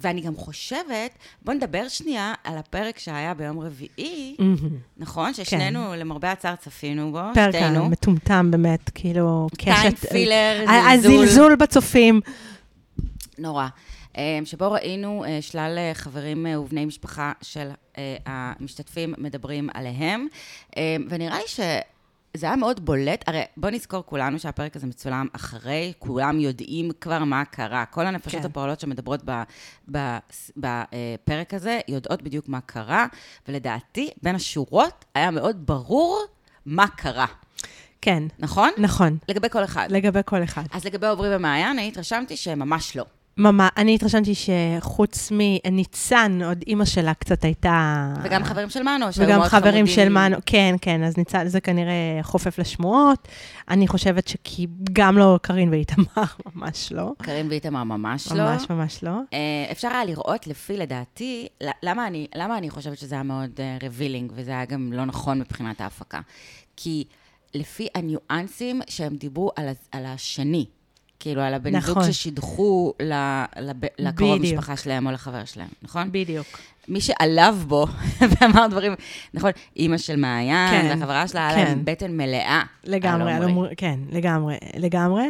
ואני 0.00 0.20
גם 0.20 0.36
חושבת, 0.36 1.10
בוא 1.42 1.54
נדבר 1.54 1.88
שנייה 1.88 2.34
על 2.44 2.58
הפרק 2.58 2.98
שהיה 2.98 3.34
ביום 3.34 3.60
רביעי. 3.60 4.36
נכון? 4.96 5.34
ששנינו, 5.34 5.94
למרבה 5.96 6.32
הצער, 6.32 6.56
צפינו 6.56 7.12
בו, 7.12 7.18
כן. 7.34 7.52
פרק 7.52 7.54
שתינו. 7.62 7.84
המטומטם 7.84 8.50
באמת, 8.50 8.90
כאילו, 8.94 9.46
טיים 9.58 9.76
קשת... 9.76 9.98
פילר, 10.10 10.64
ה- 10.68 10.96
זלזול. 10.98 11.24
הזלזול 11.24 11.56
בצופים. 11.56 12.20
נורא. 13.38 13.66
אה, 14.18 14.38
שבו 14.44 14.72
ראינו 14.72 15.24
אה, 15.24 15.38
שלל 15.42 15.74
אה, 15.78 15.94
חברים 15.94 16.46
ובני 16.58 16.84
משפחה 16.84 17.32
של 17.42 17.68
המשתתפים 18.26 19.14
מדברים 19.18 19.68
עליהם, 19.74 20.26
אה, 20.76 20.96
ונראה 21.08 21.38
לי 21.38 21.48
שזה 22.38 22.46
היה 22.46 22.56
מאוד 22.56 22.84
בולט, 22.84 23.24
הרי 23.26 23.42
בוא 23.56 23.70
נזכור 23.70 24.02
כולנו 24.06 24.38
שהפרק 24.38 24.76
הזה 24.76 24.86
מצולם 24.86 25.26
אחרי, 25.32 25.92
כולם 25.98 26.40
יודעים 26.40 26.90
כבר 27.00 27.24
מה 27.24 27.44
קרה. 27.44 27.84
כל 27.84 28.06
הנפשות 28.06 28.40
כן. 28.40 28.46
הפועלות 28.46 28.80
שמדברות 28.80 29.22
בפרק 30.56 31.54
הזה 31.54 31.80
יודעות 31.88 32.22
בדיוק 32.22 32.48
מה 32.48 32.60
קרה, 32.60 33.06
ולדעתי, 33.48 34.10
בין 34.22 34.34
השורות 34.34 35.04
היה 35.14 35.30
מאוד 35.30 35.66
ברור 35.66 36.24
מה 36.66 36.88
קרה, 36.88 37.26
כן, 38.00 38.22
נכון? 38.38 38.70
נכון, 38.78 39.18
לגבי 39.28 39.48
כל 39.48 39.64
אחד. 39.64 39.86
לגבי 39.90 40.20
כל 40.24 40.42
אחד. 40.42 40.62
אז 40.72 40.84
לגבי 40.84 41.06
עוברי 41.06 41.36
ומעיין, 41.36 41.78
אני 41.78 41.88
התרשמתי 41.88 42.36
שממש 42.36 42.96
לא. 42.96 43.04
ממש, 43.38 43.70
אני 43.76 43.94
התרשמתי 43.94 44.32
שחוץ 44.34 45.32
מניצן, 45.32 46.42
עוד 46.44 46.64
אימא 46.66 46.84
שלה 46.84 47.14
קצת 47.14 47.44
הייתה... 47.44 48.06
וגם 48.22 48.44
חברים 48.44 48.70
של 48.70 48.82
מנו, 48.82 49.12
שהיו 49.12 49.26
וגם 49.26 49.38
מאוד 49.38 49.50
חברים 49.50 49.86
חמודים. 49.86 49.86
של 49.86 50.08
מנו, 50.08 50.36
כן, 50.46 50.74
כן, 50.80 51.02
אז 51.02 51.16
ניצן, 51.18 51.48
זה 51.48 51.60
כנראה 51.60 52.18
חופף 52.22 52.58
לשמועות. 52.58 53.28
אני 53.70 53.88
חושבת 53.88 54.28
שכי 54.28 54.66
גם 54.92 55.18
לא 55.18 55.38
קארין 55.42 55.70
ואיתמר, 55.70 56.24
ממש 56.54 56.92
לא. 56.92 57.12
קארין 57.22 57.48
ואיתמר 57.48 57.84
ממש 57.84 58.32
לא. 58.32 58.44
ממש 58.44 58.70
ממש 58.70 59.04
לא. 59.04 59.10
אה, 59.32 59.38
אפשר 59.72 59.88
היה 59.88 60.04
לראות, 60.04 60.46
לפי 60.46 60.76
לדעתי, 60.76 61.46
למה 61.82 62.06
אני, 62.06 62.26
למה 62.34 62.58
אני 62.58 62.70
חושבת 62.70 62.98
שזה 62.98 63.14
היה 63.14 63.22
מאוד 63.24 63.60
revealing, 63.82 64.32
וזה 64.34 64.50
היה 64.50 64.64
גם 64.64 64.92
לא 64.92 65.04
נכון 65.04 65.38
מבחינת 65.38 65.80
ההפקה? 65.80 66.20
כי 66.76 67.04
לפי 67.54 67.88
הניואנסים 67.94 68.80
שהם 68.88 69.16
דיברו 69.16 69.50
על, 69.56 69.68
על 69.92 70.06
השני, 70.06 70.66
כאילו 71.20 71.42
על 71.42 71.54
הבן 71.54 71.80
זוג 71.80 71.98
נכון. 71.98 72.12
ששידכו 72.12 72.92
ל, 73.02 73.12
לב, 73.60 73.76
לקרוב 73.98 74.38
בדיוק. 74.38 74.54
משפחה 74.58 74.76
שלהם 74.76 75.06
או 75.06 75.12
לחבר 75.12 75.44
שלהם, 75.44 75.68
נכון? 75.82 76.08
בדיוק. 76.12 76.46
מי 76.88 77.00
שעלב 77.00 77.64
בו 77.68 77.86
ואמר 78.40 78.66
דברים, 78.66 78.94
נכון, 79.34 79.50
אימא 79.76 79.98
של 79.98 80.16
מעיין, 80.16 80.70
כן, 80.70 80.86
והחברה 80.90 81.28
שלה, 81.28 81.48
היה 81.48 81.56
כן. 81.56 81.64
להם 81.64 81.80
בטן 81.84 82.16
מלאה. 82.16 82.62
לגמרי, 82.84 83.32
על 83.32 83.42
עומרי. 83.42 83.68
כן, 83.76 83.98
לגמרי, 84.10 84.56
לגמרי. 84.76 85.24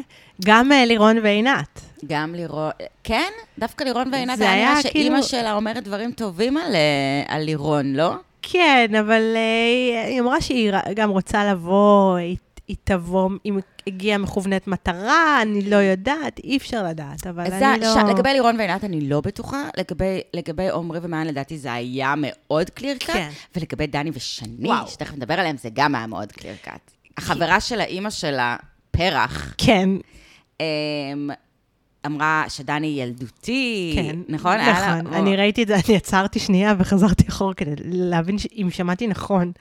גם 0.44 0.72
אה, 0.72 0.84
לירון 0.84 1.16
ועינת. 1.22 1.80
גם 2.06 2.34
לירון, 2.34 2.70
כן? 3.04 3.30
דווקא 3.58 3.84
לירון 3.84 4.08
ועינת, 4.12 4.38
זה 4.38 4.44
היה 4.50 4.52
היה 4.54 4.70
נראה 4.70 4.82
שאימא 4.82 5.08
כאילו- 5.08 5.22
שלה 5.22 5.54
אומרת 5.54 5.84
דברים 5.84 6.12
טובים 6.12 6.56
על, 6.56 6.74
אה, 6.74 7.22
על 7.28 7.42
לירון, 7.42 7.92
לא? 7.92 8.12
כן, 8.42 8.90
אבל 9.00 9.22
אה, 9.36 10.04
היא 10.08 10.20
אמרה 10.20 10.40
שהיא 10.40 10.72
גם 10.94 11.10
רוצה 11.10 11.44
לבוא, 11.52 12.16
היא, 12.16 12.36
היא 12.68 12.76
תבוא, 12.84 13.30
אם 13.46 13.58
הגיעה 13.86 14.18
מכוונת 14.18 14.66
מטרה, 14.66 15.42
אני 15.42 15.70
לא 15.70 15.76
יודעת, 15.76 16.38
אי 16.38 16.56
אפשר 16.56 16.84
לדעת, 16.84 17.26
אבל 17.26 17.52
אני 17.52 17.80
לא... 17.80 17.94
ש... 17.94 17.96
לגבי 18.10 18.32
לירון 18.32 18.56
ועינת 18.58 18.84
אני 18.84 19.08
לא 19.08 19.20
בטוחה, 19.20 19.62
לגבי, 19.76 20.20
לגבי 20.34 20.68
עומרי 20.68 20.98
ומעיין 21.02 21.26
לדעתי 21.26 21.58
זה 21.58 21.72
היה 21.72 22.14
מאוד 22.16 22.70
קליר 22.70 22.96
קאט, 22.98 23.16
כן. 23.16 23.28
ולגבי 23.56 23.86
דני 23.86 24.10
ושני, 24.14 24.66
וואו. 24.66 24.88
שתכף 24.88 25.14
נדבר 25.14 25.34
עליהם, 25.34 25.56
זה 25.56 25.68
גם 25.72 25.94
היה 25.94 26.06
מאוד 26.06 26.32
קליר 26.32 26.54
קאט. 26.62 26.90
החברה 27.16 27.60
של 27.60 27.80
האימא 27.80 28.10
שלה, 28.10 28.56
פרח, 28.90 29.54
כן, 29.58 29.88
אמ, 30.60 31.30
אמרה 32.06 32.44
שדני 32.48 32.86
ילדותי, 32.86 33.92
כן. 33.94 34.16
נכון? 34.28 34.56
נכון. 34.56 35.14
אני 35.14 35.36
ראיתי 35.36 35.62
את 35.62 35.68
זה, 35.68 35.76
אני 35.88 35.96
עצרתי 35.96 36.38
שנייה 36.38 36.74
וחזרתי 36.78 37.28
אחורה 37.28 37.54
כדי 37.54 37.74
להבין 37.84 38.36
אם 38.52 38.68
שמעתי 38.70 39.06
נכון. 39.06 39.52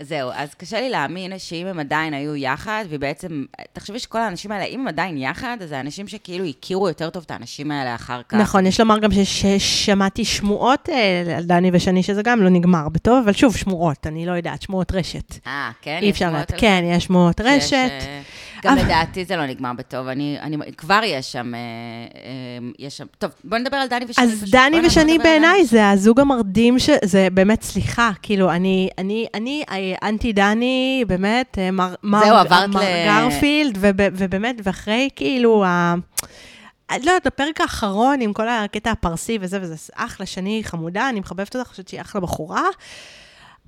זהו, 0.00 0.30
אז 0.34 0.54
קשה 0.54 0.80
לי 0.80 0.90
להאמין 0.90 1.38
שאם 1.38 1.66
הם 1.66 1.78
עדיין 1.78 2.14
היו 2.14 2.36
יחד, 2.36 2.84
ובעצם, 2.88 3.44
תחשבי 3.72 3.98
שכל 3.98 4.18
האנשים 4.18 4.52
האלה, 4.52 4.64
אם 4.64 4.80
הם 4.80 4.88
עדיין 4.88 5.18
יחד, 5.18 5.56
אז 5.62 5.68
זה 5.68 5.80
אנשים 5.80 6.08
שכאילו 6.08 6.44
הכירו 6.44 6.88
יותר 6.88 7.10
טוב 7.10 7.22
את 7.26 7.30
האנשים 7.30 7.70
האלה 7.70 7.94
אחר 7.94 8.20
כך. 8.28 8.36
נכון, 8.36 8.66
יש 8.66 8.80
לומר 8.80 8.98
גם 8.98 9.10
ששמעתי 9.24 10.24
שמועות 10.24 10.88
אה, 10.88 11.36
על 11.36 11.44
דני 11.44 11.70
ושני, 11.72 12.02
שזה 12.02 12.22
גם 12.22 12.42
לא 12.42 12.48
נגמר 12.48 12.88
בטוב, 12.88 13.22
אבל 13.24 13.32
שוב, 13.32 13.56
שמועות, 13.56 14.06
אני 14.06 14.26
לא 14.26 14.32
יודעת, 14.32 14.62
שמועות 14.62 14.92
רשת. 14.92 15.46
אה, 15.46 15.70
כן? 15.82 15.98
אי 16.02 16.10
אפשר 16.10 16.28
שמועות 16.28 16.48
לדעת, 16.50 16.60
כן, 16.60 16.84
יש 16.86 17.04
שמועות 17.04 17.40
רשת. 17.40 17.74
אה, 17.74 18.22
גם 18.62 18.76
לדעתי 18.76 19.24
זה 19.24 19.36
לא 19.36 19.46
נגמר 19.46 19.72
בטוב, 19.72 20.06
אני, 20.06 20.36
אני, 20.40 20.56
כבר 20.76 21.00
יש 21.04 21.32
שם, 21.32 21.54
אה, 21.54 21.60
יש 22.78 22.96
שם, 22.96 23.06
טוב, 23.18 23.30
בוא 23.44 23.58
נדבר 23.58 23.76
על 23.76 23.88
דני 23.88 24.04
ושני. 24.08 24.24
אז 24.24 24.42
פשוט. 24.42 24.54
דני 24.54 24.86
ושני. 24.86 25.18
בעיניי 25.18 25.64
זה 25.64 25.90
הזוג 25.90 26.20
המרדים. 26.20 26.76
זה 27.04 27.28
באמת, 27.32 27.62
סליחה, 27.62 28.10
כאילו, 28.22 28.50
אני, 28.50 28.88
אני, 28.98 29.26
אני, 29.34 29.64
אנטי 30.02 30.32
דני, 30.32 31.04
באמת, 31.06 31.58
אה, 31.58 31.70
מר, 31.70 31.94
מר, 32.02 32.24
זהו, 32.24 32.36
עברת 32.36 32.68
מר 32.68 32.80
ל- 32.80 33.06
גרפילד, 33.06 33.78
וב, 33.80 33.96
ובאמת, 34.12 34.56
ואחרי, 34.62 35.08
כאילו, 35.16 35.64
ה... 35.64 35.94
אני 36.90 37.06
לא 37.06 37.10
יודעת, 37.10 37.26
בפרק 37.26 37.60
האחרון, 37.60 38.20
עם 38.20 38.32
כל 38.32 38.48
הקטע 38.48 38.90
הפרסי 38.90 39.38
וזה, 39.40 39.58
וזה 39.62 39.74
אחלה, 39.94 40.26
שני 40.26 40.60
חמודה, 40.64 41.08
אני 41.08 41.20
מחבבת 41.20 41.56
אותך, 41.56 41.68
חושבת 41.68 41.88
שהיא 41.88 42.00
אחלה 42.00 42.20
בחורה, 42.20 42.64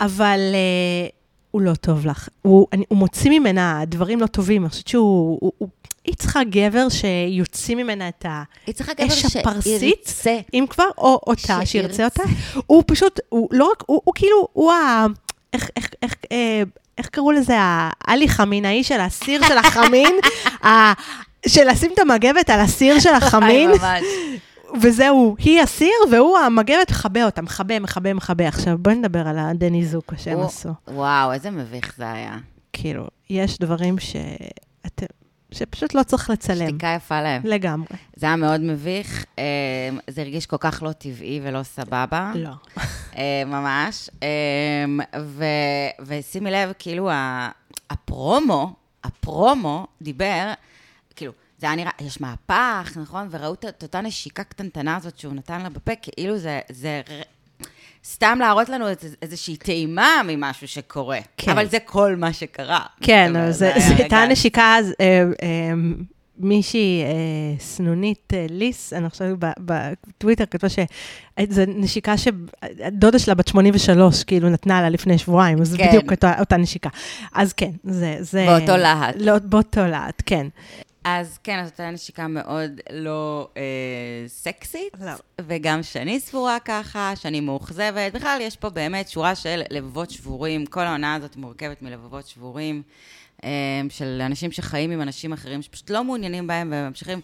אבל 0.00 0.40
אה, 0.54 1.08
הוא 1.50 1.62
לא 1.62 1.74
טוב 1.74 2.06
לך. 2.06 2.28
הוא, 2.42 2.66
אני, 2.72 2.84
הוא 2.88 2.98
מוציא 2.98 3.30
ממנה 3.30 3.82
דברים 3.86 4.20
לא 4.20 4.26
טובים, 4.26 4.62
אני 4.62 4.70
חושבת 4.70 4.88
שהוא... 4.88 5.38
הוא, 5.40 5.52
הוא, 5.58 5.68
היא 6.04 6.14
צריכה 6.14 6.44
גבר 6.44 6.86
שיוציא 6.88 7.74
ממנה 7.76 8.08
את 8.08 8.26
ה... 8.26 8.42
היא 8.66 8.74
צריכה 8.74 8.92
גבר 8.94 9.06
אש 9.06 9.36
הפרסית? 9.36 9.80
שירצה. 9.80 10.38
אם 10.54 10.64
כבר, 10.70 10.84
או 10.98 11.20
אותה, 11.26 11.40
שירצה. 11.42 11.66
שירצה 11.66 12.04
אותה. 12.04 12.22
הוא 12.66 12.82
פשוט, 12.86 13.20
הוא 13.28 13.48
לא 13.52 13.68
רק, 13.72 13.82
הוא, 13.86 14.00
הוא 14.04 14.14
כאילו, 14.14 14.48
הוא 14.52 14.72
ה... 14.72 15.06
איך, 15.54 15.70
איך, 15.76 15.88
איך, 16.02 16.14
אה, 16.32 16.62
איך 16.98 17.08
קראו 17.08 17.32
לזה? 17.32 17.54
העלי 17.58 18.28
חמינאי 18.28 18.84
של 18.84 19.00
הסיר 19.00 19.44
של 19.46 19.58
החמין? 19.58 20.14
ה- 20.66 20.92
של 21.48 21.68
לשים 21.70 21.90
את 21.94 21.98
המגבת 21.98 22.50
על 22.50 22.60
הסיר 22.60 23.00
של 23.00 23.14
החמין. 23.14 23.70
וזהו, 24.82 25.36
היא 25.38 25.60
הסיר 25.60 25.92
והוא 26.10 26.38
המגבת 26.38 26.90
מכבה 26.90 27.24
אותה, 27.24 27.42
מכבה, 27.42 27.78
מכבה, 27.80 28.14
מכבה. 28.14 28.48
עכשיו, 28.48 28.78
בואי 28.78 28.94
נדבר 28.94 29.28
על 29.28 29.38
הדני 29.38 29.84
זוקו 29.86 30.14
שהם 30.18 30.40
עשו. 30.40 30.68
וואו, 30.88 31.32
איזה 31.32 31.50
מביך 31.50 31.94
זה 31.98 32.12
היה. 32.12 32.36
כאילו, 32.72 33.06
יש 33.30 33.58
דברים 33.58 33.96
שאתם, 33.98 35.06
שפשוט 35.54 35.94
לא 35.94 36.02
צריך 36.02 36.30
לצלם. 36.30 36.68
שתיקה 36.68 36.94
יפה 36.96 37.22
להם. 37.22 37.42
לגמרי. 37.44 37.86
זה 38.16 38.26
היה 38.26 38.36
מאוד 38.36 38.60
מביך, 38.60 39.24
אה, 39.38 39.44
זה 40.10 40.20
הרגיש 40.20 40.46
כל 40.46 40.56
כך 40.60 40.82
לא 40.82 40.92
טבעי 40.92 41.40
ולא 41.42 41.62
סבבה. 41.62 42.32
לא. 42.34 42.50
אה, 43.16 43.42
ממש. 43.46 44.10
אה, 44.22 45.18
ו- 45.20 45.44
ושימי 46.06 46.50
לב, 46.50 46.72
כאילו, 46.78 47.10
הפרומו, 47.90 48.72
הפרומו 49.04 49.86
דיבר, 50.02 50.52
כאילו, 51.16 51.32
זה 51.58 51.66
היה 51.66 51.76
נראה, 51.76 51.90
יש 52.00 52.20
מהפך, 52.20 52.92
נכון? 52.96 53.28
וראו 53.30 53.54
את 53.54 53.82
אותה 53.82 54.00
נשיקה 54.00 54.44
קטנטנה 54.44 54.96
הזאת 54.96 55.18
שהוא 55.18 55.34
נתן 55.34 55.60
לה 55.62 55.68
בפה, 55.68 55.92
כאילו 56.02 56.38
זה, 56.38 56.60
זה, 56.72 57.02
סתם 58.06 58.38
להראות 58.40 58.68
לנו 58.68 58.88
איז- 58.88 59.16
איזושהי 59.22 59.56
טעימה 59.56 60.08
ממשהו 60.26 60.68
שקורה. 60.68 61.18
כן. 61.36 61.50
אבל 61.52 61.66
זה 61.68 61.78
כל 61.84 62.16
מה 62.16 62.32
שקרה. 62.32 62.80
כן, 63.00 63.32
רגע- 63.36 63.74
הייתה 63.96 64.26
נשיקה, 64.30 64.76
אז, 64.78 64.94
אה, 65.00 65.22
אה, 65.42 65.72
מישהי 66.38 67.02
אה, 67.02 67.08
סנונית 67.60 68.32
אה, 68.34 68.46
ליס, 68.50 68.92
אני 68.92 69.10
חושבת 69.10 69.36
בטוויטר 69.58 70.44
כתבה 70.46 70.68
שזו 70.68 71.62
נשיקה 71.68 72.14
שהדודה 72.16 73.18
שלה 73.18 73.34
בת 73.34 73.48
83, 73.48 74.24
כאילו 74.24 74.48
נתנה 74.48 74.82
לה 74.82 74.88
לפני 74.88 75.18
שבועיים, 75.18 75.60
אז 75.60 75.74
כן. 75.78 75.88
בדיוק 75.88 76.10
אותה, 76.12 76.38
אותה 76.40 76.56
נשיקה. 76.56 76.88
אז 77.34 77.52
כן, 77.52 77.70
זה... 77.84 78.16
זה 78.20 78.46
באותו 78.48 78.76
להט. 78.76 79.14
לא, 79.18 79.38
באותו 79.38 79.86
להט, 79.86 80.22
כן. 80.26 80.46
אז 81.04 81.38
כן, 81.42 81.58
אז 81.58 81.66
הייתה 81.66 81.90
נשיקה 81.90 82.26
מאוד 82.28 82.80
לא 82.92 83.48
אה, 83.56 83.62
סקסית, 84.26 84.92
לא. 85.00 85.12
וגם 85.40 85.82
שאני 85.82 86.20
סבורה 86.20 86.60
ככה, 86.60 87.12
שאני 87.16 87.40
מאוכזבת. 87.40 88.12
בכלל, 88.14 88.38
יש 88.40 88.56
פה 88.56 88.70
באמת 88.70 89.08
שורה 89.08 89.34
של 89.34 89.62
לבבות 89.70 90.10
שבורים. 90.10 90.66
כל 90.66 90.80
העונה 90.80 91.14
הזאת 91.14 91.36
מורכבת 91.36 91.82
מלבבות 91.82 92.26
שבורים, 92.26 92.82
אה, 93.44 93.50
של 93.88 94.20
אנשים 94.26 94.52
שחיים 94.52 94.90
עם 94.90 95.00
אנשים 95.02 95.32
אחרים, 95.32 95.62
שפשוט 95.62 95.90
לא 95.90 96.04
מעוניינים 96.04 96.46
בהם 96.46 96.72
וממשיכים 96.76 97.20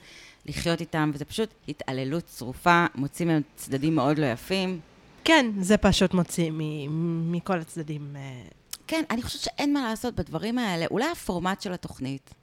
לחיות 0.47 0.81
איתם, 0.81 1.11
וזה 1.15 1.25
פשוט 1.25 1.49
התעללות 1.69 2.25
צרופה, 2.25 2.87
מוצאים 2.95 3.29
מהם 3.29 3.43
צדדים 3.57 3.95
מאוד 3.95 4.19
לא 4.19 4.27
יפים. 4.27 4.81
כן, 5.25 5.47
זה 5.61 5.77
פשוט 5.77 6.15
מוציא 6.15 6.51
מ- 6.53 7.33
מכל 7.33 7.59
הצדדים. 7.61 8.17
אה, 8.17 8.21
כן, 8.87 9.03
אני 9.11 9.23
חושבת 9.23 9.43
שאין 9.43 9.73
מה 9.73 9.89
לעשות 9.89 10.15
בדברים 10.15 10.59
האלה. 10.59 10.87
אולי 10.91 11.07
הפורמט 11.13 11.63
של 11.63 11.73
התוכנית 11.73 12.35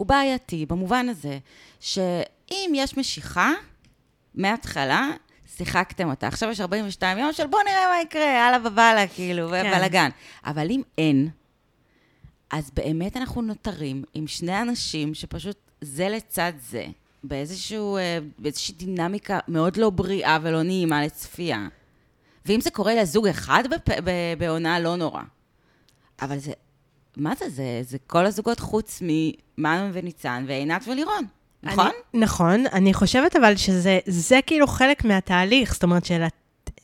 הוא 0.00 0.06
בעייתי 0.06 0.66
במובן 0.66 1.08
הזה, 1.08 1.38
שאם 1.80 2.72
יש 2.74 2.96
משיכה, 2.96 3.52
מההתחלה, 4.34 5.10
שיחקתם 5.56 6.10
אותה. 6.10 6.26
עכשיו 6.26 6.50
יש 6.50 6.60
42 6.60 7.18
יום 7.18 7.32
של 7.32 7.46
בוא 7.46 7.58
נראה 7.62 7.88
מה 7.88 8.02
יקרה, 8.02 8.48
אללה 8.48 8.58
בבאללה, 8.58 9.06
כאילו, 9.06 9.48
כן. 9.48 9.66
ובלאגן. 9.66 10.10
אבל 10.44 10.70
אם 10.70 10.82
אין, 10.98 11.28
אז 12.50 12.70
באמת 12.70 13.16
אנחנו 13.16 13.42
נותרים 13.42 14.04
עם 14.14 14.26
שני 14.26 14.62
אנשים 14.62 15.14
שפשוט 15.14 15.56
זה 15.80 16.08
לצד 16.08 16.52
זה, 16.60 16.86
באיזשהו, 17.24 17.96
אה, 17.96 18.18
באיזושהי 18.38 18.74
דינמיקה 18.74 19.38
מאוד 19.48 19.76
לא 19.76 19.90
בריאה 19.90 20.38
ולא 20.42 20.62
נעימה 20.62 21.04
לצפייה. 21.04 21.68
ואם 22.46 22.60
זה 22.60 22.70
קורה 22.70 22.94
לזוג 22.94 23.26
אחד 23.26 23.64
בעונה, 24.38 24.80
לא 24.80 24.96
נורא. 24.96 25.22
אבל 26.22 26.38
זה, 26.38 26.52
מה 27.16 27.32
זה? 27.38 27.48
זה, 27.48 27.80
זה 27.82 27.98
כל 28.06 28.26
הזוגות 28.26 28.60
חוץ 28.60 29.02
ממנו 29.02 29.94
וניצן 29.94 30.44
ועינת 30.46 30.88
ולירון, 30.88 31.24
נכון? 31.62 31.86
אני, 31.86 32.20
נכון, 32.20 32.64
אני 32.72 32.94
חושבת 32.94 33.36
אבל 33.36 33.56
שזה 33.56 33.98
זה 34.06 34.40
כאילו 34.46 34.66
חלק 34.66 35.04
מהתהליך, 35.04 35.72
זאת 35.74 35.82
אומרת 35.82 36.04
של... 36.04 36.22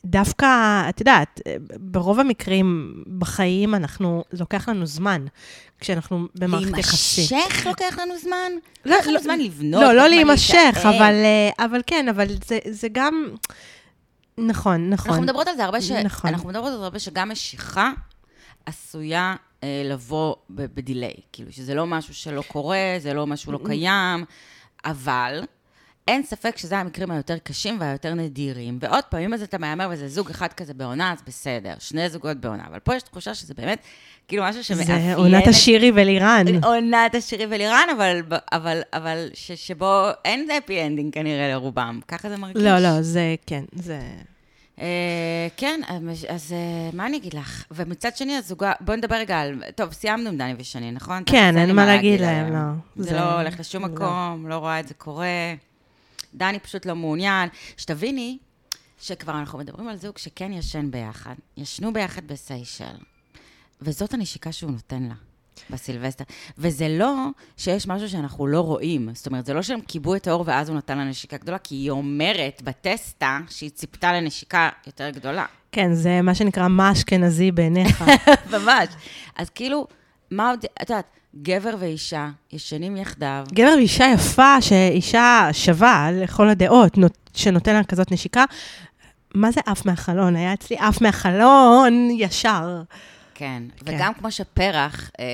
דווקא, 0.05 0.45
את 0.89 0.99
יודעת, 0.99 1.41
ברוב 1.79 2.19
המקרים 2.19 2.93
בחיים 3.17 3.75
אנחנו, 3.75 4.23
לוקח 4.39 4.69
לנו 4.69 4.85
זמן, 4.85 5.25
כשאנחנו 5.79 6.27
במערכת 6.35 6.77
יחסים. 6.77 7.37
להימשך 7.37 7.65
לוקח 7.65 7.99
לנו 7.99 8.17
זמן? 8.17 8.51
לא, 8.85 8.95
לוקח 8.95 9.07
לנו 9.07 9.15
לא, 9.15 9.21
זמן 9.21 9.39
לבנות. 9.39 9.81
לא, 9.81 9.93
לא 9.93 10.07
להימשך. 10.07 10.77
אבל, 10.81 11.13
אה, 11.13 11.65
אבל 11.65 11.81
כן, 11.87 12.09
אבל 12.09 12.27
זה, 12.47 12.59
זה 12.69 12.87
גם... 12.91 13.29
נכון, 14.37 14.89
נכון. 14.89 15.09
אנחנו 15.09 15.23
מדברות 15.23 15.47
על 15.47 15.55
זה 15.55 15.65
הרבה, 15.65 15.81
ש... 15.81 15.91
נכון. 15.91 16.29
אנחנו 16.33 16.49
מדברות 16.49 16.71
על 16.71 16.77
זה 16.77 16.83
הרבה 16.83 16.99
שגם 16.99 17.29
משיכה 17.29 17.91
עשויה 18.65 19.35
לבוא 19.65 20.35
ב- 20.49 20.65
בדיליי. 20.75 21.13
כאילו, 21.31 21.51
שזה 21.51 21.75
לא 21.75 21.85
משהו 21.85 22.13
שלא 22.13 22.43
קורה, 22.47 22.95
זה 22.99 23.13
לא 23.13 23.27
משהו 23.27 23.51
לא 23.51 23.59
קיים, 23.65 24.25
אבל 24.85 25.43
אין 26.07 26.23
ספק 26.23 26.57
שזה 26.57 26.77
המקרים 26.77 27.11
היותר 27.11 27.37
קשים 27.37 27.77
והיותר 27.79 28.13
נדירים. 28.13 28.77
ועוד 28.81 29.03
פעם, 29.03 29.21
אם 29.21 29.33
אז 29.33 29.41
אתה 29.41 29.57
מהמר 29.57 29.87
וזה 29.91 30.07
זוג 30.07 30.29
אחד 30.29 30.53
כזה 30.53 30.73
בעונה, 30.73 31.13
אז 31.13 31.17
בסדר, 31.27 31.73
שני 31.79 32.09
זוגות 32.09 32.37
בעונה. 32.37 32.63
אבל 32.67 32.79
פה 32.79 32.95
יש 32.95 33.03
תחושה 33.03 33.33
שזה 33.33 33.53
באמת, 33.53 33.79
כאילו, 34.27 34.43
משהו 34.43 34.63
שמאפיין... 34.63 35.01
זה 35.01 35.15
עונת 35.15 35.47
השירי 35.47 35.91
ולירן. 35.95 36.45
עונת 36.63 37.15
השירי 37.15 37.45
ולירן, 37.45 37.87
אבל, 37.97 38.21
אבל, 38.51 38.81
אבל 38.93 39.29
ש, 39.33 39.51
שבו 39.51 40.07
אין 40.25 40.47
happy 40.57 40.83
ending 40.85 41.13
כנראה 41.13 41.49
לרובם. 41.49 41.99
ככה 42.07 42.29
זה 42.29 42.37
מרגיש. 42.37 42.63
לא, 42.63 42.79
לא, 42.79 43.01
זה, 43.01 43.35
כן, 43.45 43.63
זה... 43.73 43.99
אה, 44.79 44.85
כן, 45.57 45.81
אז- 46.29 46.53
אה, 46.53 46.57
מה 46.93 47.05
אני 47.05 47.17
אגיד 47.17 47.33
לך? 47.33 47.63
ומצד 47.71 48.17
שני, 48.17 48.35
הזוגה, 48.35 48.71
בואי 48.79 48.97
נדבר 48.97 49.15
רגע 49.15 49.39
על... 49.39 49.63
טוב, 49.75 49.93
סיימנו 49.93 50.29
עם 50.29 50.37
דני 50.37 50.53
ושני, 50.57 50.91
נכון? 50.91 51.23
כן, 51.25 51.57
אין 51.57 51.75
מה 51.75 51.85
להגיד 51.85 52.21
להם, 52.21 52.53
לא. 52.53 52.59
זה 52.95 53.03
זה- 53.03 53.15
לא 53.15 53.39
הולך 53.41 53.59
לשום 53.59 53.81
לא. 53.83 53.89
מקום, 53.89 54.47
לא 54.47 54.55
רואה 54.55 54.79
את 54.79 54.87
זה 54.87 54.93
קורה. 54.93 55.53
דני 56.33 56.59
פשוט 56.59 56.85
לא 56.85 56.95
מעוניין. 56.95 57.49
שתביני 57.77 58.37
שכבר 59.01 59.39
אנחנו 59.39 59.59
מדברים 59.59 59.87
על 59.87 59.95
זוג 59.97 60.17
שכן 60.17 60.53
ישן 60.53 60.91
ביחד. 60.91 61.35
ישנו 61.57 61.93
ביחד 61.93 62.27
בסיישל, 62.27 62.85
וזאת 63.81 64.13
הנשיקה 64.13 64.51
שהוא 64.51 64.71
נותן 64.71 65.03
לה. 65.03 65.13
בסילבסטר. 65.69 66.23
וזה 66.57 66.87
לא 66.89 67.15
שיש 67.57 67.87
משהו 67.87 68.09
שאנחנו 68.09 68.47
לא 68.47 68.61
רואים. 68.61 69.09
זאת 69.13 69.25
אומרת, 69.27 69.45
זה 69.45 69.53
לא 69.53 69.61
שהם 69.61 69.79
כיבו 69.87 70.15
את 70.15 70.27
האור 70.27 70.43
ואז 70.47 70.69
הוא 70.69 70.77
נתן 70.77 70.97
לה 70.97 71.03
נשיקה 71.03 71.37
גדולה, 71.37 71.57
כי 71.57 71.75
היא 71.75 71.89
אומרת 71.91 72.61
בטסטה 72.63 73.39
שהיא 73.49 73.69
ציפתה 73.69 74.13
לנשיקה 74.13 74.69
יותר 74.87 75.09
גדולה. 75.09 75.45
כן, 75.71 75.93
זה 75.93 76.21
מה 76.21 76.35
שנקרא 76.35 76.67
מה 76.67 76.91
אשכנזי 76.91 77.51
בעיניך. 77.51 78.03
ממש. 78.53 78.87
אז 79.35 79.49
כאילו, 79.49 79.87
מה 80.31 80.49
עוד, 80.49 80.65
את 80.81 80.89
יודעת, 80.89 81.05
גבר 81.41 81.75
ואישה 81.79 82.29
ישנים 82.53 82.97
יחדיו. 82.97 83.43
גבר 83.53 83.73
ואישה 83.77 84.05
יפה, 84.13 84.61
שאישה 84.61 85.49
שווה 85.51 86.09
לכל 86.13 86.49
הדעות, 86.49 86.97
נות- 86.97 87.29
שנותן 87.33 87.73
לה 87.75 87.83
כזאת 87.83 88.11
נשיקה, 88.11 88.43
מה 89.35 89.51
זה 89.51 89.61
עף 89.65 89.85
מהחלון? 89.85 90.35
היה 90.35 90.53
אצלי 90.53 90.77
עף 90.79 91.01
מהחלון 91.01 92.09
ישר. 92.11 92.81
כן, 93.37 93.63
כן. 93.85 93.95
וגם 93.95 94.13
כמו 94.13 94.31
שפרח, 94.31 95.11
אה, 95.19 95.25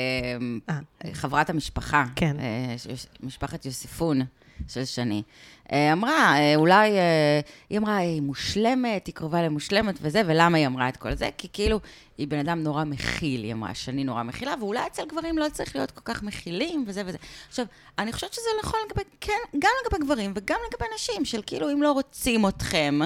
אה. 0.69 1.13
חברת 1.13 1.49
המשפחה, 1.49 2.05
כן. 2.15 2.39
אה, 2.39 2.75
משפחת 3.23 3.65
יוסיפון 3.65 4.21
של 4.67 4.85
שני, 4.85 5.23
אה, 5.71 5.93
אמרה, 5.93 6.35
אה, 6.39 6.55
אולי, 6.55 6.91
אה, 6.91 7.39
היא 7.69 7.77
אמרה, 7.77 7.97
היא 7.97 8.21
מושלמת, 8.21 9.07
היא 9.07 9.15
קרובה 9.15 9.41
למושלמת 9.41 9.95
וזה, 10.01 10.21
ולמה 10.25 10.57
היא 10.57 10.67
אמרה 10.67 10.89
את 10.89 10.97
כל 10.97 11.13
זה? 11.13 11.29
כי 11.37 11.47
כאילו, 11.53 11.79
היא 12.17 12.27
בן 12.27 12.39
אדם 12.39 12.63
נורא 12.63 12.83
מכיל, 12.83 13.43
היא 13.43 13.53
אמרה, 13.53 13.73
שני 13.73 14.03
נורא 14.03 14.23
מכילה, 14.23 14.53
ואולי 14.59 14.87
אצל 14.87 15.03
גברים 15.07 15.37
לא 15.37 15.45
צריך 15.53 15.75
להיות 15.75 15.91
כל 15.91 16.01
כך 16.03 16.23
מכילים 16.23 16.85
וזה 16.87 17.01
וזה. 17.05 17.17
עכשיו, 17.47 17.65
אני 17.97 18.13
חושבת 18.13 18.33
שזה 18.33 18.49
נכון 18.63 18.79
לגבי, 18.89 19.03
כן, 19.21 19.39
גם 19.59 19.71
לגבי 19.85 20.05
גברים 20.05 20.31
וגם 20.35 20.59
לגבי 20.71 20.85
נשים, 20.95 21.25
של 21.25 21.41
כאילו, 21.45 21.71
אם 21.71 21.83
לא 21.83 21.91
רוצים 21.91 22.47
אתכם, 22.47 22.99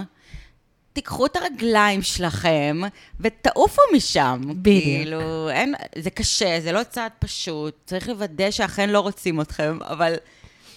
תיקחו 0.98 1.26
את 1.26 1.36
הרגליים 1.36 2.02
שלכם 2.02 2.82
ותעופו 3.20 3.82
משם. 3.96 4.42
בדיוק. 4.48 4.84
כאילו, 4.84 5.50
אין, 5.50 5.74
זה 5.98 6.10
קשה, 6.10 6.60
זה 6.62 6.72
לא 6.72 6.84
צעד 6.84 7.12
פשוט, 7.20 7.76
צריך 7.86 8.10
לוודא 8.10 8.52
שאכן 8.52 8.90
לא 8.90 9.00
רוצים 9.00 9.42
אתכם, 9.42 9.80
אבל 9.82 10.14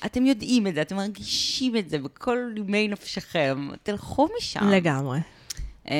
אתם 0.07 0.27
יודעים 0.27 0.67
את 0.67 0.75
זה, 0.75 0.83
אתם 0.83 0.97
מרגישים 0.97 1.77
את 1.77 1.91
זה 1.91 1.99
בכל 1.99 2.39
נימי 2.55 2.89
נפשכם, 2.89 3.69
תלכו 3.83 4.29
משם. 4.39 4.69
לגמרי. 4.69 5.19
אה, 5.91 5.97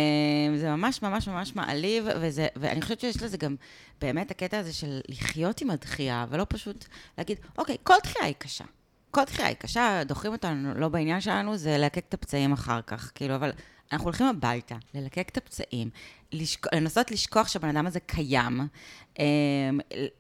זה 0.57 0.71
ממש 0.71 1.03
ממש 1.03 1.29
ממש 1.29 1.57
מעליב, 1.57 2.05
וזה, 2.21 2.47
ואני 2.57 2.83
חושבת 2.83 3.01
שיש 3.01 3.23
לזה 3.23 3.37
גם 3.37 3.57
באמת 4.01 4.31
הקטע 4.31 4.59
הזה 4.59 4.73
של 4.73 5.01
לחיות 5.09 5.61
עם 5.61 5.71
הדחייה, 5.71 6.27
ולא 6.31 6.47
פשוט 6.49 6.85
להגיד, 7.19 7.39
אוקיי, 7.59 7.77
כל 7.83 7.95
דחייה 8.03 8.25
היא 8.27 8.35
קשה. 8.39 8.65
כל 9.11 9.25
דחייה 9.25 9.49
היא 9.49 9.57
קשה, 9.57 10.03
דוחים 10.07 10.33
אותנו 10.33 10.75
לא 10.75 10.89
בעניין 10.89 11.21
שלנו, 11.21 11.57
זה 11.57 11.79
ללקק 11.79 12.05
את 12.09 12.15
הפצעים 12.15 12.53
אחר 12.53 12.81
כך, 12.87 13.13
כאילו, 13.15 13.35
אבל 13.35 13.51
אנחנו 13.93 14.05
הולכים 14.05 14.27
הביתה, 14.27 14.75
ללקק 14.95 15.29
את 15.29 15.37
הפצעים, 15.37 15.91
לשכ... 16.33 16.75
לנסות 16.75 17.11
לשכוח 17.11 17.49
שהבן 17.49 17.69
אדם 17.69 17.87
הזה 17.87 18.01
קיים. 18.01 18.61
אה, 19.19 19.25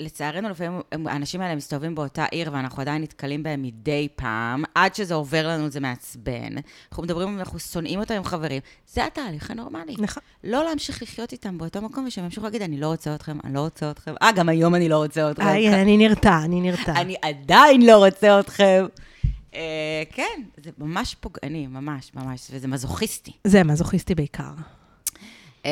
לצערנו, 0.01 0.49
לפעמים 0.49 0.81
האנשים 1.07 1.41
האלה 1.41 1.55
מסתובבים 1.55 1.95
באותה 1.95 2.25
עיר, 2.25 2.51
ואנחנו 2.53 2.83
עדיין 2.83 3.03
נתקלים 3.03 3.43
בהם 3.43 3.63
מדי 3.63 4.09
פעם, 4.17 4.65
עד 4.75 4.95
שזה 4.95 5.15
עובר 5.15 5.49
לנו 5.49 5.71
זה 5.71 5.81
מעצבן. 5.81 6.55
אנחנו 6.91 7.03
מדברים, 7.03 7.39
אנחנו 7.39 7.59
שונאים 7.59 8.01
אותם 8.01 8.15
עם 8.15 8.25
חברים. 8.25 8.61
זה 8.87 9.07
התהליך 9.07 9.51
הנורמלי. 9.51 9.95
נכון. 9.99 10.23
לא 10.45 10.65
להמשיך 10.65 11.03
לחיות 11.03 11.33
איתם 11.33 11.59
באותו 11.59 11.83
מקום, 11.83 12.05
ושהם 12.07 12.25
ימשיכו 12.25 12.47
להגיד, 12.47 12.63
אני 12.63 12.81
לא 12.81 12.87
רוצה 12.87 13.15
אתכם, 13.15 13.39
אני 13.45 13.55
לא 13.55 13.61
רוצה 13.61 13.91
אתכם. 13.91 14.15
אה, 14.23 14.33
גם 14.33 14.49
היום 14.49 14.75
אני 14.75 14.89
לא 14.89 14.97
רוצה 14.97 15.31
אתכם. 15.31 15.49
אני 15.49 15.97
נרתע, 15.97 16.39
אני 16.45 16.61
נרתע. 16.61 16.93
אני 17.01 17.15
עדיין 17.23 17.87
לא 17.87 18.05
רוצה 18.07 18.41
אתכם. 18.41 18.87
אה, 19.55 20.03
כן, 20.13 20.43
זה 20.65 20.71
ממש 20.79 21.17
פוגעני, 21.21 21.67
ממש, 21.67 22.11
ממש, 22.15 22.47
וזה 22.51 22.69
מזוכיסטי. 22.69 23.33
זה 23.45 23.65
מזוכיסטי 23.65 24.15
בעיקר. 24.15 24.51
אה, 25.67 25.71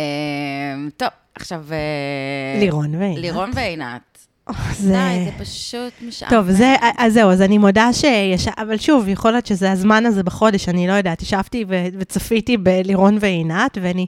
טוב, 0.96 1.08
עכשיו... 1.34 1.64
אה, 1.72 2.60
לירון 2.60 2.94
ועינת. 2.94 3.18
לירון 3.18 3.50
ועינת. 3.54 4.18
זה... 4.78 4.92
די, 4.92 5.24
זה 5.24 5.44
פשוט 5.44 5.92
משעמם. 6.02 6.30
טוב, 6.30 6.50
זה, 6.50 6.74
אז 6.98 7.12
זהו, 7.12 7.30
אז 7.30 7.42
אני 7.42 7.58
מודה 7.58 7.92
שיש... 7.92 8.48
אבל 8.48 8.78
שוב, 8.78 9.08
יכול 9.08 9.30
להיות 9.30 9.46
שזה 9.46 9.72
הזמן 9.72 10.06
הזה 10.06 10.22
בחודש, 10.22 10.68
אני 10.68 10.88
לא 10.88 10.92
יודעת, 10.92 11.22
ישבתי 11.22 11.64
ו- 11.68 11.86
וצפיתי 11.98 12.56
בלירון 12.56 13.18
ועינת, 13.20 13.78
ואני... 13.82 14.06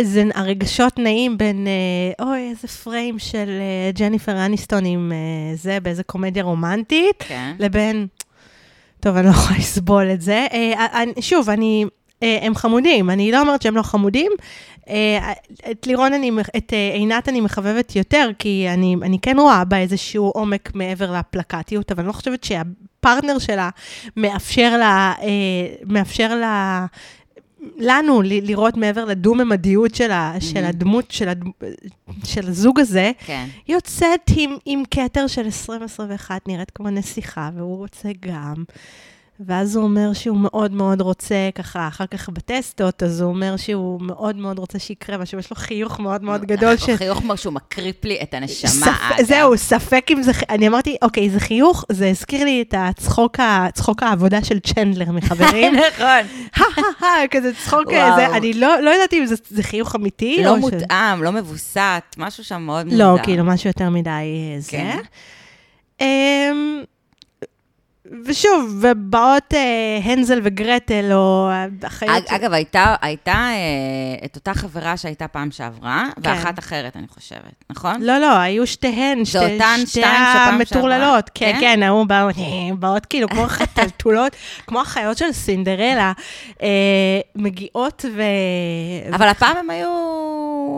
זה 0.00 0.24
הרגשות 0.34 0.98
נעים 0.98 1.38
בין, 1.38 1.66
אוי, 2.20 2.50
איזה 2.50 2.68
פריים 2.68 3.18
של 3.18 3.48
ג'ניפר 3.94 4.46
אניסטון 4.46 4.84
עם 4.84 5.12
זה, 5.54 5.80
באיזה 5.80 6.02
קומדיה 6.02 6.42
רומנטית, 6.42 7.24
כן. 7.28 7.54
לבין, 7.58 8.06
טוב, 9.06 9.16
אני 9.16 9.26
לא 9.26 9.30
יכולה 9.30 9.58
לסבול 9.62 10.10
את 10.12 10.20
זה. 10.20 10.46
אה, 10.52 11.02
אני, 11.02 11.12
שוב, 11.20 11.50
אני, 11.50 11.84
אה, 12.22 12.38
הם 12.42 12.54
חמודים, 12.54 13.10
אני 13.10 13.32
לא 13.32 13.40
אומרת 13.40 13.62
שהם 13.62 13.76
לא 13.76 13.82
חמודים. 13.82 14.32
אה, 14.88 15.32
את 15.70 15.86
לירון 15.86 16.12
אני, 16.12 16.30
את 16.56 16.72
אה, 16.72 16.90
עינת 16.94 17.28
אני 17.28 17.40
מחבבת 17.40 17.96
יותר, 17.96 18.30
כי 18.38 18.66
אני, 18.68 18.96
אני 19.02 19.18
כן 19.18 19.36
רואה 19.38 19.64
בה 19.64 19.78
איזשהו 19.78 20.28
עומק 20.34 20.74
מעבר 20.74 21.12
לפלקטיות, 21.12 21.92
אבל 21.92 22.00
אני 22.00 22.08
לא 22.08 22.12
חושבת 22.12 22.44
שהפרטנר 22.44 23.38
שלה 23.38 23.70
מאפשר 24.16 24.76
לה, 24.78 25.12
מאפשר 25.86 26.34
לה 26.34 26.86
לנו 27.76 28.22
לראות 28.22 28.76
מעבר 28.76 29.04
לדו-ממדיות 29.04 29.94
של, 29.94 30.10
mm-hmm. 30.10 30.44
של 30.44 30.64
הדמות, 30.64 31.10
של, 31.10 31.28
הד... 31.28 31.44
של 32.24 32.48
הזוג 32.48 32.80
הזה, 32.80 33.12
כן. 33.26 33.46
יוצאת 33.68 34.30
עם, 34.36 34.56
עם 34.64 34.82
כתר 34.90 35.26
של 35.26 35.44
2021, 35.44 36.48
נראית 36.48 36.70
כמו 36.70 36.90
נסיכה, 36.90 37.50
והוא 37.56 37.76
רוצה 37.76 38.08
גם. 38.20 38.64
ואז 39.40 39.76
הוא 39.76 39.84
אומר 39.84 40.12
שהוא 40.12 40.36
מאוד 40.36 40.72
מאוד 40.72 41.00
רוצה, 41.00 41.48
ככה, 41.54 41.88
אחר 41.88 42.06
כך 42.06 42.28
בטסטות, 42.28 43.02
אז 43.02 43.20
הוא 43.20 43.30
אומר 43.30 43.56
שהוא 43.56 44.00
מאוד 44.00 44.36
מאוד 44.36 44.58
רוצה 44.58 44.78
שיקרה 44.78 45.18
משהו, 45.18 45.38
יש 45.38 45.50
לו 45.50 45.56
חיוך 45.56 46.00
מאוד 46.00 46.22
מאוד 46.22 46.44
גדול. 46.44 46.76
ש... 46.76 46.90
חיוך 46.90 47.18
כמו 47.18 47.36
שהוא 47.36 47.52
מקריפ 47.52 48.04
לי 48.04 48.18
את 48.22 48.34
הנשמה. 48.34 48.70
ספ... 48.70 49.22
זהו, 49.22 49.56
ספק 49.56 50.06
אם 50.10 50.22
זה... 50.22 50.32
אני 50.48 50.68
אמרתי, 50.68 50.96
אוקיי, 51.02 51.30
זה 51.30 51.40
חיוך, 51.40 51.84
זה 51.88 52.08
הזכיר 52.08 52.44
לי 52.44 52.64
את 52.68 52.74
הצחוק, 52.78 53.40
ה... 53.40 53.66
צחוק 53.74 54.02
העבודה 54.02 54.44
של 54.44 54.58
צ'נדלר 54.60 55.12
מחברים. 55.12 55.74
נכון. 55.92 56.62
כזה 57.30 57.52
צחוק 57.64 57.84
כזה, 57.86 58.26
אני 58.26 58.52
לא, 58.52 58.80
לא 58.80 58.90
יודעת 58.90 59.12
אם 59.14 59.26
זה, 59.26 59.34
זה 59.48 59.62
חיוך 59.62 59.96
אמיתי. 59.96 60.42
לא 60.44 60.56
מותאם, 60.56 61.18
ש... 61.18 61.22
לא 61.22 61.32
מבוסת, 61.32 62.02
משהו 62.16 62.44
שם 62.44 62.62
מאוד 62.62 62.86
מוזר. 62.86 63.12
לא, 63.12 63.18
כאילו, 63.22 63.44
משהו 63.44 63.70
יותר 63.70 63.90
מדי 63.90 64.10
אה, 64.10 64.60
זה. 64.60 64.70
כן. 64.70 64.98
ושוב, 68.24 68.78
ובאות 68.80 69.54
אה, 69.54 69.98
הנזל 70.04 70.40
וגרטל, 70.42 71.12
או 71.12 71.50
החיות... 71.82 72.24
אגב, 72.28 72.52
הייתה, 72.52 72.94
הייתה 73.00 73.32
אה, 73.32 74.24
את 74.24 74.36
אותה 74.36 74.54
חברה 74.54 74.96
שהייתה 74.96 75.28
פעם 75.28 75.50
שעברה, 75.50 76.04
כן. 76.22 76.30
ואחת 76.30 76.58
אחרת, 76.58 76.96
אני 76.96 77.06
חושבת, 77.08 77.64
נכון? 77.70 78.02
לא, 78.02 78.18
לא, 78.18 78.36
היו 78.36 78.66
שתיהן, 78.66 79.24
שתי, 79.24 79.58
שתי 79.86 80.04
המטורללות. 80.04 81.30
כן, 81.34 81.52
כן, 81.52 81.60
כן, 81.60 81.82
היו 81.82 82.04
באות, 82.06 82.34
באות 82.80 83.06
כאילו 83.06 83.28
כמו 83.28 83.44
חתלתולות, 83.58 84.36
כמו 84.66 84.80
החיות 84.80 85.18
של 85.18 85.32
סינדרלה, 85.32 86.12
אה, 86.62 86.68
מגיעות 87.34 88.04
ו... 88.14 88.22
אבל 89.14 89.28
הפעם 89.28 89.56
הם 89.56 89.70
היו, 89.70 89.88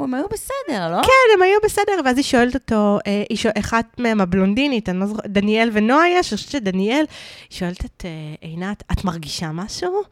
הם 0.08 0.14
היו 0.14 0.26
בסדר, 0.32 0.90
לא? 0.90 1.02
כן, 1.02 1.34
הם 1.34 1.42
היו 1.42 1.58
בסדר, 1.64 1.92
ואז 2.04 2.16
היא 2.16 2.24
שואלת 2.24 2.54
אותו, 2.54 2.98
אה, 3.06 3.22
היא 3.30 3.38
שואל, 3.38 3.52
אחת 3.58 3.84
מהם 3.98 4.20
הבלונדינית, 4.20 4.88
אני 4.88 5.00
לא 5.00 5.06
זוכרת, 5.06 5.26
דניאל 5.26 5.70
ונועה 5.72 6.08
יש, 6.08 6.32
אני 6.32 6.36
חושבת 6.36 6.50
שדניאל, 6.50 7.04
היא 7.50 7.58
שואלת 7.58 7.84
את 7.84 8.04
uh, 8.04 8.38
עינת, 8.40 8.82
את 8.92 9.04
מרגישה 9.04 9.52
משהו? 9.52 10.02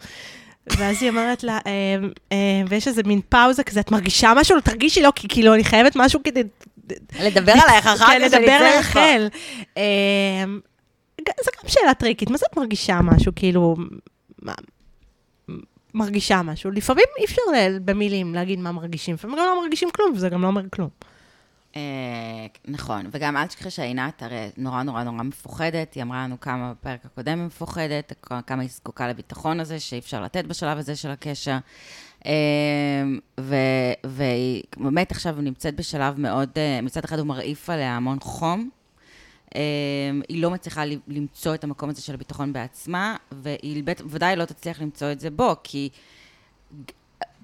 ואז 0.66 1.02
היא 1.02 1.10
אומרת 1.10 1.44
לה, 1.44 1.58
אה, 1.66 1.96
אה, 2.32 2.62
ויש 2.68 2.88
איזה 2.88 3.02
מין 3.06 3.20
פאוזה 3.28 3.64
כזה, 3.64 3.80
את 3.80 3.90
מרגישה 3.90 4.32
משהו? 4.36 4.56
לא 4.56 4.60
תרגישי 4.60 5.02
לא, 5.02 5.12
כי 5.16 5.28
כאילו 5.28 5.54
אני 5.54 5.64
חייבת 5.64 5.92
משהו 5.96 6.20
כדי... 6.24 6.42
לדבר 7.20 7.52
עלייך 7.52 7.86
אחר 7.86 8.06
כן, 8.06 8.28
כך, 8.28 8.34
לדבר 8.34 8.52
על 8.52 8.78
רחל. 8.78 9.28
זו 11.44 11.50
גם 11.62 11.68
שאלה 11.68 11.94
טריקית, 11.94 12.30
מה 12.30 12.36
זה 12.36 12.46
את 12.52 12.56
מרגישה 12.56 13.00
משהו? 13.02 13.32
כאילו, 13.36 13.76
מרגישה 15.96 16.42
משהו. 16.42 16.70
לפעמים 16.70 17.04
אי 17.18 17.24
אפשר 17.24 17.42
במילים 17.84 18.34
להגיד 18.34 18.58
מה 18.58 18.72
מרגישים, 18.72 19.14
לפעמים 19.14 19.36
גם 19.36 19.44
לא 19.44 19.62
מרגישים 19.62 19.90
כלום, 19.90 20.12
וזה 20.14 20.28
גם 20.28 20.42
לא 20.42 20.46
אומר 20.46 20.62
כלום. 20.70 20.88
אה, 21.76 22.46
נכון, 22.64 23.06
וגם 23.10 23.36
אל 23.36 23.46
תשכחי 23.46 23.70
שעינת 23.70 24.22
הרי 24.22 24.50
נורא 24.56 24.82
נורא 24.82 25.02
נורא 25.02 25.22
מפוחדת, 25.22 25.94
היא 25.94 26.02
אמרה 26.02 26.24
לנו 26.24 26.40
כמה 26.40 26.72
בפרק 26.72 27.04
הקודם 27.04 27.38
היא 27.38 27.46
מפוחדת, 27.46 28.12
כמה 28.46 28.62
היא 28.62 28.70
זקוקה 28.70 29.08
לביטחון 29.08 29.60
הזה 29.60 29.80
שאי 29.80 29.98
אפשר 29.98 30.22
לתת 30.22 30.44
בשלב 30.44 30.78
הזה 30.78 30.96
של 30.96 31.10
הקשר. 31.10 31.56
אה, 32.26 32.32
והיא 34.04 34.62
באמת 34.76 35.10
עכשיו 35.10 35.36
נמצאת 35.40 35.76
בשלב 35.76 36.20
מאוד, 36.20 36.50
אה, 36.56 36.80
מצד 36.82 37.04
אחד 37.04 37.18
הוא 37.18 37.26
מרעיף 37.26 37.70
עליה 37.70 37.96
המון 37.96 38.20
חום. 38.20 38.70
היא 40.28 40.42
לא 40.42 40.50
מצליחה 40.50 40.84
למצוא 41.08 41.54
את 41.54 41.64
המקום 41.64 41.90
הזה 41.90 42.02
של 42.02 42.14
הביטחון 42.14 42.52
בעצמה, 42.52 43.16
והיא 43.32 43.84
בוודאי 43.84 44.36
לא 44.36 44.44
תצליח 44.44 44.80
למצוא 44.80 45.12
את 45.12 45.20
זה 45.20 45.30
בו, 45.30 45.54
כי 45.62 45.88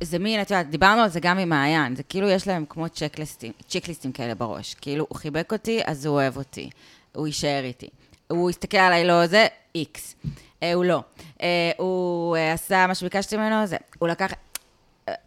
זה 0.00 0.18
מין, 0.18 0.42
את 0.42 0.50
יודעת, 0.50 0.70
דיברנו 0.70 1.02
על 1.02 1.08
זה 1.08 1.20
גם 1.20 1.38
עם 1.38 1.48
מעיין, 1.48 1.96
זה 1.96 2.02
כאילו 2.02 2.28
יש 2.28 2.48
להם 2.48 2.64
כמו 2.68 2.88
צ'קליסטים, 2.88 3.52
צ'קליסטים 3.68 4.12
כאלה 4.12 4.34
בראש. 4.34 4.74
כאילו, 4.74 5.06
הוא 5.08 5.18
חיבק 5.18 5.52
אותי, 5.52 5.80
אז 5.86 6.06
הוא 6.06 6.14
אוהב 6.14 6.36
אותי. 6.36 6.70
הוא 7.14 7.26
יישאר 7.26 7.64
איתי. 7.64 7.88
הוא 8.28 8.50
הסתכל 8.50 8.76
עליי, 8.76 9.06
לא 9.06 9.26
זה, 9.26 9.46
איקס. 9.74 10.14
אה, 10.62 10.74
הוא 10.74 10.84
לא. 10.84 11.02
אה, 11.42 11.70
הוא 11.78 12.36
אה, 12.36 12.52
עשה 12.52 12.86
מה 12.86 12.94
שביקשתי 12.94 13.36
ממנו, 13.36 13.66
זה. 13.66 13.76
הוא 13.98 14.08
לקח... 14.08 14.32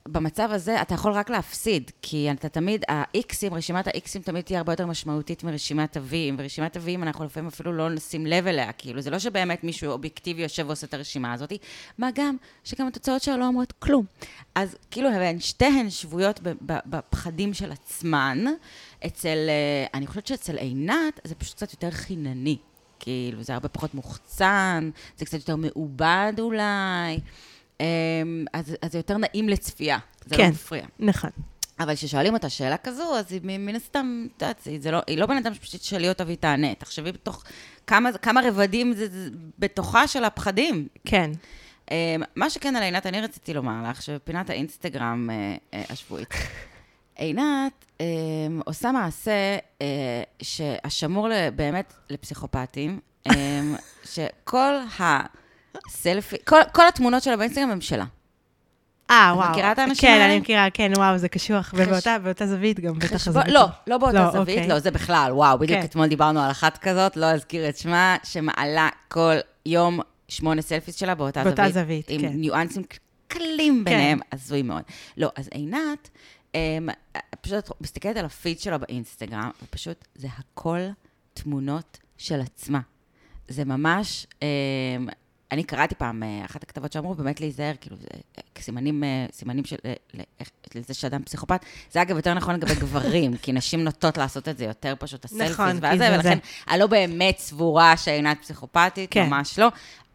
במצב 0.07 0.49
הזה 0.51 0.81
אתה 0.81 0.93
יכול 0.93 1.11
רק 1.11 1.29
להפסיד, 1.29 1.91
כי 2.01 2.31
אתה 2.31 2.49
תמיד, 2.49 2.83
האיקסים, 2.87 3.53
רשימת 3.53 3.87
האיקסים 3.87 4.21
תמיד 4.21 4.43
תהיה 4.43 4.59
הרבה 4.59 4.73
יותר 4.73 4.85
משמעותית 4.85 5.43
מרשימת 5.43 5.97
הוויים, 5.97 6.35
ורשימת 6.39 6.75
הוויים 6.75 7.03
אנחנו 7.03 7.25
לפעמים 7.25 7.47
אפילו 7.47 7.73
לא 7.73 7.89
נשים 7.89 8.25
לב 8.25 8.47
אליה, 8.47 8.71
כאילו, 8.71 9.01
זה 9.01 9.09
לא 9.09 9.19
שבאמת 9.19 9.63
מישהו 9.63 9.91
אובייקטיבי 9.91 10.41
יושב 10.41 10.65
ועושה 10.67 10.87
את 10.87 10.93
הרשימה 10.93 11.33
הזאת, 11.33 11.53
מה 11.97 12.09
גם 12.15 12.35
שגם 12.63 12.87
התוצאות 12.87 13.21
שלה 13.21 13.37
לא 13.37 13.47
אומרות 13.47 13.71
כלום. 13.71 14.05
אז 14.55 14.77
כאילו, 14.91 15.09
הן 15.09 15.39
שתיהן 15.39 15.89
שבויות 15.89 16.39
בפחדים 16.65 17.53
של 17.53 17.71
עצמן. 17.71 18.45
אצל, 19.05 19.37
אה, 19.49 19.85
אני 19.93 20.07
חושבת 20.07 20.27
שאצל 20.27 20.57
עינת 20.57 21.19
זה 21.23 21.35
פשוט 21.35 21.55
קצת 21.55 21.73
יותר 21.73 21.91
חינני. 21.91 22.57
כאילו, 22.99 23.43
זה 23.43 23.53
הרבה 23.53 23.69
פחות 23.69 23.93
מוחצן, 23.93 24.89
זה 25.17 25.25
קצת 25.25 25.37
יותר 25.37 25.55
מעובד 25.55 26.33
אולי. 26.39 27.19
אמ, 27.79 28.45
אז, 28.53 28.75
אז 28.81 28.91
זה 28.91 28.99
יותר 28.99 29.17
נעים 29.17 29.49
לצפייה, 29.49 29.97
זה 30.25 30.35
לא 30.35 30.37
כן, 30.37 30.43
לא 30.43 30.49
מפריע. 30.49 30.85
נכון. 30.99 31.29
אבל 31.79 31.95
כששואלים 31.95 32.33
אותה 32.33 32.49
שאלה 32.49 32.77
כזו, 32.77 33.17
אז 33.17 33.31
היא 33.31 33.41
מן 33.43 33.75
הסתם, 33.75 34.27
את 34.37 34.41
יודעת, 34.41 34.65
היא 34.65 34.91
לא, 34.91 35.01
היא 35.07 35.17
לא 35.17 35.25
בן 35.25 35.37
אדם 35.37 35.53
שפשוט 35.53 35.81
תשאלי 35.81 36.09
אותה 36.09 36.23
והיא 36.25 36.37
תענה. 36.37 36.75
תחשבי 36.75 37.11
בתוך 37.11 37.43
כמה, 37.87 38.17
כמה 38.17 38.41
רבדים 38.47 38.93
זה, 38.93 39.09
זה 39.09 39.29
בתוכה 39.59 40.07
של 40.07 40.23
הפחדים. 40.23 40.87
כן. 41.05 41.31
Um, 41.85 41.89
מה 42.35 42.49
שכן 42.49 42.75
על 42.75 42.83
עינת, 42.83 43.05
אני 43.05 43.21
רציתי 43.21 43.53
לומר 43.53 43.89
לך, 43.89 44.01
שבפינת 44.01 44.49
האינסטגרם 44.49 45.29
uh, 45.29 45.75
uh, 45.75 45.93
השבועית, 45.93 46.29
עינת 47.15 47.85
um, 47.97 48.01
עושה 48.65 48.91
מעשה 48.91 49.57
uh, 49.79 49.83
שהשמור 50.41 51.27
באמת 51.55 51.93
לפסיכופטים, 52.09 52.99
שכל 54.13 54.75
ה... 54.99 55.19
סלפי, 55.89 56.35
כל, 56.45 56.59
כל 56.71 56.87
התמונות 56.87 57.23
שלה 57.23 57.37
באינסטגרם 57.37 57.69
הם 57.69 57.81
שלה. 57.81 58.05
אה, 59.09 59.31
וואו. 59.35 59.45
את 59.45 59.51
מכירה 59.51 59.71
את 59.71 59.79
האנשים 59.79 60.09
כן, 60.09 60.13
האלה? 60.13 60.23
כן, 60.23 60.29
אני 60.29 60.39
מכירה, 60.39 60.67
כן, 60.73 60.91
וואו, 60.95 61.17
זה 61.17 61.29
קשוח. 61.29 61.73
ובאותה 61.77 62.47
זווית 62.47 62.79
גם, 62.79 62.99
בטח 62.99 63.27
הזווית. 63.27 63.47
לא, 63.47 63.65
לא 63.87 63.97
באותה 63.97 64.25
לא, 64.25 64.31
זווית, 64.31 64.57
אוקיי. 64.57 64.67
לא, 64.67 64.79
זה 64.79 64.91
בכלל, 64.91 65.31
וואו, 65.33 65.59
בדיוק 65.59 65.79
כן. 65.79 65.85
אתמול 65.85 66.07
דיברנו 66.07 66.41
על 66.41 66.51
אחת 66.51 66.77
כזאת, 66.77 67.17
לא 67.17 67.25
אזכיר 67.25 67.69
את 67.69 67.77
שמה, 67.77 68.17
שמעלה 68.23 68.89
כל 69.07 69.35
יום 69.65 69.99
שמונה 70.27 70.61
סלפיס 70.61 70.95
שלה 70.95 71.15
באותה, 71.15 71.43
באותה 71.43 71.69
זווית. 71.69 71.73
זווית, 71.73 72.09
עם 72.09 72.21
כן. 72.21 72.27
עם 72.27 72.41
ניואנסים 72.41 72.83
קלים 73.27 73.77
כן. 73.77 73.83
ביניהם, 73.83 74.19
הזוי 74.31 74.61
מאוד. 74.61 74.83
לא, 75.17 75.31
אז 75.35 75.49
עינת, 75.51 76.09
אמ, 76.55 76.89
פשוט 77.41 77.69
מסתכלת 77.81 78.17
על 78.17 78.25
הפיד 78.25 78.59
שלה 78.59 78.77
באינסטגרם, 78.77 79.49
ופשוט 79.63 80.05
זה 80.15 80.27
הכל 80.37 80.79
תמונות 81.33 81.97
של 82.17 82.41
עצמה. 82.41 82.79
זה 83.47 83.65
ממש... 83.65 84.27
אני 85.55 85.63
קראתי 85.63 85.95
פעם 85.95 86.23
אה, 86.23 86.45
אחת 86.45 86.63
הכתבות 86.63 86.91
שאמרו 86.91 87.13
באמת 87.13 87.41
להיזהר, 87.41 87.73
כאילו, 87.81 87.95
אה, 88.13 88.41
סימנים, 88.59 89.03
אה, 89.03 89.25
סימנים 89.31 89.65
של, 89.65 89.75
לזה 90.75 90.93
שאדם 90.93 91.23
פסיכופת. 91.23 91.65
זה 91.91 92.01
אגב 92.01 92.15
יותר 92.15 92.33
נכון 92.33 92.55
לגבי 92.55 92.75
גברים, 92.75 93.37
כי 93.37 93.53
נשים 93.53 93.83
נוטות 93.83 94.17
לעשות 94.17 94.49
את 94.49 94.57
זה 94.57 94.65
יותר 94.65 94.93
פשוט, 94.99 95.25
הסלפיס 95.25 95.51
נכון, 95.51 95.77
והזה, 95.81 96.09
ולכן 96.13 96.37
אני 96.69 96.79
לא 96.79 96.87
באמת 96.87 97.37
סבורה 97.37 97.97
שעינת 97.97 98.37
פסיכופתית, 98.41 99.11
כן. 99.11 99.29
ממש 99.29 99.59
לא. 99.59 99.67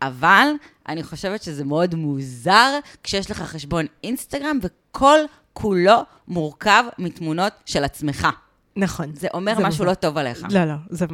אבל 0.03 0.49
אני 0.88 1.03
חושבת 1.03 1.43
שזה 1.43 1.64
מאוד 1.64 1.95
מוזר 1.95 2.78
כשיש 3.05 3.30
לך 3.30 3.43
חשבון 3.43 3.86
אינסטגרם 4.05 4.59
וכל 4.62 5.18
כולו 5.53 6.03
מורכב 6.28 6.84
מתמונות 6.99 7.53
של 7.66 7.84
עצמך. 7.84 8.28
נכון. 8.76 9.12
זה 9.14 9.28
אומר 9.34 9.55
זה 9.57 9.62
משהו 9.62 9.84
מוזר. 9.84 9.84
לא 9.84 9.95
טוב 9.95 10.18
עליך. 10.18 10.47
לא, 10.51 10.64
לא, 10.64 10.74
זה... 10.91 11.07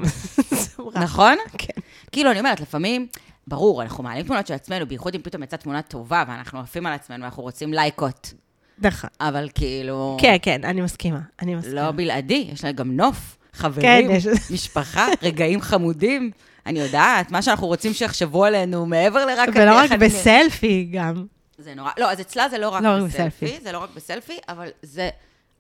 נכון? 1.05 1.37
כן. 1.59 1.81
כאילו, 2.13 2.31
אני 2.31 2.39
אומרת, 2.39 2.61
לפעמים... 2.61 3.07
ברור, 3.47 3.83
אנחנו 3.83 4.05
מעלים 4.05 4.27
תמונות 4.27 4.47
של 4.47 4.55
עצמנו, 4.55 4.87
בייחוד 4.87 5.15
אם 5.15 5.23
פתאום 5.23 5.43
יצאה 5.43 5.59
תמונה 5.59 5.83
טובה, 5.83 6.25
ואנחנו 6.29 6.61
עפים 6.61 6.87
על 6.87 6.93
עצמנו, 6.93 7.25
אנחנו 7.25 7.43
רוצים 7.43 7.73
לייקות. 7.73 8.33
נכון. 8.79 9.11
אבל 9.21 9.49
כאילו... 9.55 10.17
כן, 10.21 10.37
כן, 10.43 10.65
אני 10.65 10.81
מסכימה, 10.81 11.21
אני 11.43 11.55
מסכימה. 11.55 11.75
לא 11.75 11.91
בלעדי, 11.91 12.49
יש 12.53 12.65
לה 12.65 12.73
גם 12.73 12.97
נוף, 12.97 13.37
חברים, 13.53 14.09
כן, 14.09 14.15
יש... 14.15 14.27
משפחה, 14.51 15.07
רגעים 15.23 15.61
חמודים. 15.61 16.31
אני 16.67 16.81
יודעת, 16.81 17.31
מה 17.31 17.43
שאנחנו 17.43 17.67
רוצים 17.67 17.93
שיחשבו 17.93 18.45
עלינו 18.45 18.87
מעבר 18.87 19.27
לרק... 19.27 19.49
ולא 19.55 19.75
רק 19.75 19.91
בסלפי 19.91 20.89
גם. 20.93 21.27
זה 21.59 21.75
נורא, 21.75 21.91
לא, 21.99 22.11
אז 22.11 22.21
אצלה 22.21 22.49
זה 22.49 22.59
לא 22.59 22.69
רק 22.69 22.83
לא 22.83 23.05
בסלפי, 23.05 23.47
בסלפי, 23.47 23.59
זה 23.63 23.73
לא 23.73 23.79
רק 23.79 23.91
בסלפי, 23.97 24.39
אבל 24.49 24.69
זה 24.83 25.09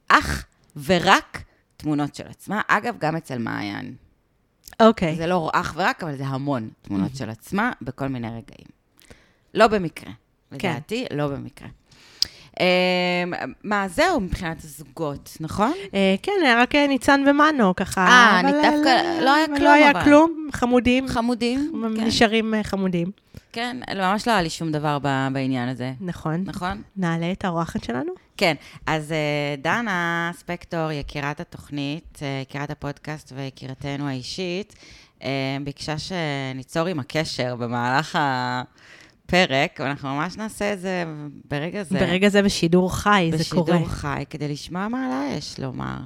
אך 0.09 0.45
ורק 0.84 1.43
תמונות 1.76 2.14
של 2.14 2.26
עצמה. 2.28 2.61
אגב, 2.68 2.97
גם 2.99 3.16
אצל 3.16 3.39
מעיין. 3.39 3.95
אוקיי. 4.81 5.12
Okay. 5.12 5.17
זה 5.17 5.27
לא 5.27 5.51
אך 5.53 5.73
ורק, 5.77 6.03
אבל 6.03 6.17
זה 6.17 6.27
המון 6.27 6.71
תמונות 6.83 7.17
של 7.17 7.31
עצמה 7.31 7.73
בכל 7.83 8.09
מיני 8.09 8.29
רגעים. 8.29 8.69
לא 9.55 9.67
במקרה. 9.67 10.12
כן. 10.59 10.71
לדעתי, 10.71 11.07
לא 11.11 11.29
במקרה. 11.29 11.69
אה, 12.61 13.24
מה, 13.64 13.88
זהו 13.88 14.20
מבחינת 14.20 14.64
הזוגות, 14.64 15.36
נכון? 15.40 15.72
אה, 15.94 16.14
כן, 16.22 16.32
היה 16.44 16.62
רק 16.62 16.74
אה, 16.74 16.86
ניצן 16.86 17.24
ומנו, 17.26 17.76
ככה. 17.76 18.07
אה, 18.07 18.40
אני 18.40 18.52
דווקא- 18.52 18.88
אה, 18.88 19.20
לא 19.20 19.34
היה 19.34 19.44
אבל 19.44 19.54
כלום, 19.57 19.64
לא 19.64 19.72
היה. 19.72 20.04
כלום, 20.04 20.48
חמודים. 20.52 21.09
חמודים, 21.09 21.72
כן. 21.96 22.04
נשארים 22.04 22.54
חמודים. 22.62 23.11
כן, 23.52 23.76
ממש 23.96 24.28
לא 24.28 24.32
היה 24.32 24.42
לי 24.42 24.50
שום 24.50 24.72
דבר 24.72 24.98
בעניין 25.32 25.68
הזה, 25.68 25.92
נכון. 26.00 26.42
נכון? 26.46 26.82
נעלה 26.96 27.32
את 27.32 27.44
האורחת 27.44 27.84
שלנו? 27.84 28.12
כן, 28.36 28.54
אז 28.86 29.14
דנה 29.59 30.30
ספקטור, 30.34 30.92
יקירת 30.92 31.40
התוכנית, 31.40 32.18
יקירת 32.42 32.70
הפודקאסט 32.70 33.32
ויקירתנו 33.36 34.09
האישית, 34.09 34.74
ביקשה 35.64 35.94
שניצור 35.98 36.86
עם 36.86 36.98
הקשר 37.00 37.54
במהלך 37.57 38.18
הפרק, 39.27 39.81
ואנחנו 39.81 40.09
ממש 40.09 40.37
נעשה 40.37 40.72
את 40.72 40.81
זה 40.81 41.05
ברגע 41.51 41.83
זה. 41.83 41.99
ברגע 41.99 42.29
זה 42.29 42.43
בשידור 42.43 42.95
חי, 42.97 43.31
זה 43.37 43.45
קורה. 43.51 43.62
בשידור 43.64 43.89
חי, 43.89 44.24
כדי 44.31 44.49
לשמוע 44.49 44.89
מה 44.89 45.09
לה 45.09 45.37
יש 45.37 45.61
לומר. 45.61 45.97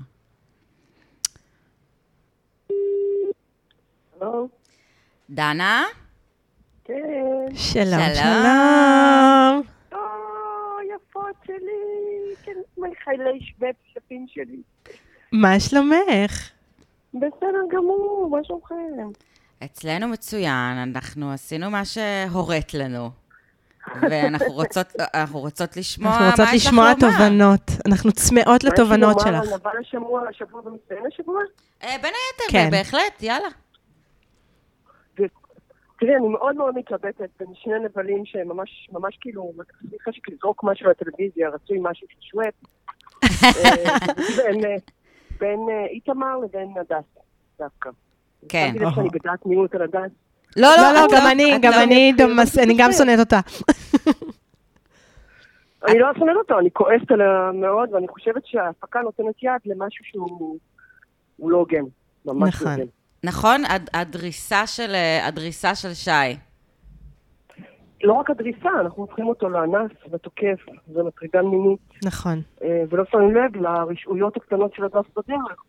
הלו? 4.20 4.48
דנה? 5.30 5.84
כן. 6.84 6.94
שלום, 7.54 7.84
שלום. 7.84 8.14
שלום. 8.14 9.62
או, 9.92 9.98
יפות 10.94 11.36
שלי. 11.46 12.34
כן, 12.44 12.52
מחיילי 12.78 13.40
שבט 13.40 13.76
שפים 13.94 14.26
שלי. 14.28 14.62
מה 15.32 15.60
שלומך? 15.60 16.50
בסדר 17.14 17.62
גמור, 17.72 18.28
מה 18.30 18.38
שלומכם? 18.44 18.74
אצלנו 19.64 20.08
מצוין, 20.08 20.78
אנחנו 20.78 21.32
עשינו 21.32 21.70
מה 21.70 21.82
שהורית 21.84 22.74
לנו. 22.74 23.10
ואנחנו 24.02 24.52
רוצות, 24.52 24.86
אנחנו 25.14 25.38
רוצות 25.38 25.76
לשמוע 25.76 26.10
אנחנו 26.12 26.24
מה 26.24 26.30
רוצות 26.30 26.46
יש 26.52 26.66
לך 26.66 26.72
לשמוע 26.72 26.92
לומר. 27.00 27.12
תובנות. 27.12 27.70
אנחנו 27.86 28.12
צמאות 28.12 28.64
לתובנות 28.64 29.16
מה 29.16 29.20
יש 29.20 29.26
לי 29.26 29.32
שלך. 29.32 29.44
לומר 29.44 29.54
על 29.54 29.60
נבל 29.60 29.80
השבוע, 29.80 30.28
השבוע 30.28 30.60
ומצטיין 30.64 31.06
השבוע? 31.06 31.42
אה, 31.82 31.96
בין 32.02 32.12
היתר, 32.14 32.52
כן. 32.52 32.68
בהחלט, 32.70 33.22
יאללה. 33.22 33.48
תראי, 36.00 36.16
אני 36.16 36.28
מאוד 36.28 36.56
מאוד 36.56 36.74
מתלבטת 36.78 37.28
בין 37.40 37.48
שני 37.54 37.74
נבלים 37.84 38.26
שהם 38.26 38.48
ממש, 38.48 38.88
ממש 38.92 39.16
כאילו, 39.20 39.52
עשו 39.58 39.86
לי 39.92 39.98
חשק 40.08 40.28
לזרוק 40.28 40.64
משהו 40.64 40.90
לטלוויזיה, 40.90 41.48
רצוי 41.48 41.78
משהו 41.82 42.06
של. 42.10 42.54
בין, 44.36 44.64
אה, 44.64 44.76
בין 45.40 45.60
אה, 45.70 45.86
איתמר 45.86 46.36
לבין 46.38 46.74
הדס, 46.80 47.04
דווקא. 47.58 47.90
כן. 48.48 48.74
בדעת 49.12 49.46
מיעוט 49.46 49.74
על 49.74 49.82
הדס. 49.82 50.10
לא, 50.56 50.68
לא, 50.76 50.92
לא, 50.92 51.04
את 51.04 51.10
גם 51.12 51.26
אני, 51.32 51.58
גם 51.62 51.72
לא. 51.72 51.82
אני, 51.82 52.12
לא 52.18 52.26
דומס- 52.26 52.58
אני 52.58 52.74
גם 52.78 52.92
שונאת 52.92 53.18
אותה. 53.18 53.40
אני 55.88 55.98
לא 55.98 56.06
שונאת 56.18 56.36
אותו, 56.36 56.58
אני 56.58 56.68
כועסת 56.72 57.10
עליה 57.10 57.50
מאוד, 57.54 57.92
ואני 57.92 58.08
חושבת 58.08 58.46
שההפקה 58.46 59.00
נותנת 59.00 59.42
יד 59.42 59.52
למשהו 59.66 60.04
שהוא 60.04 60.58
הוא 61.36 61.50
לא 61.50 61.56
הוגן. 61.56 61.82
ממש 62.24 62.54
נכון. 62.54 62.66
לא 62.68 62.72
הוגן. 62.72 62.86
נכון, 63.24 63.64
הד- 63.64 63.90
הדריסה 63.94 64.66
של, 64.66 64.92
הדריסה 65.22 65.74
של 65.74 65.94
שי. 65.94 66.10
לא 68.02 68.12
רק 68.12 68.30
הדריסה, 68.30 68.68
אנחנו 68.80 69.02
הופכים 69.02 69.26
אותו 69.26 69.48
לאנס 69.48 69.90
ותוקף 70.12 70.58
ומטרידן 70.88 71.44
מינית, 71.44 71.78
נכון. 72.04 72.40
אה, 72.62 72.82
ולא 72.90 73.04
שמים 73.10 73.34
לב 73.34 73.56
לרשעויות 73.56 74.36
הקטנות 74.36 74.74
של 74.74 74.84
הדס 74.84 75.06
בדרך. 75.16 75.62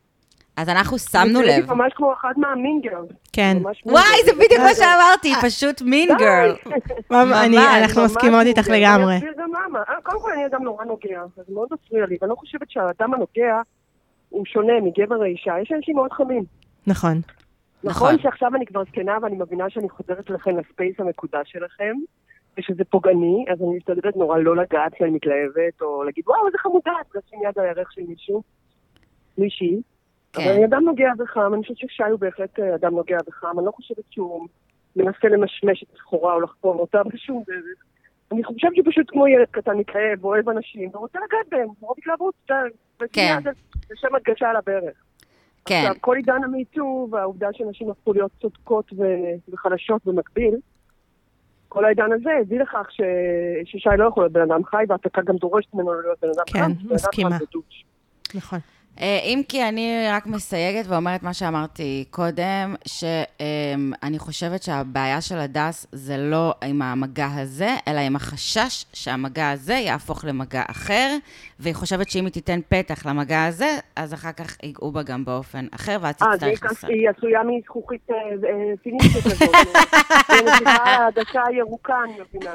אז 0.61 0.69
אנחנו 0.69 0.97
שמנו 0.99 1.39
זה 1.39 1.45
לב. 1.45 1.73
ממש 1.73 1.93
כמו 1.95 2.13
אחד 2.13 2.33
מהמינגרס. 2.37 3.05
כן. 3.33 3.57
וואי, 3.85 4.03
זה 4.25 4.31
בדיוק 4.33 4.59
מה 4.61 4.73
שאמרתי, 4.75 5.33
פשוט 5.41 5.81
מין 5.81 6.09
גרל. 6.19 6.55
אני- 7.45 7.57
אנחנו 7.83 8.03
מסכימות 8.05 8.41
איתך 8.45 8.69
אני 8.69 8.79
לגמרי. 8.81 9.17
אסביר 9.17 9.33
גם 9.37 9.49
למה. 9.49 9.79
אה, 9.89 10.01
קודם 10.03 10.21
כל, 10.21 10.31
אני 10.31 10.45
אדם 10.45 10.63
נורא 10.63 10.85
נוגע, 10.85 11.21
אז 11.21 11.29
זה 11.35 11.53
מאוד 11.53 11.67
מפריע 11.71 12.05
לי, 12.05 12.17
ואני 12.21 12.29
לא 12.29 12.35
חושבת 12.35 12.69
שהאדם 12.71 13.13
הנוגע 13.13 13.61
הוא 14.29 14.45
שונה 14.45 14.73
מגבר 14.83 15.23
האישה. 15.23 15.53
יש 15.61 15.71
אנשים 15.71 15.95
מאוד 15.95 16.11
חמים. 16.13 16.43
נכון. 16.87 17.21
נכון. 17.83 18.07
נכון 18.07 18.23
שעכשיו 18.23 18.55
אני 18.55 18.65
כבר 18.65 18.83
זקנה 18.83 19.17
ואני 19.21 19.35
מבינה 19.39 19.69
שאני 19.69 19.89
חוזרת 19.89 20.29
לכם 20.29 20.57
לספייס 20.57 20.99
המקודש 20.99 21.51
שלכם, 21.51 21.95
ושזה 22.57 22.83
פוגעני, 22.89 23.45
אז 23.51 23.61
אני 23.61 23.77
משתדלת 23.77 24.15
נורא 24.17 24.37
לא 24.37 24.55
לגעת 24.55 24.93
כי 24.93 25.03
אני 25.03 25.11
מתלהבת, 25.11 25.81
או 25.81 26.03
להגיד, 26.03 26.23
וואו, 26.27 26.47
איזה 26.47 26.57
חמודה, 26.57 26.91
את 27.01 27.15
לשים 27.15 27.39
יד 27.43 27.59
על 27.59 27.65
הירך 27.65 27.91
של 27.91 28.01
מישהו, 28.07 28.41
מישהי. 29.37 29.81
כן. 30.33 30.41
אבל 30.41 30.51
אני 30.51 30.65
אדם 30.65 30.83
נוגע 30.85 31.11
וחם, 31.19 31.53
אני 31.53 31.61
חושבת 31.61 31.77
ששי 31.77 32.03
הוא 32.03 32.19
בהחלט 32.19 32.59
אה, 32.59 32.75
אדם 32.75 32.95
נוגע 32.95 33.17
וחם, 33.27 33.59
אני 33.59 33.65
לא 33.65 33.71
חושבת 33.71 34.03
שהוא 34.11 34.47
מנסה 34.95 35.27
למשמש 35.27 35.83
את 35.83 35.87
הסחורה 35.95 36.33
או 36.33 36.41
לחפור 36.41 36.75
אותה 36.75 37.03
בשום 37.03 37.43
דרך. 37.47 37.83
אני 38.31 38.43
חושבת 38.43 38.75
שהוא 38.75 38.91
פשוט 38.91 39.09
כמו 39.09 39.27
ילד 39.27 39.47
קטן 39.51 39.77
מתלהב, 39.77 40.25
אוהב 40.25 40.49
אנשים, 40.49 40.89
ורוצה 40.93 41.19
לגעת 41.19 41.49
בהם, 41.51 41.67
מרוב 41.81 41.95
התלהבות, 41.97 42.49
כן. 43.13 43.37
לשם 43.91 44.15
הדגשה 44.15 44.49
על 44.49 44.55
הברך. 44.55 44.93
כן, 45.65 45.75
עכשיו, 45.75 46.01
כל 46.01 46.15
עידן 46.15 46.43
המיטו 46.43 47.07
והעובדה 47.11 47.47
שנשים 47.53 47.89
הפכו 47.89 48.13
להיות 48.13 48.31
צודקות 48.41 48.93
ו- 48.97 49.51
וחלשות 49.53 50.05
במקביל, 50.05 50.55
כל 51.69 51.85
העידן 51.85 52.11
הזה 52.11 52.29
הביא 52.41 52.59
לכך 52.59 52.87
ש... 52.89 53.01
ששי 53.65 53.89
לא 53.97 54.07
יכול 54.07 54.23
להיות 54.23 54.33
בן 54.33 54.41
אדם 54.41 54.63
חי, 54.65 54.83
וההפקה 54.87 55.21
גם 55.21 55.35
דורשת 55.35 55.73
ממנו 55.73 56.01
להיות 56.01 56.19
בן 56.21 56.27
אדם 56.35 56.43
כן. 56.47 56.59
בן 56.59 56.63
אדם 56.63 56.93
מסכימה. 56.93 57.37
נכון. 58.35 58.59
אה, 58.99 59.19
אם 59.23 59.41
כי 59.49 59.63
אני 59.69 60.05
רק 60.09 60.27
מסייגת 60.27 60.85
ואומרת 60.87 61.23
מה 61.23 61.33
שאמרתי 61.33 62.05
קודם, 62.09 62.75
שאני 62.85 64.19
חושבת 64.19 64.63
שהבעיה 64.63 65.21
של 65.21 65.37
הדס 65.37 65.87
זה 65.91 66.17
לא 66.17 66.53
עם 66.63 66.81
המגע 66.81 67.27
הזה, 67.37 67.69
אלא 67.87 67.99
עם 67.99 68.15
החשש 68.15 68.85
שהמגע 68.93 69.51
הזה 69.51 69.73
יהפוך 69.73 70.25
למגע 70.25 70.63
אחר, 70.71 71.17
והיא 71.59 71.75
חושבת 71.75 72.09
שאם 72.09 72.25
היא 72.25 72.33
תיתן 72.33 72.59
פתח 72.69 73.05
למגע 73.05 73.45
הזה, 73.45 73.77
אז 73.95 74.13
אחר 74.13 74.31
כך 74.31 74.57
ייגעו 74.63 74.91
בה 74.91 75.03
גם 75.03 75.25
באופן 75.25 75.65
אחר, 75.75 75.97
ואז 76.01 76.15
אה, 76.21 76.33
תצטרך 76.33 76.63
לסרב. 76.63 76.91
היא 76.91 77.09
עשויה 77.09 77.41
מזכוכית 77.43 78.09
אה, 78.11 78.15
אה, 78.15 78.73
פיניסטית 78.83 79.23
כזאת. 79.23 79.55
היא 80.29 80.41
נסיכה 80.41 80.83
העדשה 80.83 81.41
הירוקה, 81.47 81.95
אני 82.03 82.13
מבינה. 82.13 82.53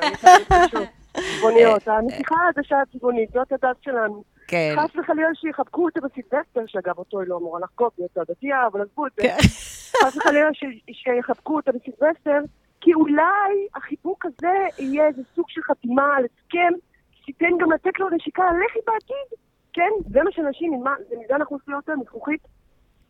צבעוניות. 1.13 1.89
הנסיכה 1.89 2.35
העדשה 2.47 2.77
הצבעונית, 2.81 3.31
זאת 3.33 3.53
הדת 3.53 3.77
שלנו. 3.83 4.36
כן, 4.49 4.75
חס 4.79 4.97
וחלילה 4.97 5.29
שיחבקו 5.35 5.85
אותה 5.85 6.01
בסילבסטר, 6.01 6.61
שאגב, 6.67 6.99
אותו 6.99 7.21
היא 7.21 7.29
לא 7.29 7.37
אמורה 7.37 7.61
לחגוג, 7.61 7.91
היא 7.99 8.07
יצאה 8.07 8.25
דתייה, 8.29 8.67
אבל 8.67 8.81
עזבו 8.83 9.07
את 9.07 9.13
זה. 9.17 9.23
כן. 9.23 9.37
חס 10.05 10.17
וחלילה 10.17 10.49
ש- 10.55 10.91
שיחבקו 10.93 11.57
אותה 11.57 11.73
בסילבסטר, 11.73 12.41
כי 12.81 12.95
אולי 12.95 13.53
החיבוק 13.75 14.27
הזה 14.27 14.49
יהיה 14.79 15.07
איזה 15.07 15.23
סוג 15.35 15.45
של 15.49 15.63
חתימה 15.63 16.17
על 16.17 16.25
הסכם, 16.25 16.73
שתיתן 17.13 17.51
גם 17.61 17.73
לתת 17.73 17.99
לו 17.99 18.11
נשיקה 18.11 18.43
על 18.43 18.57
לחי 18.57 18.79
בעתיד. 18.87 19.39
כן, 19.73 19.91
זה 20.13 20.23
מה 20.23 20.33
שנשים, 20.33 20.73
ממה- 20.75 20.95
זה 21.09 21.17
מזה 21.25 21.35
אנחנו 21.37 21.57
עושים 21.57 21.75
יותר, 21.75 21.93
מזכוכית. 21.97 22.41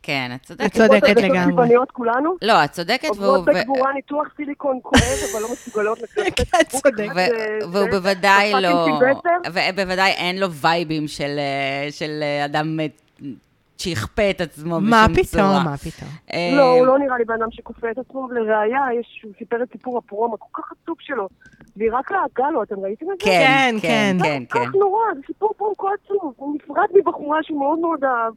כן, 0.07 0.31
את 0.35 0.43
צודקת. 0.43 0.67
את 0.67 0.73
צודקת 0.73 1.03
עושות 1.03 1.17
לגמרי. 1.17 1.53
צבעוניות 1.53 1.91
כולנו. 1.91 2.35
לא, 2.43 2.65
את 2.65 2.71
צודקת, 2.71 3.09
והוא... 3.17 3.27
עוברות 3.27 3.45
בגבורה 3.45 3.93
ניתוח 3.93 4.27
סיליקון 4.37 4.79
כואב, 4.83 5.03
אבל 5.33 5.43
לא 5.43 5.49
מסוגלות 5.53 5.99
כן, 6.37 7.59
והוא 7.73 7.91
בוודאי 7.91 8.53
לא... 8.63 8.99
ובוודאי 9.47 10.11
אין 10.11 10.41
לו 10.41 10.51
וייבים 10.51 11.09
של, 11.09 11.39
אה, 11.39 11.89
אה, 12.23 12.45
אדם 12.45 12.81
אה, 12.81 12.87
שיכפה 13.79 14.31
את 14.31 14.41
עצמו 14.41 14.77
בשום 14.77 14.91
מה 14.91 15.07
צורה. 15.07 15.25
פתאום, 15.25 15.65
מה 15.65 15.77
פתאום. 15.77 16.11
לא, 16.57 16.71
הוא 16.79 16.87
לא 16.87 16.99
נראה 16.99 17.19
לי 17.19 17.25
בן 17.25 17.35
אדם 17.35 17.51
שכופה 17.51 17.91
את 17.91 17.99
עצמו, 17.99 18.29
ולראיה, 18.31 18.81
הוא 19.23 19.33
סיפר 19.39 19.63
את 19.63 19.69
סיפור 19.73 19.99
הפרום 19.99 20.35
הכל 20.35 20.63
כך 20.63 20.73
עצוב 20.73 20.97
שלו, 21.01 21.29
והיא 21.77 21.91
רק 21.93 22.11
לעגה 22.11 22.51
לו, 22.51 22.63
אתם 22.63 22.81
ראיתם 22.81 23.07
את 23.13 23.19
זה? 23.21 23.25
כן, 23.25 23.77
כן, 23.83 23.83
כן, 23.83 24.17
כן. 24.23 24.25
כן, 24.25 24.45
כן. 24.51 24.67
כך 24.67 24.75
נורא, 24.75 25.03
זה 25.15 25.21
סיפור 25.27 25.55
פרום 25.57 25.73
כה 25.79 25.89
עצוב, 26.05 26.35
הוא 26.37 26.57
נפרד 26.57 26.89
מבחורה 26.95 27.39
שהוא 27.43 27.59
מאוד 27.59 27.79
מאוד 27.79 28.05
אהב, 28.05 28.33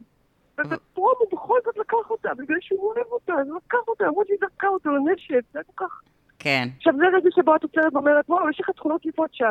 ובפרום 0.66 1.14
הוא 1.18 1.28
בכל 1.32 1.58
זאת 1.64 1.78
לקח 1.78 2.10
אותה, 2.10 2.28
בגלל 2.34 2.56
שהוא 2.60 2.92
אוהב 2.92 3.06
אותה, 3.12 3.32
אז 3.32 3.48
הוא 3.48 3.60
לקח 3.66 3.88
אותה, 3.88 4.04
למרות 4.04 4.26
שהיא 4.26 4.38
זרקה 4.40 4.68
אותו 4.68 4.90
לנשק, 4.90 5.40
זה 5.52 5.60
כל 5.66 5.86
כך... 5.86 6.00
כן, 6.38 6.68
עכשיו 6.76 6.94
זה 6.96 7.04
רגע 7.16 7.28
שבו 7.34 7.54
התוצרת 7.54 7.94
אומרת, 7.94 8.30
וואו, 8.30 8.50
יש 8.50 8.60
לך 8.60 8.70
תכונות 8.70 9.06
יפות 9.06 9.34
שי. 9.34 9.44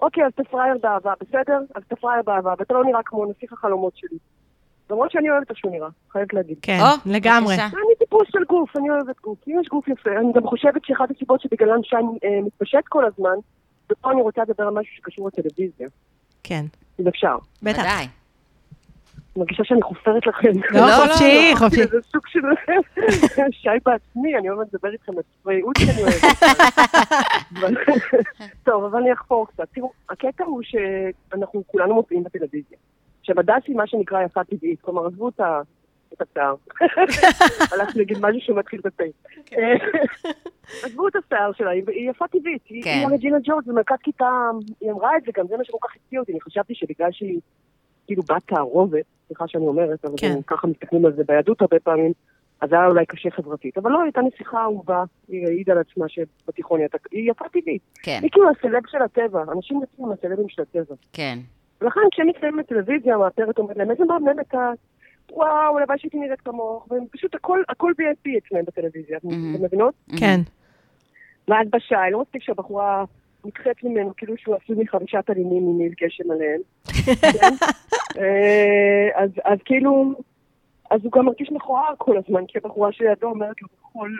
אוקיי, 0.00 0.26
אז 0.26 0.32
אתה 0.34 0.44
פראייר 0.44 0.78
באהבה, 0.82 1.12
בסדר? 1.20 1.58
אז 1.74 1.82
אתה 1.86 1.96
פראייר 1.96 2.22
באהבה, 2.22 2.54
ואתה 2.58 2.74
לא 2.74 2.84
נראה 2.84 3.00
כמו 3.04 3.26
נסיך 3.26 3.52
החלומות 3.52 3.96
שלי. 3.96 4.18
למרות 4.90 5.10
שאני 5.10 5.30
אוהבת 5.30 5.50
איך 5.50 5.58
שהוא 5.58 5.72
נראה, 5.72 5.88
חייבת 6.12 6.34
להגיד. 6.34 6.58
כן, 6.62 6.78
או, 6.80 7.12
לגמרי. 7.12 7.54
בבקשה. 7.54 7.66
אני 7.66 7.96
טיפוס 7.98 8.28
של 8.32 8.44
גוף, 8.48 8.76
אני 8.76 8.90
אוהבת 8.90 9.20
גוף. 9.20 9.38
אם 9.48 9.60
יש 9.60 9.68
גוף 9.68 9.88
יפה, 9.88 10.10
אני 10.10 10.32
גם 10.32 10.46
חושבת 10.46 10.84
שאחת 10.84 11.10
הסיבות 11.10 11.40
שבגללן 11.40 11.82
שי 11.82 11.96
אה, 11.96 12.40
מתפשט 12.46 12.84
כל 12.88 13.04
הזמן, 13.04 13.36
ופה 13.92 14.10
אני 14.10 14.22
רוצה 14.22 14.42
לדבר 14.42 14.64
על 14.64 14.74
משהו 14.74 14.96
שקשור 14.96 15.28
לטלוויזיה, 15.28 15.88
כן, 16.42 16.64
אם 17.00 17.08
אפשר. 17.08 17.36
בטח. 17.62 17.82
מרגישה 19.36 19.64
שאני 19.64 19.82
חופרת 19.82 20.26
לכם. 20.26 20.52
לא, 20.70 20.80
לא, 20.80 21.06
חופשי, 21.06 21.50
לא, 21.52 21.58
חופשי. 21.58 21.86
זה 21.86 22.02
סוג 22.02 22.26
של 22.26 22.40
שי 23.62 23.68
בעצמי, 23.84 24.36
אני 24.36 24.50
אוהבת 24.50 24.74
לדבר 24.74 24.92
איתכם 24.92 25.12
על 25.16 25.22
ספרי 25.40 25.54
ייעוץ 25.54 25.78
שאני 25.78 26.02
אוהבת. 26.02 26.22
טוב, 28.66 28.84
אבל 28.84 28.98
אני 28.98 29.12
אחפור 29.12 29.46
קצת. 29.46 29.68
תראו, 29.74 29.92
הקטע 30.10 30.44
הוא 30.44 30.62
שאנחנו 30.62 31.62
כולנו 31.66 31.94
מופיעים 31.94 32.24
בטלוויזיה. 32.24 32.78
עכשיו, 33.20 33.40
הדס 33.40 33.62
היא 33.66 33.76
מה 33.76 33.86
שנקרא 33.86 34.22
יפה 34.22 34.44
טבעית, 34.44 34.80
כלומר, 34.80 35.06
עזבו 35.06 35.28
את 35.28 35.40
ה... 35.40 35.60
את 36.12 36.22
השיער. 36.22 36.54
הלכתי 37.72 37.98
להגיד 37.98 38.18
משהו 38.20 38.40
שמתחיל 38.40 38.80
בפה. 38.84 39.04
עזבו 40.84 41.08
את 41.08 41.16
השיער 41.16 41.52
שלה, 41.52 41.70
היא 41.70 42.10
יפה 42.10 42.24
טבעית. 42.28 42.62
היא 42.68 42.82
כן. 42.82 42.90
היא 42.90 43.06
רג'ינה 43.14 43.38
ג'ורג' 43.44 43.64
במרכז 43.66 43.96
כיתה, 44.02 44.50
היא 44.80 44.90
אמרה 44.90 45.16
את 45.16 45.22
זה, 45.22 45.32
גם 45.34 45.46
זה 45.46 45.56
מה 45.56 45.64
שכל 45.64 45.78
כך 45.82 45.96
הפתיע 45.96 46.20
אותי. 46.20 46.32
אני 46.32 46.40
חשבתי 46.40 46.74
שבגלל 46.74 47.12
שהיא 47.12 47.40
כאילו 48.06 48.22
בת 48.22 48.42
תערובת, 48.46 49.04
סליחה 49.26 49.48
שאני 49.48 49.66
אומרת, 49.66 50.04
אבל 50.04 50.14
כן. 50.16 50.38
ככה 50.46 50.66
מסתכלים 50.66 51.06
על 51.06 51.12
זה 51.12 51.22
ביהדות 51.26 51.60
הרבה 51.60 51.78
פעמים, 51.78 52.12
אז 52.60 52.72
היה 52.72 52.86
אולי 52.86 53.06
קשה 53.06 53.30
חברתית. 53.30 53.78
אבל 53.78 53.90
לא, 53.90 54.02
הייתה 54.02 54.20
נסיכה 54.20 54.62
אהובה, 54.62 55.04
היא 55.28 55.46
העידה 55.46 55.72
על 55.72 55.78
עצמה 55.78 56.08
שבתיכון 56.08 56.80
היא 57.10 57.30
יפה 57.30 57.44
טבעית. 57.48 57.82
כן, 58.02 58.18
היא 58.22 58.30
כאילו 58.30 58.50
הסלב 58.50 58.82
של 58.86 59.02
הטבע, 59.02 59.42
אנשים 59.52 59.80
יוצאים 59.80 60.06
עם 60.06 60.12
הסלבים 60.12 60.48
של 60.48 60.62
הטבע. 60.62 60.94
כן. 61.12 61.38
ולכן 61.80 62.00
כשהם 62.12 62.26
מתקיימים 62.26 62.58
בטלוויזיה, 62.58 63.14
המאפרת 63.14 63.58
אומרת 63.58 63.76
להם, 63.76 63.90
איזה 63.90 64.04
מהממת 64.04 64.40
את, 64.40 64.54
וואו, 65.32 65.78
הלוואי 65.78 65.98
שהייתי 65.98 66.18
נראית 66.18 66.40
כמוך, 66.40 66.86
והם 66.90 67.04
פשוט 67.10 67.34
הכל, 67.34 67.62
הכל 67.68 67.92
VIP 68.00 68.30
אצלם 68.38 68.64
בטלוויזיה. 68.64 69.16
אתם 69.16 69.64
מבינות? 69.64 69.94
כן. 70.20 70.40
ואז 71.48 71.68
בשי, 71.72 71.94
לא 72.12 72.20
מספיק 72.20 72.42
שהבחורה 72.42 73.04
נדחית 73.46 73.84
ממנו, 73.84 74.12
כאילו 74.16 74.34
שהוא 74.36 74.54
עשוי 74.54 74.76
מחמישה 74.78 75.22
תלינים 75.22 75.68
עם 75.68 75.78
מיל 75.78 75.92
גשם 76.02 76.30
עליהם. 76.30 76.60
אה, 78.18 79.22
אז, 79.22 79.30
אז 79.44 79.58
כאילו, 79.64 80.12
אז 80.90 81.00
הוא 81.04 81.12
גם 81.12 81.24
מרגיש 81.24 81.50
מכוער 81.52 81.94
כל 81.98 82.16
הזמן, 82.16 82.46
כי 82.48 82.58
הבחורה 82.58 82.92
שלידו 82.92 83.26
אומרת 83.26 83.62
לו 83.62 83.68
בכל 83.80 84.10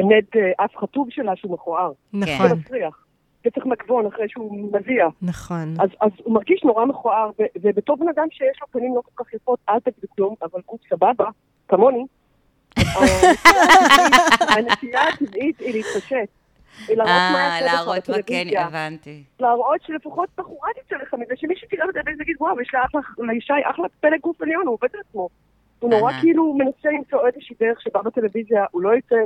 אמת 0.00 0.36
אה, 0.36 0.64
אף 0.64 0.76
חטוב 0.76 1.06
שלה 1.10 1.36
שהוא 1.36 1.52
מכוער. 1.52 1.92
נכון, 2.12 2.48
זה 2.48 2.54
מסריח. 2.54 3.04
וצריך 3.46 3.66
מגבון 3.66 4.06
אחרי 4.06 4.28
שהוא 4.28 4.68
מזיע. 4.72 5.08
נכון. 5.22 5.74
אז, 5.80 5.88
אז 6.00 6.10
הוא 6.24 6.34
מרגיש 6.34 6.64
נורא 6.64 6.84
מכוער, 6.84 7.30
ובתור 7.62 7.96
בן 7.96 8.08
אדם 8.08 8.26
שיש 8.30 8.58
לו 8.60 8.66
פנים 8.70 8.94
לא 8.96 9.00
כל 9.04 9.24
כך 9.24 9.34
יפות, 9.34 9.58
אל 9.68 9.80
תגידו 9.80 10.06
כלום, 10.16 10.34
אבל 10.42 10.60
גוף 10.66 10.80
סבבה, 10.90 11.24
כמוני, 11.68 12.04
הנטייה 14.56 15.08
הטבעית 15.08 15.60
היא 15.60 15.72
להתפשט. 15.72 16.41
להראות 16.88 17.06
מה 17.06 17.36
אה, 17.38 17.54
יעשה 17.60 17.66
לך 17.66 17.72
להראות 17.74 18.08
מה 18.08 18.16
כן. 18.26 18.44
הבנתי. 18.58 19.22
להראות 19.40 19.80
שלפחות 19.86 20.28
בחורה 20.38 20.68
תצא 20.86 20.96
לך 20.96 21.14
מזה, 21.14 21.34
שמישהו 21.36 21.68
תראה 21.70 21.86
בטלוויזיה 21.86 22.16
ויגיד, 22.18 22.36
וואו, 22.40 22.60
יש 22.60 22.70
לאישה 23.18 23.54
אחלה 23.70 23.86
פלג 24.00 24.20
גוף 24.20 24.42
עליון, 24.42 24.66
הוא 24.66 24.72
עובד 24.80 24.88
על 24.94 25.00
עצמו. 25.08 25.28
הוא 25.80 25.90
נורא. 25.90 26.12
כאילו 26.20 26.54
מנסה 26.54 26.88
למצוא 26.98 27.26
איזושהי 27.26 27.56
דרך 27.60 27.80
שבה 27.82 28.02
בטלוויזיה 28.02 28.64
הוא 28.70 28.82
לא 28.82 28.90
יצא 28.94 29.16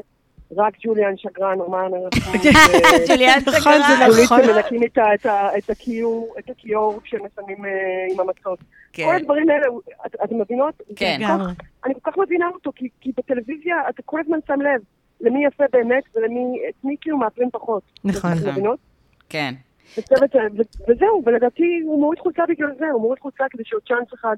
רק 0.56 0.74
ג'וליאן 0.84 1.16
שקרן, 1.16 1.60
אומן 1.60 1.78
הרחוב. 1.94 2.34
ג'וליאן 3.08 3.38
נכון, 3.46 3.60
סגרן. 3.60 3.80
זה 3.88 4.06
פוליטים 4.06 4.24
נכון. 4.24 4.54
מנקים 4.56 4.82
איתה 4.82 5.14
את 5.14 5.26
את 5.58 5.70
הכיור, 5.70 6.34
את 6.38 6.50
הכיור 6.50 7.00
כשהם 7.04 7.20
מסיימים 7.24 7.64
אה, 7.64 7.70
עם 8.12 8.20
המצות. 8.20 8.58
כל 8.58 8.66
כן, 8.92 9.14
הדברים 9.20 9.50
האלה, 9.50 9.66
את- 10.06 10.16
אתם 10.24 10.40
מבינות? 10.40 10.74
כן. 10.96 11.18
זה 11.20 11.26
כל. 11.26 11.64
אני 11.84 11.94
כל 12.02 12.10
כך 12.10 12.18
מבינה 12.18 12.46
אותו, 12.54 12.72
כי- 12.76 12.88
כי 13.00 13.12
בטלוויזיה 13.16 13.76
אתה 13.88 14.02
כל 14.02 14.20
הזמן 14.20 14.38
שם 14.46 14.60
לב 14.60 14.80
למי 15.20 15.44
יפה 15.46 15.64
באמת 15.72 16.02
ולמי, 16.16 16.60
את 16.68 16.84
מי 16.84 16.96
כאילו 17.00 17.18
מאפרים 17.18 17.50
פחות. 17.52 17.82
נכון. 18.04 18.30
אתם 18.32 18.50
מבינות? 18.50 18.78
כן. 19.28 19.54
וצוות, 19.98 20.34
ו- 20.34 20.90
וזהו, 20.90 21.22
ולדעתי 21.26 21.80
הוא 21.86 22.00
מוריד 22.00 22.18
חולצה 22.18 22.42
בגלל 22.48 22.70
זה, 22.78 22.90
הוא 22.92 23.00
מוריד 23.00 23.18
חולצה 23.18 23.44
כדי 23.50 23.62
שעוד 23.66 23.82
צ'אנס 23.88 24.14
אחד 24.14 24.36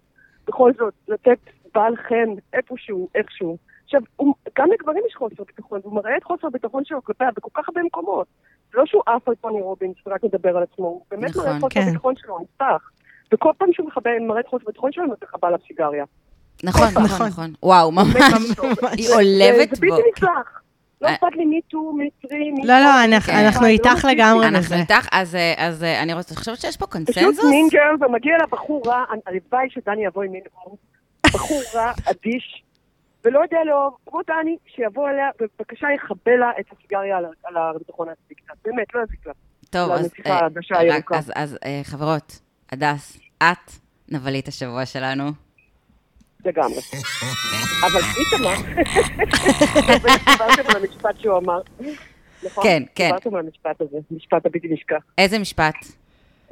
בכל 0.49 0.73
זאת 0.79 0.95
לתת 1.09 1.39
בעל 1.75 1.97
חן 1.97 2.29
איפשהו, 2.53 3.09
איכשהו. 3.15 3.57
עכשיו, 3.85 4.01
הוא, 4.17 4.35
גם 4.59 4.69
לגברים 4.73 5.03
יש 5.09 5.15
חוסר 5.15 5.43
ביטחון, 5.47 5.81
והוא 5.83 5.95
מראה 5.95 6.17
את 6.17 6.25
חוסר 6.25 6.47
הביטחון 6.47 6.85
שלו 6.85 7.05
כלפיה 7.05 7.29
בכל 7.37 7.49
כך 7.55 7.69
הרבה 7.69 7.83
מקומות. 7.83 8.27
זה 8.73 8.79
לא 8.79 8.87
שהוא 8.87 9.03
עף 9.07 9.29
על 9.29 9.35
טוני 9.35 9.61
רובינס 9.63 9.97
ורק 10.07 10.25
מדבר 10.25 10.57
על 10.57 10.63
עצמו, 10.63 10.87
הוא 10.87 11.03
באמת 11.11 11.31
נכון, 11.31 11.43
מראה 11.45 11.57
את 11.57 11.61
חוסר 11.63 11.75
כן. 11.81 11.87
הביטחון 11.89 12.15
שלו, 12.17 12.35
הוא 12.35 12.41
נפתח. 12.43 12.91
וכל 13.35 13.53
פעם 13.59 13.69
שהוא 13.73 13.89
מראה 14.21 14.41
את 14.41 14.47
חוסר 14.47 14.65
הביטחון 14.65 14.93
שלו, 14.93 15.05
הוא 15.05 15.11
נותן 15.11 15.27
לך 15.27 15.35
עליו 15.43 15.59
סיגריה. 15.69 16.05
נכון, 16.65 16.87
נכון. 16.89 17.03
נכון, 17.05 17.27
נכון. 17.27 17.51
וואו, 17.63 17.93
ממש. 17.93 18.07
היא 18.99 19.09
זה- 19.09 19.15
עולבת 19.15 19.69
זה 19.77 19.87
בו. 19.87 19.97
בלתי 19.97 20.09
נסלח. 20.17 20.61
לא 21.03 21.09
אה. 21.09 21.15
אכפת 21.15 21.37
לי 21.37 21.45
מיטו, 21.45 21.93
מצרי, 21.93 22.51
מיטו. 22.51 22.69
לא, 22.69 22.79
לא, 22.81 23.05
אנחנו- 23.05 23.33
כן. 23.33 23.39
אנחנו 23.47 23.63
לא 23.63 23.71
איתך 23.71 23.91
מספיק. 23.95 24.11
לגמרי 24.11 24.49
אנחנו. 24.49 24.77
איתך, 24.77 25.09
אז, 25.13 25.35
אה, 25.35 25.55
אז 25.57 25.85
אה, 25.85 26.03
אני 26.03 26.15
רוצה, 26.15 26.35
חושבת 26.35 26.59
שיש 26.61 26.77
פה 26.77 26.87
פשוט 26.87 26.93
קונצנזוס? 26.93 27.45
מין 27.51 27.69
גרל, 27.71 28.05
ומגיע 28.11 28.37
לה 28.39 28.47
בחור 28.47 28.83
רע, 28.87 29.05
הלוואי 29.27 29.71
שדני 29.71 30.05
יבוא 30.05 30.23
עם 30.23 30.33
מין 30.33 30.41
גרל. 30.41 30.75
בחור 31.35 31.61
רע, 31.75 31.93
אדיש, 32.11 32.63
ולא 33.25 33.41
יודע 33.41 33.59
לאהוב, 33.67 33.95
כמו 34.07 34.21
דני, 34.27 34.57
שיבוא 34.77 35.09
אליה, 35.11 35.29
ובבקשה 35.41 35.87
יכבה 35.95 36.37
לה 36.41 36.51
את 36.61 36.65
הסיגריה 36.73 37.17
על 37.45 37.57
הביטחון 37.57 38.09
העצמי 38.09 38.35
קצת. 38.37 38.55
באמת, 38.65 38.95
לא 38.95 39.01
יזיק 39.03 39.27
לה. 39.27 39.33
טוב, 39.71 39.91
אז, 41.35 41.59
חברות, 41.83 42.39
הדס, 42.73 43.19
את 43.39 43.73
נבלית 44.09 44.49
השבוע 44.49 44.87
שלנו. 44.87 45.48
לגמרי. 46.45 46.79
אבל 47.87 48.01
איתמר, 48.21 48.55
דיברתם 50.33 50.63
על 50.69 50.83
המשפט 50.83 51.21
שהוא 51.21 51.39
אמר. 51.39 51.61
נכון? 52.47 52.65
כן, 52.65 52.83
כן. 52.95 53.05
דיברתם 53.07 53.35
על 53.35 53.45
המשפט 53.47 53.81
הזה, 53.81 53.99
משפט 54.11 54.47
הבלתי 54.47 54.69
נשכח. 54.71 55.03
איזה 55.19 55.39
משפט? 55.39 55.75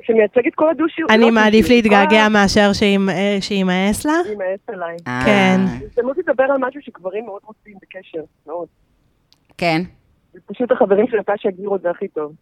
שמייצג 0.03 0.47
את 0.47 0.55
כל 0.55 0.71
הדו-שירות. 0.71 1.11
אני 1.11 1.31
מעדיף 1.31 1.69
להתגעגע 1.69 2.29
מאשר 2.29 2.71
שימ- 2.73 3.09
אה, 3.11 3.37
שימאס 3.41 4.05
לה. 4.07 4.13
כל 4.25 4.31
יימאס 4.31 4.61
עליי. 4.69 4.97
אה, 5.07 5.23
כן. 5.27 5.61
הזדמנות 5.83 6.19
לדבר 6.19 6.45
על 6.45 6.57
משהו 6.61 6.81
שגברים 6.83 7.25
מאוד 7.27 7.41
רוצים 7.45 7.75
בקשר, 7.83 8.21
מאוד. 8.47 8.67
כן. 9.59 9.83
זה 10.33 10.41
פשוט 10.47 10.73
החברים 10.73 11.07
של 11.11 11.17
נטשה 11.17 11.49
הגדירו 11.49 11.77
את 11.77 11.83
זה 11.83 11.91
הכי 11.91 12.09
טוב. 12.09 12.33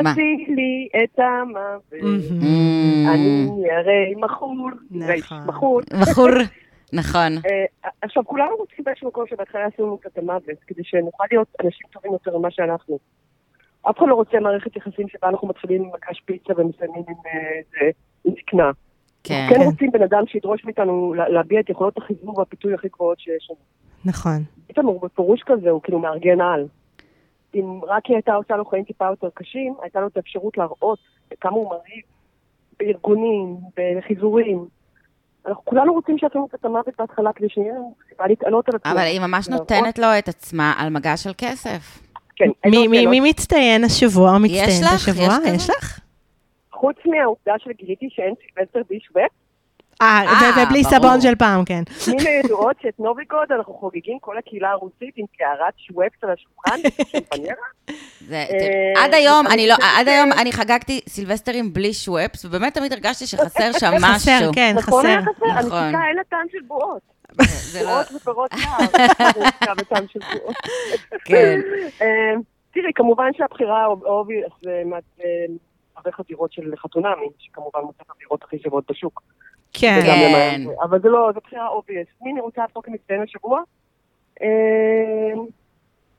מה? 0.00 0.10
עשי 0.10 0.20
לי 0.48 0.88
את 1.04 1.18
המוות, 1.18 1.82
מהמם. 2.02 2.40
Mm, 2.42 3.08
אני 3.14 3.70
הרי 3.70 4.14
מכור, 4.16 4.56
נכון. 4.90 5.38
מכור. 5.46 5.80
בחור, 6.00 6.28
נכון. 6.92 7.32
אה, 7.46 7.64
עכשיו, 8.02 8.24
כולנו 8.24 8.56
רוצים 8.56 8.84
באיזשהו 8.84 9.08
מקום 9.08 9.24
שבהתחלה 9.30 9.60
יעשו 9.60 9.82
לנו 9.86 9.98
קצת 9.98 10.18
המוות, 10.18 10.42
כדי 10.66 10.82
שנוכל 10.84 11.24
להיות 11.30 11.48
אנשים 11.64 11.86
טובים 11.92 12.12
יותר 12.12 12.38
ממה 12.38 12.50
שאנחנו. 12.50 12.98
אף 13.90 13.98
אחד 13.98 14.06
לא 14.08 14.14
רוצה 14.14 14.40
מערכת 14.40 14.76
יחסים 14.76 15.08
שבה 15.08 15.28
אנחנו 15.28 15.48
מתחילים 15.48 15.82
עם 15.82 15.88
מקש 15.94 16.20
פיצה 16.24 16.52
ומסיימים 16.56 17.02
עם, 17.08 17.14
אה, 17.82 17.88
זקנה. 18.24 18.70
כן. 19.24 19.46
כן 19.50 19.60
רוצים 19.64 19.90
בן 19.90 20.02
אדם 20.02 20.22
שידרוש 20.26 20.64
מאיתנו 20.64 21.14
לה- 21.14 21.28
להביע 21.28 21.60
את 21.60 21.70
יכולות 21.70 21.98
החיזור 21.98 22.38
והפיתוי 22.38 22.74
הכי 22.74 22.88
גבוהות 22.88 23.20
שיש 23.20 23.48
לנו. 23.50 23.58
נכון. 24.04 24.42
איתמר 24.68 24.88
הוא 24.88 25.02
בפירוש 25.02 25.42
כזה, 25.46 25.70
הוא 25.70 25.82
כאילו 25.82 25.98
מארגן 25.98 26.40
על. 26.40 26.66
אם 27.54 27.80
רק 27.86 28.06
היא 28.06 28.16
הייתה 28.16 28.34
עושה 28.34 28.56
לו 28.56 28.64
חיים 28.64 28.84
טיפה 28.84 29.06
יותר 29.10 29.28
קשים, 29.34 29.74
הייתה 29.82 30.00
לו 30.00 30.06
את 30.06 30.16
האפשרות 30.16 30.58
להראות 30.58 30.98
כמה 31.40 31.52
הוא 31.52 31.68
מרהיב 31.70 32.02
בארגונים, 32.78 33.56
בחיזורים. 33.76 34.66
אנחנו 35.46 35.64
כולנו 35.64 35.92
רוצים 35.92 36.18
שיעשו 36.18 36.48
את 36.54 36.64
המוות 36.64 36.88
בהתחלה 36.98 37.32
כדי 37.32 37.48
שיהיה 37.48 37.72
לנו 37.74 37.94
סיבה 38.08 38.26
להתעלות 38.26 38.68
על 38.68 38.74
עצמנו. 38.76 38.94
אבל 38.94 39.04
היא 39.04 39.20
ממש 39.20 39.48
נותנת 39.48 39.98
לו 39.98 40.06
את 40.18 40.28
עצמה 40.28 40.74
על 40.78 40.88
מגע 40.90 41.16
של 41.16 41.30
כסף. 41.38 42.02
כן, 42.36 42.48
מי- 42.66 43.20
מצטיין 43.20 43.84
השבוע 43.84 44.34
או 44.34 44.40
מצטיינת? 44.40 44.92
השבוע? 44.94 45.36
יש 45.54 45.70
לך? 45.70 46.00
חוץ 46.72 46.96
מהעובדה 47.06 47.54
שגיליתי 47.58 48.08
שאין 48.10 48.34
סילבסטר 48.40 48.80
ביש 48.90 49.08
ופ, 49.10 49.18
אה, 50.02 50.22
אה, 50.26 50.64
ובלי. 50.66 50.84
סבון 50.84 51.20
של 51.20 51.34
פעם, 51.34 51.64
כן. 51.64 51.82
מן 52.08 52.26
הידועות 52.26 52.76
שאת 52.82 53.00
נובי 53.00 53.30
גוד 53.30 53.52
אנחנו 53.52 53.74
חוגגים 53.74 54.18
כל 54.20 54.38
הקהילה 54.38 54.70
הרוסית 54.70 55.14
עם 55.16 55.26
קערת 55.38 55.74
שוופס 55.76 56.24
על 56.24 56.30
השולחן, 56.30 56.80
אה, 58.32 59.04
עד 59.04 59.14
היום, 59.14 59.46
אני 59.46 59.62
אני 59.62 59.68
לא, 59.68 59.74
חושבת 59.74 59.90
עד 59.98 60.08
היום 60.08 60.32
אני 60.32 60.52
חגגתי 60.52 61.00
סילבסטרים 61.08 61.72
בלי 61.72 61.92
שוופס, 61.92 62.44
ובאמת 62.44 62.74
תמיד 62.74 62.92
הרגשתי 62.92 63.26
שחסר 63.26 63.72
שם 63.80 63.92
משהו. 64.00 64.14
חסר, 64.14 64.50
כן, 64.54 64.74
נכון, 64.76 65.06
היה 65.06 65.22
חסר. 65.22 65.32
חסר, 65.32 65.46
נכון. 65.46 65.78
הנשיקה 65.78 66.06
אין 66.08 66.16
לה 66.16 66.22
טעם 66.28 66.46
של 66.52 66.58
בועות. 66.66 67.02
זה 67.72 67.82
לא, 67.82 67.88
בועות 67.88 68.06
ופירות 68.14 68.50
בועות. 68.54 68.90
כן. 71.24 71.60
אה, 72.02 72.06
תראי, 72.74 72.92
כמובן 72.94 73.30
שהבחירה 73.36 73.82
ה 73.82 73.90
obvious 73.90 74.46
זה 74.62 74.82
הרבה 75.96 76.12
חזירות 76.12 76.52
של 76.52 76.76
חתונמי, 76.76 77.26
שכמובן 77.38 77.80
מוצאת 77.80 78.06
החזירות 78.10 78.42
הכי 78.42 78.56
שוות 78.62 78.90
בשוק. 78.90 79.22
כן. 79.72 80.00
כן. 80.06 80.62
זה. 80.66 80.70
אבל 80.82 81.00
זה 81.00 81.08
לא, 81.08 81.30
זו 81.34 81.40
בחירה 81.44 81.68
obvious. 81.68 82.06
מי 82.22 82.32
אני 82.32 82.40
רוצה 82.40 82.60
להפוך 82.60 82.86
כמצטיין 82.86 83.22
השבוע? 83.22 83.62
אה, 84.42 84.46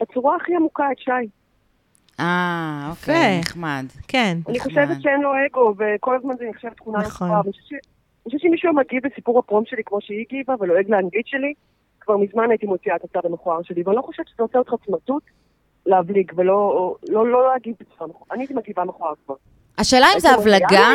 בצורה 0.02 0.36
הכי 0.36 0.56
עמוקה 0.56 0.92
את 0.92 1.00
שי. 1.00 1.12
אה. 2.20 2.88
אוקיי, 2.92 3.40
נחמד. 3.40 3.86
כן. 4.08 4.38
אני 4.48 4.58
נחמד. 4.58 4.70
חושבת 4.72 5.02
שאין 5.02 5.22
לו 5.22 5.32
אגו, 5.48 5.74
וכל 5.78 6.16
הזמן 6.16 6.34
זה 6.38 6.46
נחשב 6.50 6.70
תכונה 6.70 7.00
נכון. 7.00 7.30
אני 7.32 7.40
חושבת 7.52 7.54
ש- 7.66 7.74
אני 7.74 8.30
חושבת 8.30 8.42
שאם 8.42 8.52
מישהו 8.52 8.70
היה 8.70 8.78
מגיב 8.80 9.08
בסיפור 9.08 9.40
הפרום 9.40 9.64
שלי 9.66 9.84
כמו 9.86 10.02
שהיא 10.02 10.26
הגיבה, 10.30 10.54
ולועג 10.60 10.90
לאנגלית 10.90 11.28
שלי, 11.28 11.54
כבר 12.00 12.18
מזמן 12.18 12.50
הייתי 12.50 12.66
מוציאה 12.66 12.96
את 12.96 13.04
הצד 13.04 13.20
המכוער 13.26 13.62
שלי, 13.64 13.84
ואני 13.86 13.96
לא 13.98 14.02
חושבת 14.02 14.28
שזה 14.28 14.44
עושה 14.44 14.58
אותך 14.58 14.74
סמרטוט 14.86 15.24
להבליג, 15.86 16.32
ולא 16.36 16.96
לא, 17.10 17.28
לא 17.28 17.48
להגיב 17.48 17.76
בצורה 17.80 18.08
מכוער. 18.10 18.28
אני 18.32 18.42
הייתי 18.42 18.54
מגיבה 18.54 18.84
מכוער 18.84 19.14
כבר. 19.26 19.36
השאלה 19.78 20.06
אם 20.16 20.20
זה 20.20 20.30
הבלגה. 20.32 20.90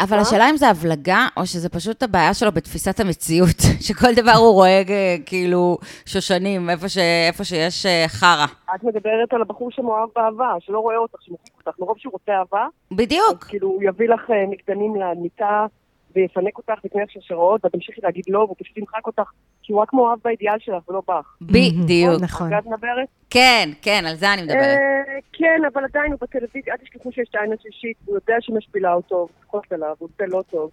אבל? 0.00 0.18
השאלה 0.18 0.50
אם 0.50 0.56
זה 0.56 0.68
הבלגה, 0.68 1.26
או 1.36 1.46
שזה 1.46 1.68
פשוט 1.68 2.02
הבעיה 2.02 2.34
שלו 2.34 2.52
בתפיסת 2.52 3.00
המציאות, 3.00 3.56
שכל 3.86 4.14
דבר 4.14 4.32
הוא 4.32 4.52
רואה 4.52 4.82
אה, 4.88 5.16
כאילו 5.26 5.78
שושנים, 6.06 6.70
איפה 6.70 6.88
ש- 6.88 6.98
איפה 7.28 7.44
שיש 7.44 7.86
אה, 7.86 8.04
חרא. 8.08 8.46
את 8.74 8.84
מדברת 8.84 9.32
על 9.32 9.40
הבחור 9.42 9.70
שמאוהב 9.70 10.08
באהבה, 10.16 10.54
שלא 10.60 10.78
רואה 10.78 10.96
אותך, 10.96 11.18
שמוחק 11.22 11.40
אותך, 11.66 11.80
מרוב 11.80 11.96
שהוא 11.98 12.12
רוצה 12.12 12.32
אהבה, 12.32 12.64
אז 12.90 12.96
בדיוק. 12.96 13.44
כאילו 13.44 13.68
הוא 13.68 13.82
יביא 13.82 14.08
לך 14.08 14.30
אה, 14.30 14.34
נגדנים 14.50 14.94
למיטה, 14.96 15.66
ויפנק 16.14 16.58
אותך 16.58 16.84
לקנות 16.84 17.10
שרשראות, 17.10 17.64
ואת 17.64 17.72
תמשיכי 17.72 18.00
להגיד 18.02 18.24
לא, 18.28 18.38
והוא 18.38 18.56
פשוט 18.58 18.76
ימחק 18.76 19.06
אותך, 19.06 19.30
כי 19.62 19.72
הוא 19.72 19.82
רק 19.82 19.92
מאוהב 19.92 20.18
באידיאל 20.24 20.58
שלך 20.58 20.88
ולא 20.88 21.02
בך. 21.08 21.36
בדיוק. 21.42 22.22
נכון. 22.22 22.54
את 22.54 22.66
מדברת? 22.66 23.08
כן, 23.30 23.68
כן, 23.82 24.04
על 24.08 24.14
זה 24.14 24.32
אני 24.32 24.42
מדברת. 24.42 24.78
אה, 24.78 25.18
כן, 25.32 25.60
אבל 25.72 25.84
עדיין 25.84 26.12
הוא 26.12 26.20
בטלוויזיה, 26.20 26.74
אל 26.74 26.78
תשכחו 26.78 27.12
שיש 27.12 27.28
את 27.30 27.34
העין 27.34 27.52
השלישית, 27.52 27.96
הוא 28.04 28.14
יודע 28.14 28.34
שמשפילה 28.40 28.94
אותו, 28.94 29.14
הוא 29.14 29.28
צחוק 29.40 29.72
עליו, 29.72 29.94
הוא 29.98 30.08
עושה 30.12 30.24
לא 30.26 30.42
טוב. 30.50 30.70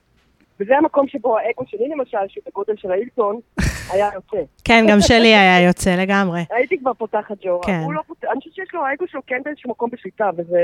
וזה 0.60 0.78
המקום 0.78 1.08
שבו 1.08 1.38
האגו 1.38 1.64
שלי 1.68 1.90
למשל, 1.90 2.18
שבגודל 2.28 2.74
של 2.78 2.92
האילטון, 2.92 3.40
היה 3.94 4.10
יוצא. 4.14 4.38
כן, 4.64 4.86
גם 4.90 5.02
שלי 5.02 5.36
היה 5.36 5.66
יוצא 5.68 5.96
לגמרי. 5.96 6.42
הייתי 6.50 6.80
כבר 6.80 6.94
פותחת 6.94 7.36
ג'ו, 7.44 7.62
כן. 7.62 7.82
הוא 7.84 7.94
לא 7.94 8.02
פותח, 8.08 8.28
אני 8.32 8.40
חושבת 8.40 8.54
שיש 8.54 8.74
לו, 8.74 8.86
האגו 8.86 9.08
שלו 9.08 9.22
כן 9.28 9.42
באיזשהו 9.46 9.70
מקום 9.70 9.90
בשליטה, 9.94 10.30
וזה... 10.38 10.58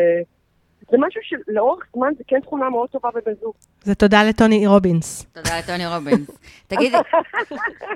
זה 0.91 0.97
משהו 0.99 1.21
שלאורך 1.23 1.85
זמן 1.95 2.13
זה 2.17 2.23
כן 2.27 2.39
תכונה 2.41 2.69
מאוד 2.69 2.89
טובה 2.89 3.09
בבן 3.15 3.31
זוג. 3.41 3.53
זה 3.83 3.95
תודה 3.95 4.23
לטוני 4.23 4.67
רובינס. 4.67 5.25
תודה 5.33 5.59
לטוני 5.59 5.87
רובינס. 5.87 6.27
תגידי, 6.67 6.97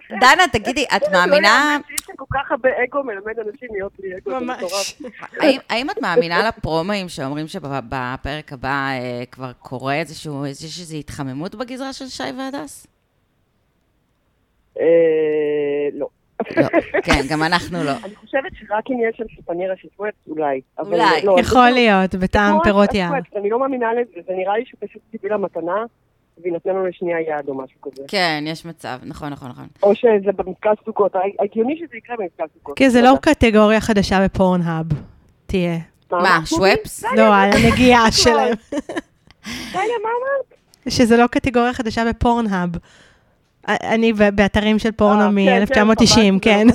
דנה, 0.09 0.43
תגידי, 0.51 0.85
את 0.95 1.01
לא 1.01 1.19
מאמינה, 1.19 1.47
יאמן 1.47 1.81
שיש 1.87 1.99
שם 2.05 2.13
כל 2.15 2.25
כך 2.33 2.51
הרבה 2.51 2.69
אגו 2.83 3.03
מלמד 3.03 3.39
אנשים 3.39 3.69
להיות 3.71 3.91
בלי 3.99 4.17
אגו, 4.17 4.31
זה 4.39 4.45
מטורף. 4.45 5.01
האם- 5.69 5.89
את 5.89 6.01
מאמינה 6.01 6.47
לפרומואים 6.47 7.09
שאומרים 7.09 7.47
שבפרק 7.47 8.53
הבא 8.53 8.69
אה, 8.91 9.23
כבר 9.31 9.51
קורה 9.59 9.95
איזשהו, 9.99 10.45
יש 10.45 10.63
איזושהי 10.63 10.99
התחממות 10.99 11.55
בגזרה 11.55 11.93
של 11.93 12.07
שי 12.07 12.23
והדס? 12.37 12.87
אה, 14.79 14.85
לא. 15.93 16.07
לא, 16.57 16.67
כן, 17.05 17.21
גם 17.29 17.43
אנחנו 17.43 17.83
לא. 17.83 17.91
אני 17.91 18.15
חושבת 18.15 18.51
שרק 18.59 18.83
אם 18.89 18.97
יש 19.09 19.17
שם 19.17 19.23
שפנירה 19.27 19.75
של 19.81 19.87
סוואט, 19.97 20.13
אולי. 20.27 20.61
אבל 20.79 20.93
אולי. 20.93 21.21
לא, 21.23 21.35
יכול 21.39 21.61
אני- 21.61 21.73
להיות, 21.73 22.15
בטעם 22.15 22.57
פירות 22.63 22.93
יער. 22.93 23.11
אני 23.35 23.49
לא 23.49 23.59
מאמינה 23.59 23.87
לזה, 23.93 24.21
זה 24.27 24.33
נראה 24.37 24.57
לי 24.57 24.63
שהוא 24.65 24.79
פשוט 24.89 25.01
ציפי 25.11 25.27
לה 25.29 25.37
מתנה, 25.37 25.83
והיא 26.41 26.53
נתנה 26.53 26.73
לו 26.73 26.85
לשנייה 26.87 27.19
יד 27.21 27.47
או 27.47 27.53
משהו 27.57 27.81
כזה. 27.81 28.03
כן, 28.07 28.43
יש 28.47 28.65
מצב, 28.65 28.99
נכון, 29.03 29.29
נכון, 29.29 29.49
נכון. 29.49 29.67
או 29.83 29.95
שזה 29.95 30.31
במפקד 30.35 30.73
סוכות, 30.85 31.11
הגיוני 31.39 31.75
שזה 31.79 31.97
יקרה 31.97 32.15
במפקד 32.19 32.45
סוכות. 32.53 32.77
כי 32.77 32.89
זה 32.89 33.01
לא. 33.01 33.13
קטגוריה 33.21 33.81
חדשה 33.81 34.25
בפורנהאב. 34.25 34.85
תהיה. 35.45 35.77
מה, 36.11 36.39
שוואפס? 36.45 37.03
לא, 37.17 37.33
הנגיעה 37.33 38.11
שלהם. 38.11 38.53
רגע, 39.73 39.93
מה 40.03 40.09
אמרת? 40.19 40.53
שזה 40.89 41.17
לא 41.17 41.27
קטגוריה 41.27 41.73
חדשה 41.73 42.03
בפורנהאב. 42.09 42.69
אני 43.67 44.13
באתרים 44.13 44.79
של 44.79 44.91
פורנו 44.91 45.21
אה, 45.21 45.65
כן, 45.65 45.73
כן, 45.73 45.87
מ-1990, 45.87 46.05
חבל, 46.05 46.39
כן. 46.41 46.67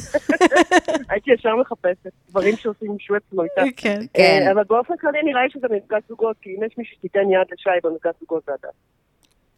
הייתי 1.11 1.31
ישר 1.33 1.57
מחפשת 1.57 2.11
דברים 2.31 2.57
שעושים 2.57 2.91
עם 2.91 2.99
שוואפס 2.99 3.25
לא 3.33 3.43
איתה. 3.43 3.63
כן. 3.77 4.01
כן. 4.15 4.49
אבל 4.53 4.63
באופן 4.69 4.97
כללי 5.01 5.23
נראה 5.23 5.43
לי 5.43 5.51
שזה 5.51 5.67
מפגש 5.71 6.03
זוגות, 6.09 6.37
כי 6.43 6.51
אם 6.51 6.65
יש 6.67 6.79
מישהו 6.79 6.97
שתיתן 6.97 7.21
יד 7.31 7.47
לשי 7.53 7.71
במפגש 7.83 8.15
זוגות 8.21 8.43
זה 8.47 8.53
אתה. 8.61 8.69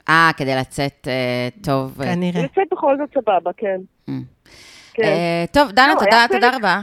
אה, 0.08 0.30
כדי 0.36 0.56
לצאת 0.56 1.08
אה, 1.08 1.48
טוב. 1.64 2.02
אה, 2.02 2.06
כנראה. 2.06 2.42
לצאת 2.42 2.68
בכל 2.72 2.96
זאת 2.98 3.10
סבבה, 3.14 3.50
כן. 3.56 3.80
אה, 5.02 5.44
טוב, 5.52 5.70
דנה, 5.70 5.94
לא, 5.94 6.28
תודה, 6.28 6.56
רבה. 6.56 6.80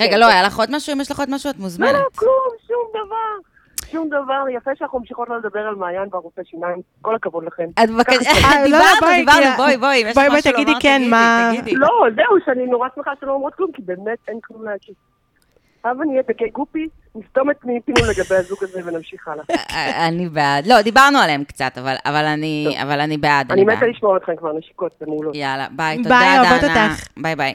רגע, 0.00 0.18
לא. 0.18 0.26
היה 0.26 0.42
לך 0.42 0.58
עוד 0.58 0.68
משהו? 0.72 0.92
אם 0.92 1.00
יש 1.00 1.10
לך 1.10 1.18
עוד 1.18 1.30
משהו, 1.30 1.50
את 1.50 1.56
לא, 1.56 1.62
מוזמנת. 1.62 1.92
לא, 1.92 2.06
כלום, 2.14 2.50
שום 2.66 2.90
דבר. 2.90 3.49
שום 3.92 4.08
דבר. 4.08 4.44
יפה 4.56 4.70
שאנחנו 4.78 4.98
ממשיכות 4.98 5.28
לא 5.28 5.36
לדבר 5.38 5.60
על 5.60 5.74
מעיין 5.74 6.08
והרופא 6.12 6.42
שיניים. 6.44 6.76
כל 7.02 7.14
הכבוד 7.14 7.44
לכם. 7.44 7.64
את 7.84 7.90
בבקשה, 7.90 8.30
אה, 8.30 8.60
לא, 8.68 8.78
דיברנו, 8.78 9.16
דיברנו, 9.16 9.56
בואי, 9.56 9.76
בואי, 9.76 10.02
אם 10.02 10.06
יש 10.08 10.14
בואי, 10.14 10.26
לך 10.28 10.34
משהו 10.34 10.52
תגידי 10.52 10.70
לומר, 10.70 10.80
כן, 10.82 10.96
תגידי, 10.98 11.10
מה- 11.10 11.50
תגידי. 11.52 11.74
לא, 11.76 11.88
זהו, 12.16 12.36
שאני 12.44 12.66
נורא 12.66 12.88
שמחה 12.94 13.10
שלא 13.20 13.32
אומרות 13.32 13.54
כלום, 13.54 13.72
כי 13.72 13.82
באמת 13.82 14.18
אין 14.28 14.38
כלום 14.44 14.64
להגיד. 14.64 14.94
הבה 15.84 16.04
נהיה 16.04 16.22
בקיי 16.28 16.48
גופי, 16.50 16.88
נסתום 17.14 17.50
את 17.50 17.56
פינו 17.60 18.00
לגבי 18.10 18.34
הזוג 18.34 18.58
הזה 18.64 18.80
ונמשיך 18.86 19.28
הלאה. 19.28 19.44
אה, 19.70 20.08
אני 20.08 20.28
בעד. 20.28 20.66
לא, 20.66 20.82
דיברנו 20.82 21.18
עליהם 21.18 21.44
קצת, 21.44 21.78
אבל- 21.78 21.96
אבל 22.06 22.24
אני 22.24 22.76
אבל 22.82 23.00
אני 23.00 23.16
בעד, 23.18 23.52
אני 23.52 23.64
מתה. 23.64 23.86
לשמוע 23.86 24.16
אתכם 24.16 24.36
כבר, 24.36 24.52
נשיקות, 24.58 24.92
זה 25.00 25.06
מעולות. 25.06 25.34
יאללה, 25.36 25.66
ביי, 25.70 25.96
ביי, 25.96 26.02
תודה, 26.02 26.40
אוהבות 26.40 26.60
דנה. 26.70 26.88
אותך. 26.90 27.04
ביי 27.16 27.36
ביי. 27.36 27.54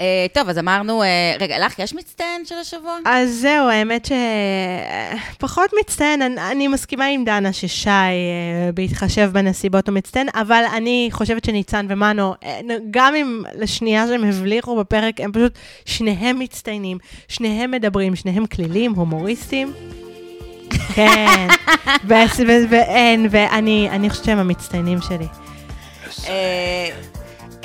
אה, 0.00 0.26
טוב, 0.32 0.48
אז 0.48 0.58
אמרנו, 0.58 1.02
אה, 1.02 1.36
רגע, 1.40 1.66
לך 1.66 1.78
יש 1.78 1.94
מצטיין 1.94 2.44
של 2.44 2.54
השבוע? 2.54 2.98
אז 3.04 3.30
זהו, 3.30 3.68
האמת 3.68 4.08
שפחות 5.36 5.70
מצטיין, 5.80 6.22
אני, 6.22 6.50
אני 6.50 6.68
מסכימה 6.68 7.06
עם 7.06 7.24
דנה 7.24 7.52
ששי, 7.52 7.90
אה, 7.90 8.72
בהתחשב 8.74 9.30
בנסיבות 9.32 9.88
הוא 9.88 9.94
מצטיין, 9.94 10.28
אבל 10.34 10.64
אני 10.76 11.08
חושבת 11.12 11.44
שניצן 11.44 11.86
ומנו, 11.88 12.34
גם 12.90 13.14
אם 13.14 13.42
לשנייה 13.54 14.06
שהם 14.06 14.24
הבליחו 14.24 14.76
בפרק, 14.76 15.20
הם 15.20 15.32
פשוט, 15.32 15.52
שניהם 15.84 16.38
מצטיינים, 16.38 16.98
שניהם 17.28 17.70
מדברים, 17.70 18.16
שניהם 18.16 18.46
כלילים, 18.46 18.92
הומוריסטים. 18.92 19.72
כן, 20.94 21.46
ואין, 22.70 23.26
ואני 23.30 23.88
אני 23.90 24.10
חושבת 24.10 24.24
שהם 24.24 24.38
המצטיינים 24.38 24.98
שלי. 25.00 25.26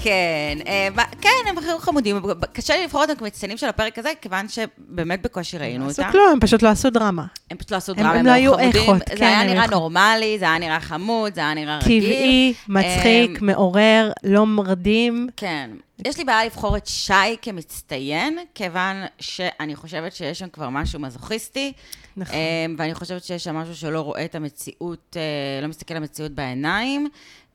אה, 0.08 0.54
כן, 0.66 0.98
אה, 0.98 1.06
כן, 1.22 1.30
הם 1.50 1.58
הכי 1.58 1.68
חמודים. 1.80 2.20
קשה 2.54 2.76
לי 2.76 2.84
לבחור 2.84 3.02
אותם 3.02 3.16
כמצטיינים 3.16 3.58
של 3.58 3.68
הפרק 3.68 4.00
הזה, 4.00 4.10
כיוון 4.22 4.48
שבאמת 4.50 5.22
בקושי 5.22 5.58
ראינו 5.58 5.88
עשו 5.88 6.02
אותם. 6.02 6.12
כלום, 6.12 6.30
הם 6.32 6.40
פשוט 6.40 6.62
לא 6.62 6.70
עשו 6.70 6.90
דרמה. 6.90 7.26
הם 7.52 7.58
פשוט 7.58 7.72
לא 7.72 7.78
עשו 7.78 7.94
דרמה, 7.94 8.12
הם 8.12 8.26
לא 8.26 8.32
לא 8.32 8.36
היו. 8.36 8.60
איכות, 8.60 8.98
זה 9.10 9.16
כן, 9.16 9.26
היה 9.26 9.44
נראה. 9.44 9.68
נורמלי, 9.68 10.40
זה 10.40 10.46
היה 10.46 10.58
נראה 10.58 10.80
חמוד, 10.80 11.36
זה 11.36 11.42
היה 11.42 11.54
נראה 11.54 11.78
רגיל. 11.78 12.04
טבעי, 12.04 12.54
מצחיק, 12.68 13.42
אמ, 13.42 13.46
מעורר, 13.48 14.12
לא 14.24 14.46
מרדים. 14.46 15.28
כן. 15.38 15.70
יש 16.06 16.18
לי 16.18 16.24
בעיה 16.24 16.46
לבחור 16.46 16.78
את 16.78 16.88
שי 16.88 17.14
כמצטיין, 17.42 18.38
כיוון 18.56 18.96
שאני 19.20 19.76
חושבת 19.76 20.16
שיש 20.16 20.40
שם 20.40 20.48
כבר 20.50 20.70
משהו 20.70 21.00
מזוכיסטי. 21.00 21.74
נכון. 22.18 22.36
אמ, 22.36 22.76
ואני 22.78 22.94
חושבת 22.94 23.24
שיש 23.24 23.44
שם 23.44 23.56
משהו 23.56 23.76
שלא 23.76 24.02
רואה 24.02 24.26
את 24.26 24.36
המציאות, 24.36 25.18
אה, 25.20 25.62
לא 25.62 25.68
מסתכל 25.68 25.94
על 25.94 25.98
המציאות 25.98 26.32
בעיניים. 26.32 27.08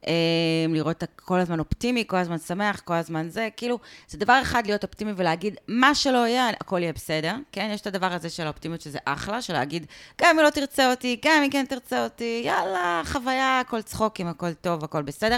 אמ, 0.07 0.74
לראות 0.74 1.03
את 1.03 1.20
כל 1.24 1.40
הזמן 1.40 1.59
אופטימי, 1.59 2.05
כל 2.07 2.16
הזמן 2.16 2.38
שמח, 2.38 2.80
כל 2.80 2.94
הזמן 2.94 3.28
זה, 3.28 3.48
כאילו, 3.57 3.78
זה 4.09 4.18
דבר 4.18 4.38
אחד 4.42 4.66
להיות 4.66 4.82
אופטימי 4.82 5.12
ולהגיד, 5.16 5.57
מה 5.68 5.94
שלא 5.94 6.26
יהיה, 6.26 6.48
הכל 6.48 6.78
יהיה 6.82 6.92
בסדר, 6.92 7.34
כן? 7.53 7.70
יש 7.74 7.80
את 7.80 7.86
הדבר 7.86 8.12
הזה 8.12 8.30
של 8.30 8.46
האופטימיות 8.46 8.80
שזה 8.80 8.98
אחלה, 9.05 9.42
של 9.42 9.53
להגיד, 9.53 9.86
גם 10.20 10.38
אם 10.38 10.44
לא 10.44 10.51
תרצה 10.51 10.90
אותי, 10.90 11.16
גם 11.24 11.42
אם 11.44 11.51
כן 11.51 11.64
תרצה 11.68 12.05
אותי, 12.05 12.42
יאללה, 12.44 13.03
חוויה, 13.05 13.61
הכל 13.61 13.82
צחוקים, 13.82 14.26
הכל 14.26 14.53
טוב, 14.53 14.84
הכל 14.84 15.03
בסדר. 15.03 15.36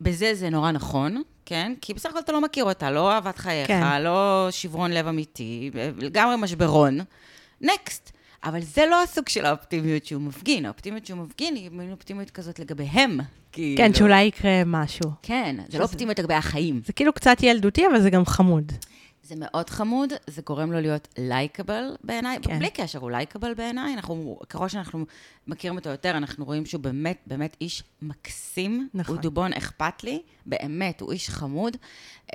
בזה 0.00 0.34
זה 0.34 0.50
נורא 0.50 0.70
נכון, 0.70 1.22
כן? 1.46 1.72
כי 1.80 1.94
בסך 1.94 2.10
הכל 2.10 2.18
אתה 2.18 2.32
לא 2.32 2.40
מכיר 2.40 2.64
אותה, 2.64 2.90
לא 2.90 3.12
אהבת 3.12 3.38
חייך, 3.38 3.68
כן. 3.68 4.02
לא 4.02 4.48
שברון 4.50 4.90
לב 4.90 5.06
אמיתי, 5.06 5.70
לגמרי 5.98 6.36
משברון. 6.38 6.98
נקסט. 7.60 8.10
אבל 8.44 8.62
זה 8.62 8.86
לא 8.86 9.02
הסוג 9.02 9.28
של 9.28 9.46
האופטימיות 9.46 10.06
שהוא 10.06 10.22
מפגין. 10.22 10.66
האופטימיות 10.66 11.06
שהוא 11.06 11.18
מפגין 11.18 11.54
היא 11.54 11.70
מין 11.70 11.92
אופטימיות 11.92 12.30
כזאת 12.30 12.58
לגביהם. 12.58 13.20
כאילו. 13.54 13.76
כן, 13.76 13.94
שאולי 13.94 14.22
יקרה 14.22 14.62
משהו. 14.66 15.10
כן, 15.22 15.56
זה 15.68 15.78
לא 15.78 15.82
אופטימיות 15.82 16.18
לגבי 16.18 16.34
החיים. 16.34 16.80
זה 16.84 16.92
כאילו 16.92 17.12
קצת 17.12 17.36
ילדותי, 17.42 17.86
אבל 17.86 18.00
זה 18.00 18.10
גם 18.10 18.26
חמוד. 18.26 18.72
זה 19.22 19.34
מאוד 19.38 19.70
חמוד, 19.70 20.12
זה 20.26 20.42
גורם 20.46 20.72
לו 20.72 20.80
להיות 20.80 21.08
לייקבל 21.18 21.96
בעיניי, 22.04 22.38
כן. 22.42 22.58
בלי 22.58 22.70
קשר, 22.70 22.98
הוא 22.98 23.10
לייקבל 23.10 23.54
בעיניי, 23.54 23.94
אנחנו, 23.94 24.38
ככל 24.48 24.68
שאנחנו 24.68 25.04
מכירים 25.46 25.76
אותו 25.76 25.90
יותר, 25.90 26.10
אנחנו 26.10 26.44
רואים 26.44 26.66
שהוא 26.66 26.80
באמת, 26.80 27.18
באמת 27.26 27.56
איש 27.60 27.82
מקסים. 28.02 28.88
נכון. 28.94 29.14
הוא 29.14 29.22
דובון 29.22 29.52
אכפת 29.52 30.04
לי, 30.04 30.22
באמת, 30.46 31.00
הוא 31.00 31.12
איש 31.12 31.30
חמוד. 31.30 31.76
Um, 32.26 32.32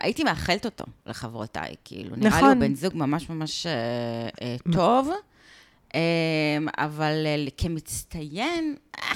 הייתי 0.00 0.24
מאחלת 0.24 0.64
אותו 0.64 0.84
לחברותיי, 1.06 1.74
כאילו, 1.84 2.16
נראה 2.16 2.30
לי 2.30 2.36
נכון. 2.36 2.48
הוא 2.50 2.60
בן 2.60 2.74
זוג 2.74 2.96
ממש 2.96 3.30
ממש 3.30 3.66
uh, 3.66 4.70
uh, 4.70 4.72
טוב, 4.72 5.10
um, 5.88 5.94
אבל 6.78 7.26
uh, 7.46 7.50
כמצטיין, 7.56 8.76
אה, 8.98 9.14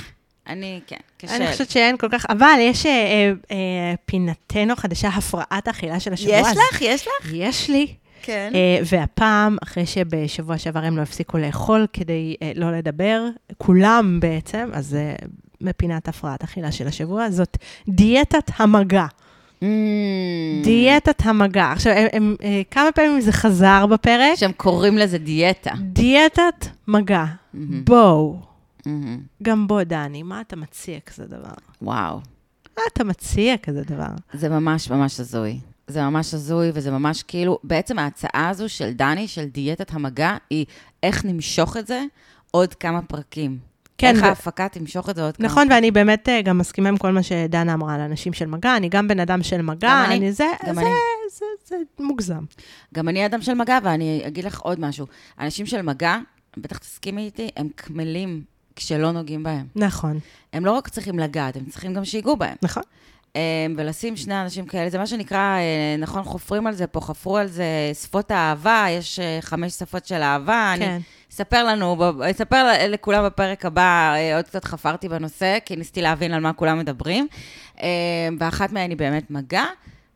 אני, 0.49 0.80
כן, 0.86 0.97
קשה. 1.18 1.36
אני. 1.36 1.53
חושבת 1.53 1.70
שאין 1.70 1.97
כל 1.97 2.09
כך, 2.12 2.26
אבל 2.28 2.57
יש 2.61 2.86
אה, 2.86 2.93
אה, 2.93 3.32
אה, 3.51 3.95
פינתנו 4.07 4.76
חדשה, 4.76 5.09
הפרעת 5.09 5.68
אכילה 5.68 6.01
של 6.01 6.12
השבוע. 6.12 6.34
יש 6.34 6.47
אז 6.47 6.57
לך? 6.57 6.82
יש 6.82 7.07
לך? 7.07 7.32
יש 7.32 7.70
לי. 7.70 7.95
כן. 8.22 8.53
אה, 8.55 8.78
והפעם, 8.84 9.57
אחרי 9.62 9.86
שבשבוע 9.86 10.59
שעבר 10.59 10.80
הם 10.80 10.97
לא 10.97 11.03
הפסיקו 11.03 11.38
לאכול 11.38 11.86
כדי 11.93 12.36
אה, 12.43 12.53
לא 12.55 12.72
לדבר, 12.72 13.22
כולם 13.59 14.20
בעצם, 14.20 14.68
אז 14.72 14.95
אה, 14.95 15.14
מפינת 15.61 16.09
הפרעת 16.09 16.43
אכילה 16.43 16.72
של 16.72 16.86
השבוע, 16.86 17.30
זאת 17.30 17.57
דיאטת 17.88 18.51
המגע. 18.57 19.07
Mm. 19.61 19.64
דיאטת 20.64 21.26
המגע. 21.26 21.72
עכשיו, 21.72 21.93
הם, 21.93 22.07
הם, 22.12 22.36
אה, 22.43 22.62
כמה 22.70 22.93
פעמים 22.93 23.20
זה 23.20 23.32
חזר 23.32 23.86
בפרק? 23.86 24.34
שהם 24.36 24.53
קוראים 24.53 24.99
לזה 24.99 25.18
דיאטה. 25.18 25.70
דיאטת 25.80 26.66
מגע. 26.88 27.24
מהמם. 27.55 27.84
בואו. 27.84 28.50
מהמם. 28.87 29.20
גם 29.43 29.66
בוא, 29.66 29.83
דני, 29.83 30.22
מה 30.22 30.41
אתה 30.41 30.57
מציע 30.57 31.01
כזה 31.01 31.26
דבר? 31.26 31.55
וואו. 31.83 32.20
מה 32.76 32.83
אתה 32.93 33.05
מציע 33.05 33.57
כזה 33.57 33.83
דבר? 33.83 34.11
זה 34.33 34.49
ממש 34.49 34.91
ממש 34.91 35.20
הזוי. 35.20 35.61
זה 35.87 36.03
ממש 36.03 36.35
הזוי, 36.35 36.70
וזה 36.74 36.91
ממש 36.91 37.22
כאילו, 37.22 37.59
בעצם 37.64 37.99
ההצעה 37.99 38.49
הזו 38.49 38.68
של 38.68 38.93
דני, 38.93 39.28
של 39.28 39.45
דיאטת 39.45 39.95
המגע, 39.95 40.37
היא 40.51 40.66
איך 41.03 41.24
נמשוך 41.24 41.76
את 41.76 41.87
זה 41.87 42.05
עוד 42.51 42.74
כמה 42.74 43.03
פרקים. 43.03 43.59
כן, 43.99 44.14
איך 44.14 44.22
ו- 44.22 44.26
ההפקה 44.26 44.68
תמשוך 44.68 45.11
את 45.11 45.16
זה 45.16 45.22
עוד 45.24 45.37
כמה 45.37 45.47
נכון, 45.47 45.68
ואני 45.70 45.91
באמת 45.91 46.28
אה, 46.28 46.43
גם 46.43 46.59
מסכימה 46.59 46.89
עם 46.89 46.97
כל 46.97 47.11
מה 47.12 47.22
שדנה 47.22 47.74
אמרה 47.74 47.95
על 47.95 48.01
אנשים 48.01 48.33
של 48.33 48.47
מגע, 48.47 48.76
אני 48.76 48.89
גם 48.89 49.09
בן 49.09 49.20
אדם 49.20 49.43
של 49.43 49.62
מגע, 49.62 49.89
גם 49.89 50.11
אני, 50.11 50.33
זה, 50.33 50.45
גם 50.66 50.74
זה, 50.74 50.81
אני. 50.81 50.91
זה, 51.31 51.45
זה, 51.64 51.76
זה 51.99 52.05
מוגזם. 52.05 52.45
גם 52.95 53.09
אני 53.09 53.26
אדם 53.26 53.43
של 53.43 53.55
מגע, 53.55 53.78
ואני 53.83 54.22
אגיד 54.26 54.45
לך 54.45 54.61
עוד 54.61 54.81
משהו. 54.81 55.07
אנשים 55.41 55.66
של 55.66 55.83
מגע, 55.83 56.18
בטח 56.57 56.78
תסכימי 56.78 57.22
איתי, 57.22 57.49
הם 57.57 57.68
קמלים 57.74 58.43
כשלא 58.81 59.12
נוגעים 59.12 59.43
בהם. 59.43 59.66
נכון, 59.76 60.18
הם 60.53 60.64
לא 60.64 60.72
רק 60.72 60.89
צריכים 60.89 61.18
לגעת, 61.18 61.57
הם 61.57 61.64
צריכים 61.64 61.95
גם 61.95 62.05
שיגעו 62.05 62.37
בהם. 62.37 62.57
נכון. 62.62 62.83
אה, 63.37 63.66
ולשים 63.76 64.16
שני 64.16 64.43
אנשים 64.43 64.66
כאלה, 64.66 64.91
זה 64.91 64.99
מה 64.99 65.07
שנקרא, 65.07 65.39
אה, 65.39 65.97
נכון, 65.99 66.22
חופרים 66.24 66.66
על 66.66 66.74
זה 66.74 66.87
פה, 66.87 67.01
חפרו 67.01 67.37
על 67.37 67.47
זה 67.47 67.64
שפות 68.03 68.31
האהבה, 68.31 68.87
יש 68.91 69.18
אה, 69.18 69.39
חמש 69.41 69.72
שפות 69.72 70.07
של 70.07 70.22
אהבה. 70.22 70.74
כן. 70.78 70.83
אני 70.83 71.01
אספר 71.33 71.64
לנו, 71.64 71.97
אספר 72.31 72.66
לכולם 72.89 73.24
בפרק 73.24 73.64
הבא, 73.64 74.14
אה, 74.14 74.37
עוד 74.37 74.45
קצת 74.45 74.64
חפרתי 74.64 75.09
בנושא, 75.09 75.59
כי 75.64 75.76
ניסיתי 75.76 76.03
להבין 76.03 76.33
על 76.33 76.41
מה 76.41 76.53
כולם 76.53 76.78
מדברים. 76.78 77.26
אה, 77.83 77.89
ואחת 78.39 78.72
מהן 78.72 78.91
היא 78.91 78.99
באמת 78.99 79.31
מגע. 79.31 79.64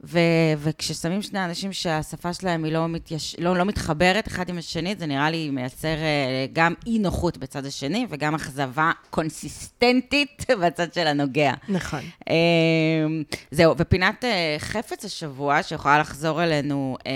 ו- 0.07 0.19
וכששמים 0.59 1.23
שני 1.23 1.45
אנשים 1.45 1.73
שהשפה 1.73 2.33
שלהם 2.35 2.65
היא 2.65 2.73
לא, 2.73 2.89
מתייש... 2.89 3.37
לא, 3.39 3.57
לא 3.57 3.65
מתחברת 3.65 4.29
אחד 4.29 4.49
עם 4.49 4.59
השני, 4.59 4.95
זה 4.99 5.07
נראה 5.07 5.31
לי 5.31 5.51
מייצר 5.51 5.89
אה, 5.89 6.47
גם 6.53 6.75
אי-נוחות 6.87 7.39
בצד 7.39 7.67
השני, 7.67 8.07
וגם 8.11 8.35
אכזבה 8.35 8.93
קונסיסטנטית 9.11 10.47
בצד 10.63 10.95
של 10.95 11.07
הנוגע. 11.07 11.53
נכון. 11.69 12.01
אה, 12.29 12.35
זהו, 13.51 13.75
ופינת 13.79 14.25
אה, 14.25 14.57
חפץ 14.59 15.05
השבוע, 15.05 15.63
שיכולה 15.63 15.99
לחזור 15.99 16.43
אלינו 16.45 16.97
אה, 17.07 17.13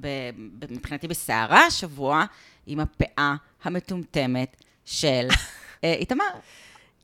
ב- 0.00 0.30
מבחינתי 0.70 1.08
בסערה 1.08 1.66
השבוע, 1.66 2.24
עם 2.66 2.80
הפאה 2.80 3.34
המטומטמת 3.64 4.56
של 4.84 5.26
אה, 5.84 5.92
איתמר, 5.92 6.24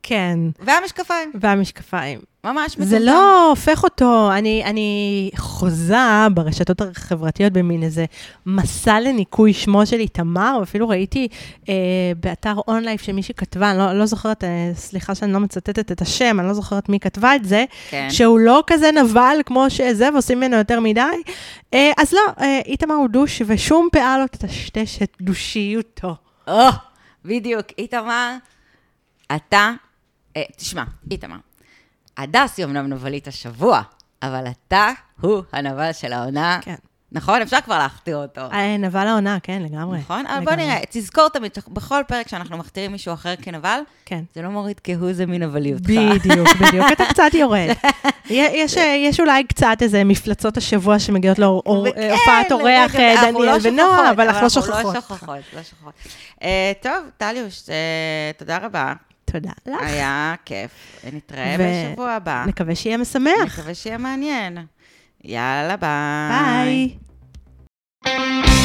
כן, 0.07 0.39
והמשקפיים, 0.61 1.33
והמשקפיים. 1.41 2.21
ממש 2.45 2.73
מטומטם. 2.73 2.91
זה 2.91 2.99
לא 2.99 3.49
הופך 3.49 3.85
אותו, 3.85 4.31
אני, 4.33 4.65
אני 4.65 5.31
חוזה 5.37 6.27
ברשתות 6.35 6.81
החברתיות 6.81 7.53
במין 7.53 7.83
איזה 7.83 8.05
מסע 8.47 9.01
לניקוי 9.01 9.53
שמו 9.53 9.87
של 9.87 9.97
איתמר, 9.97 10.57
ואפילו 10.61 10.89
ראיתי 10.89 11.29
אה, 11.69 11.75
באתר 12.21 12.55
אונלייף 12.69 13.03
שמישהי 13.03 13.35
כתבה, 13.35 13.71
אני 13.71 13.79
לא, 13.79 13.93
לא 13.93 14.07
זוכרת, 14.07 14.45
אה, 14.45 14.71
סליחה 14.75 15.15
שאני 15.15 15.33
לא 15.33 15.41
מצטטת 15.41 15.93
את 15.93 16.03
השם, 16.03 16.41
אני 16.41 16.49
לא 16.49 16.55
זוכרת 16.55 16.89
מי 16.89 17.01
כתבה 17.01 17.37
את 17.37 17.45
זה, 17.45 17.65
כן. 17.91 18.09
שהוא 18.11 18.39
לא 18.39 18.63
כזה 18.67 18.91
נבל 18.93 19.37
כמו 19.47 19.71
שזה, 19.71 20.09
ועושים 20.13 20.39
ממנו 20.39 20.57
יותר 20.57 20.81
מדי. 20.81 21.01
אה, 21.75 21.93
אז 21.99 22.13
לא, 22.13 22.21
אה, 22.41 22.61
איתמר 22.67 22.95
הוא 22.95 23.09
דוש, 23.09 23.43
ושום 23.47 23.89
פאה 23.93 24.19
לא 24.19 24.27
תטשטש 24.27 25.03
את 25.03 25.17
דושיותו. 25.21 26.17
או, 26.49 26.69
בדיוק. 27.25 27.67
איתמר, 27.79 28.37
אתה, 29.37 29.71
תשמע, 30.57 30.85
איתמר, 31.11 31.37
הדס 32.17 32.59
היא 32.59 32.67
אמנם 32.67 32.87
נבלית 32.87 33.29
השבוע, 33.29 33.83
אבל 34.23 34.45
אתה 34.47 34.89
הוא 35.21 35.43
הנבל 35.53 35.93
של 35.93 36.13
העונה. 36.13 36.59
כן. 36.63 36.75
נכון? 37.15 37.43
אפשר 37.43 37.61
כבר 37.65 37.79
להכתיר 37.79 38.17
אותו. 38.17 38.41
אה, 38.41 38.77
נבל 38.77 39.07
העונה, 39.07 39.39
כן, 39.43 39.63
לגמרי. 39.63 39.99
נכון? 39.99 40.27
אבל 40.27 40.45
בוא. 40.45 40.55
נראה, 40.55 40.81
תזכור 40.91 41.29
תמיד, 41.29 41.51
בכל 41.69 42.03
פרק 42.09 42.29
שאנחנו 42.29 42.59
מכתירים 42.59 42.93
מישהו 42.93 43.15
אחר 43.15 43.35
כנבל, 43.43 43.81
כן. 44.05 44.25
זה 44.35 44.43
לא 44.43 44.49
מוריד 44.49 44.81
כהוא 44.85 45.13
זה 45.13 45.27
מנבליותך. 45.27 45.85
בדיוק, 45.85 46.49
בדיוק, 46.61 46.87
אתה 46.93 47.05
קצת 47.09 47.35
יורד. 47.35 47.69
יש, 48.31 48.77
יש 48.77 49.21
אולי 49.21 49.45
קצת 49.45 49.77
איזה 49.81 50.05
מפלצות 50.05 50.57
השבוע 50.57 50.99
שמגיעות 50.99 51.39
להופעת 51.39 52.53
אורח 52.53 52.97
אה, 52.97 53.13
אנחנו 53.13 53.39
דניאל 53.39 53.57
לא 53.57 53.59
ונועה, 53.63 54.11
אבל 54.11 54.27
אנחנו 54.27 54.41
לא 54.41 54.43
לא 54.43 54.49
שוכחות. 54.49 54.95
שוכחות, 54.95 55.39
לא 55.57 55.63
שוכחות. 55.63 55.95
אה, 56.43 56.73
טוב, 56.83 57.11
טליוש, 57.17 57.69
אה, 57.69 58.31
תודה 58.39 58.59
רבה. 58.59 58.93
תודה 59.35 59.53
לך. 59.67 59.81
היה 59.83 60.35
כיף. 60.45 60.71
נתראה 61.13 61.57
ו... 61.59 61.63
בשבוע 61.93 62.11
הבא. 62.11 62.45
נקווה 62.47 62.75
שיהיה 62.75 62.97
משמח. 62.97 63.33
נקווה 63.47 63.75
שיהיה 63.75 63.99
מעניין. 63.99 64.59
יאללה, 65.25 65.77
ביי. 65.77 66.97
ביי. 68.05 68.64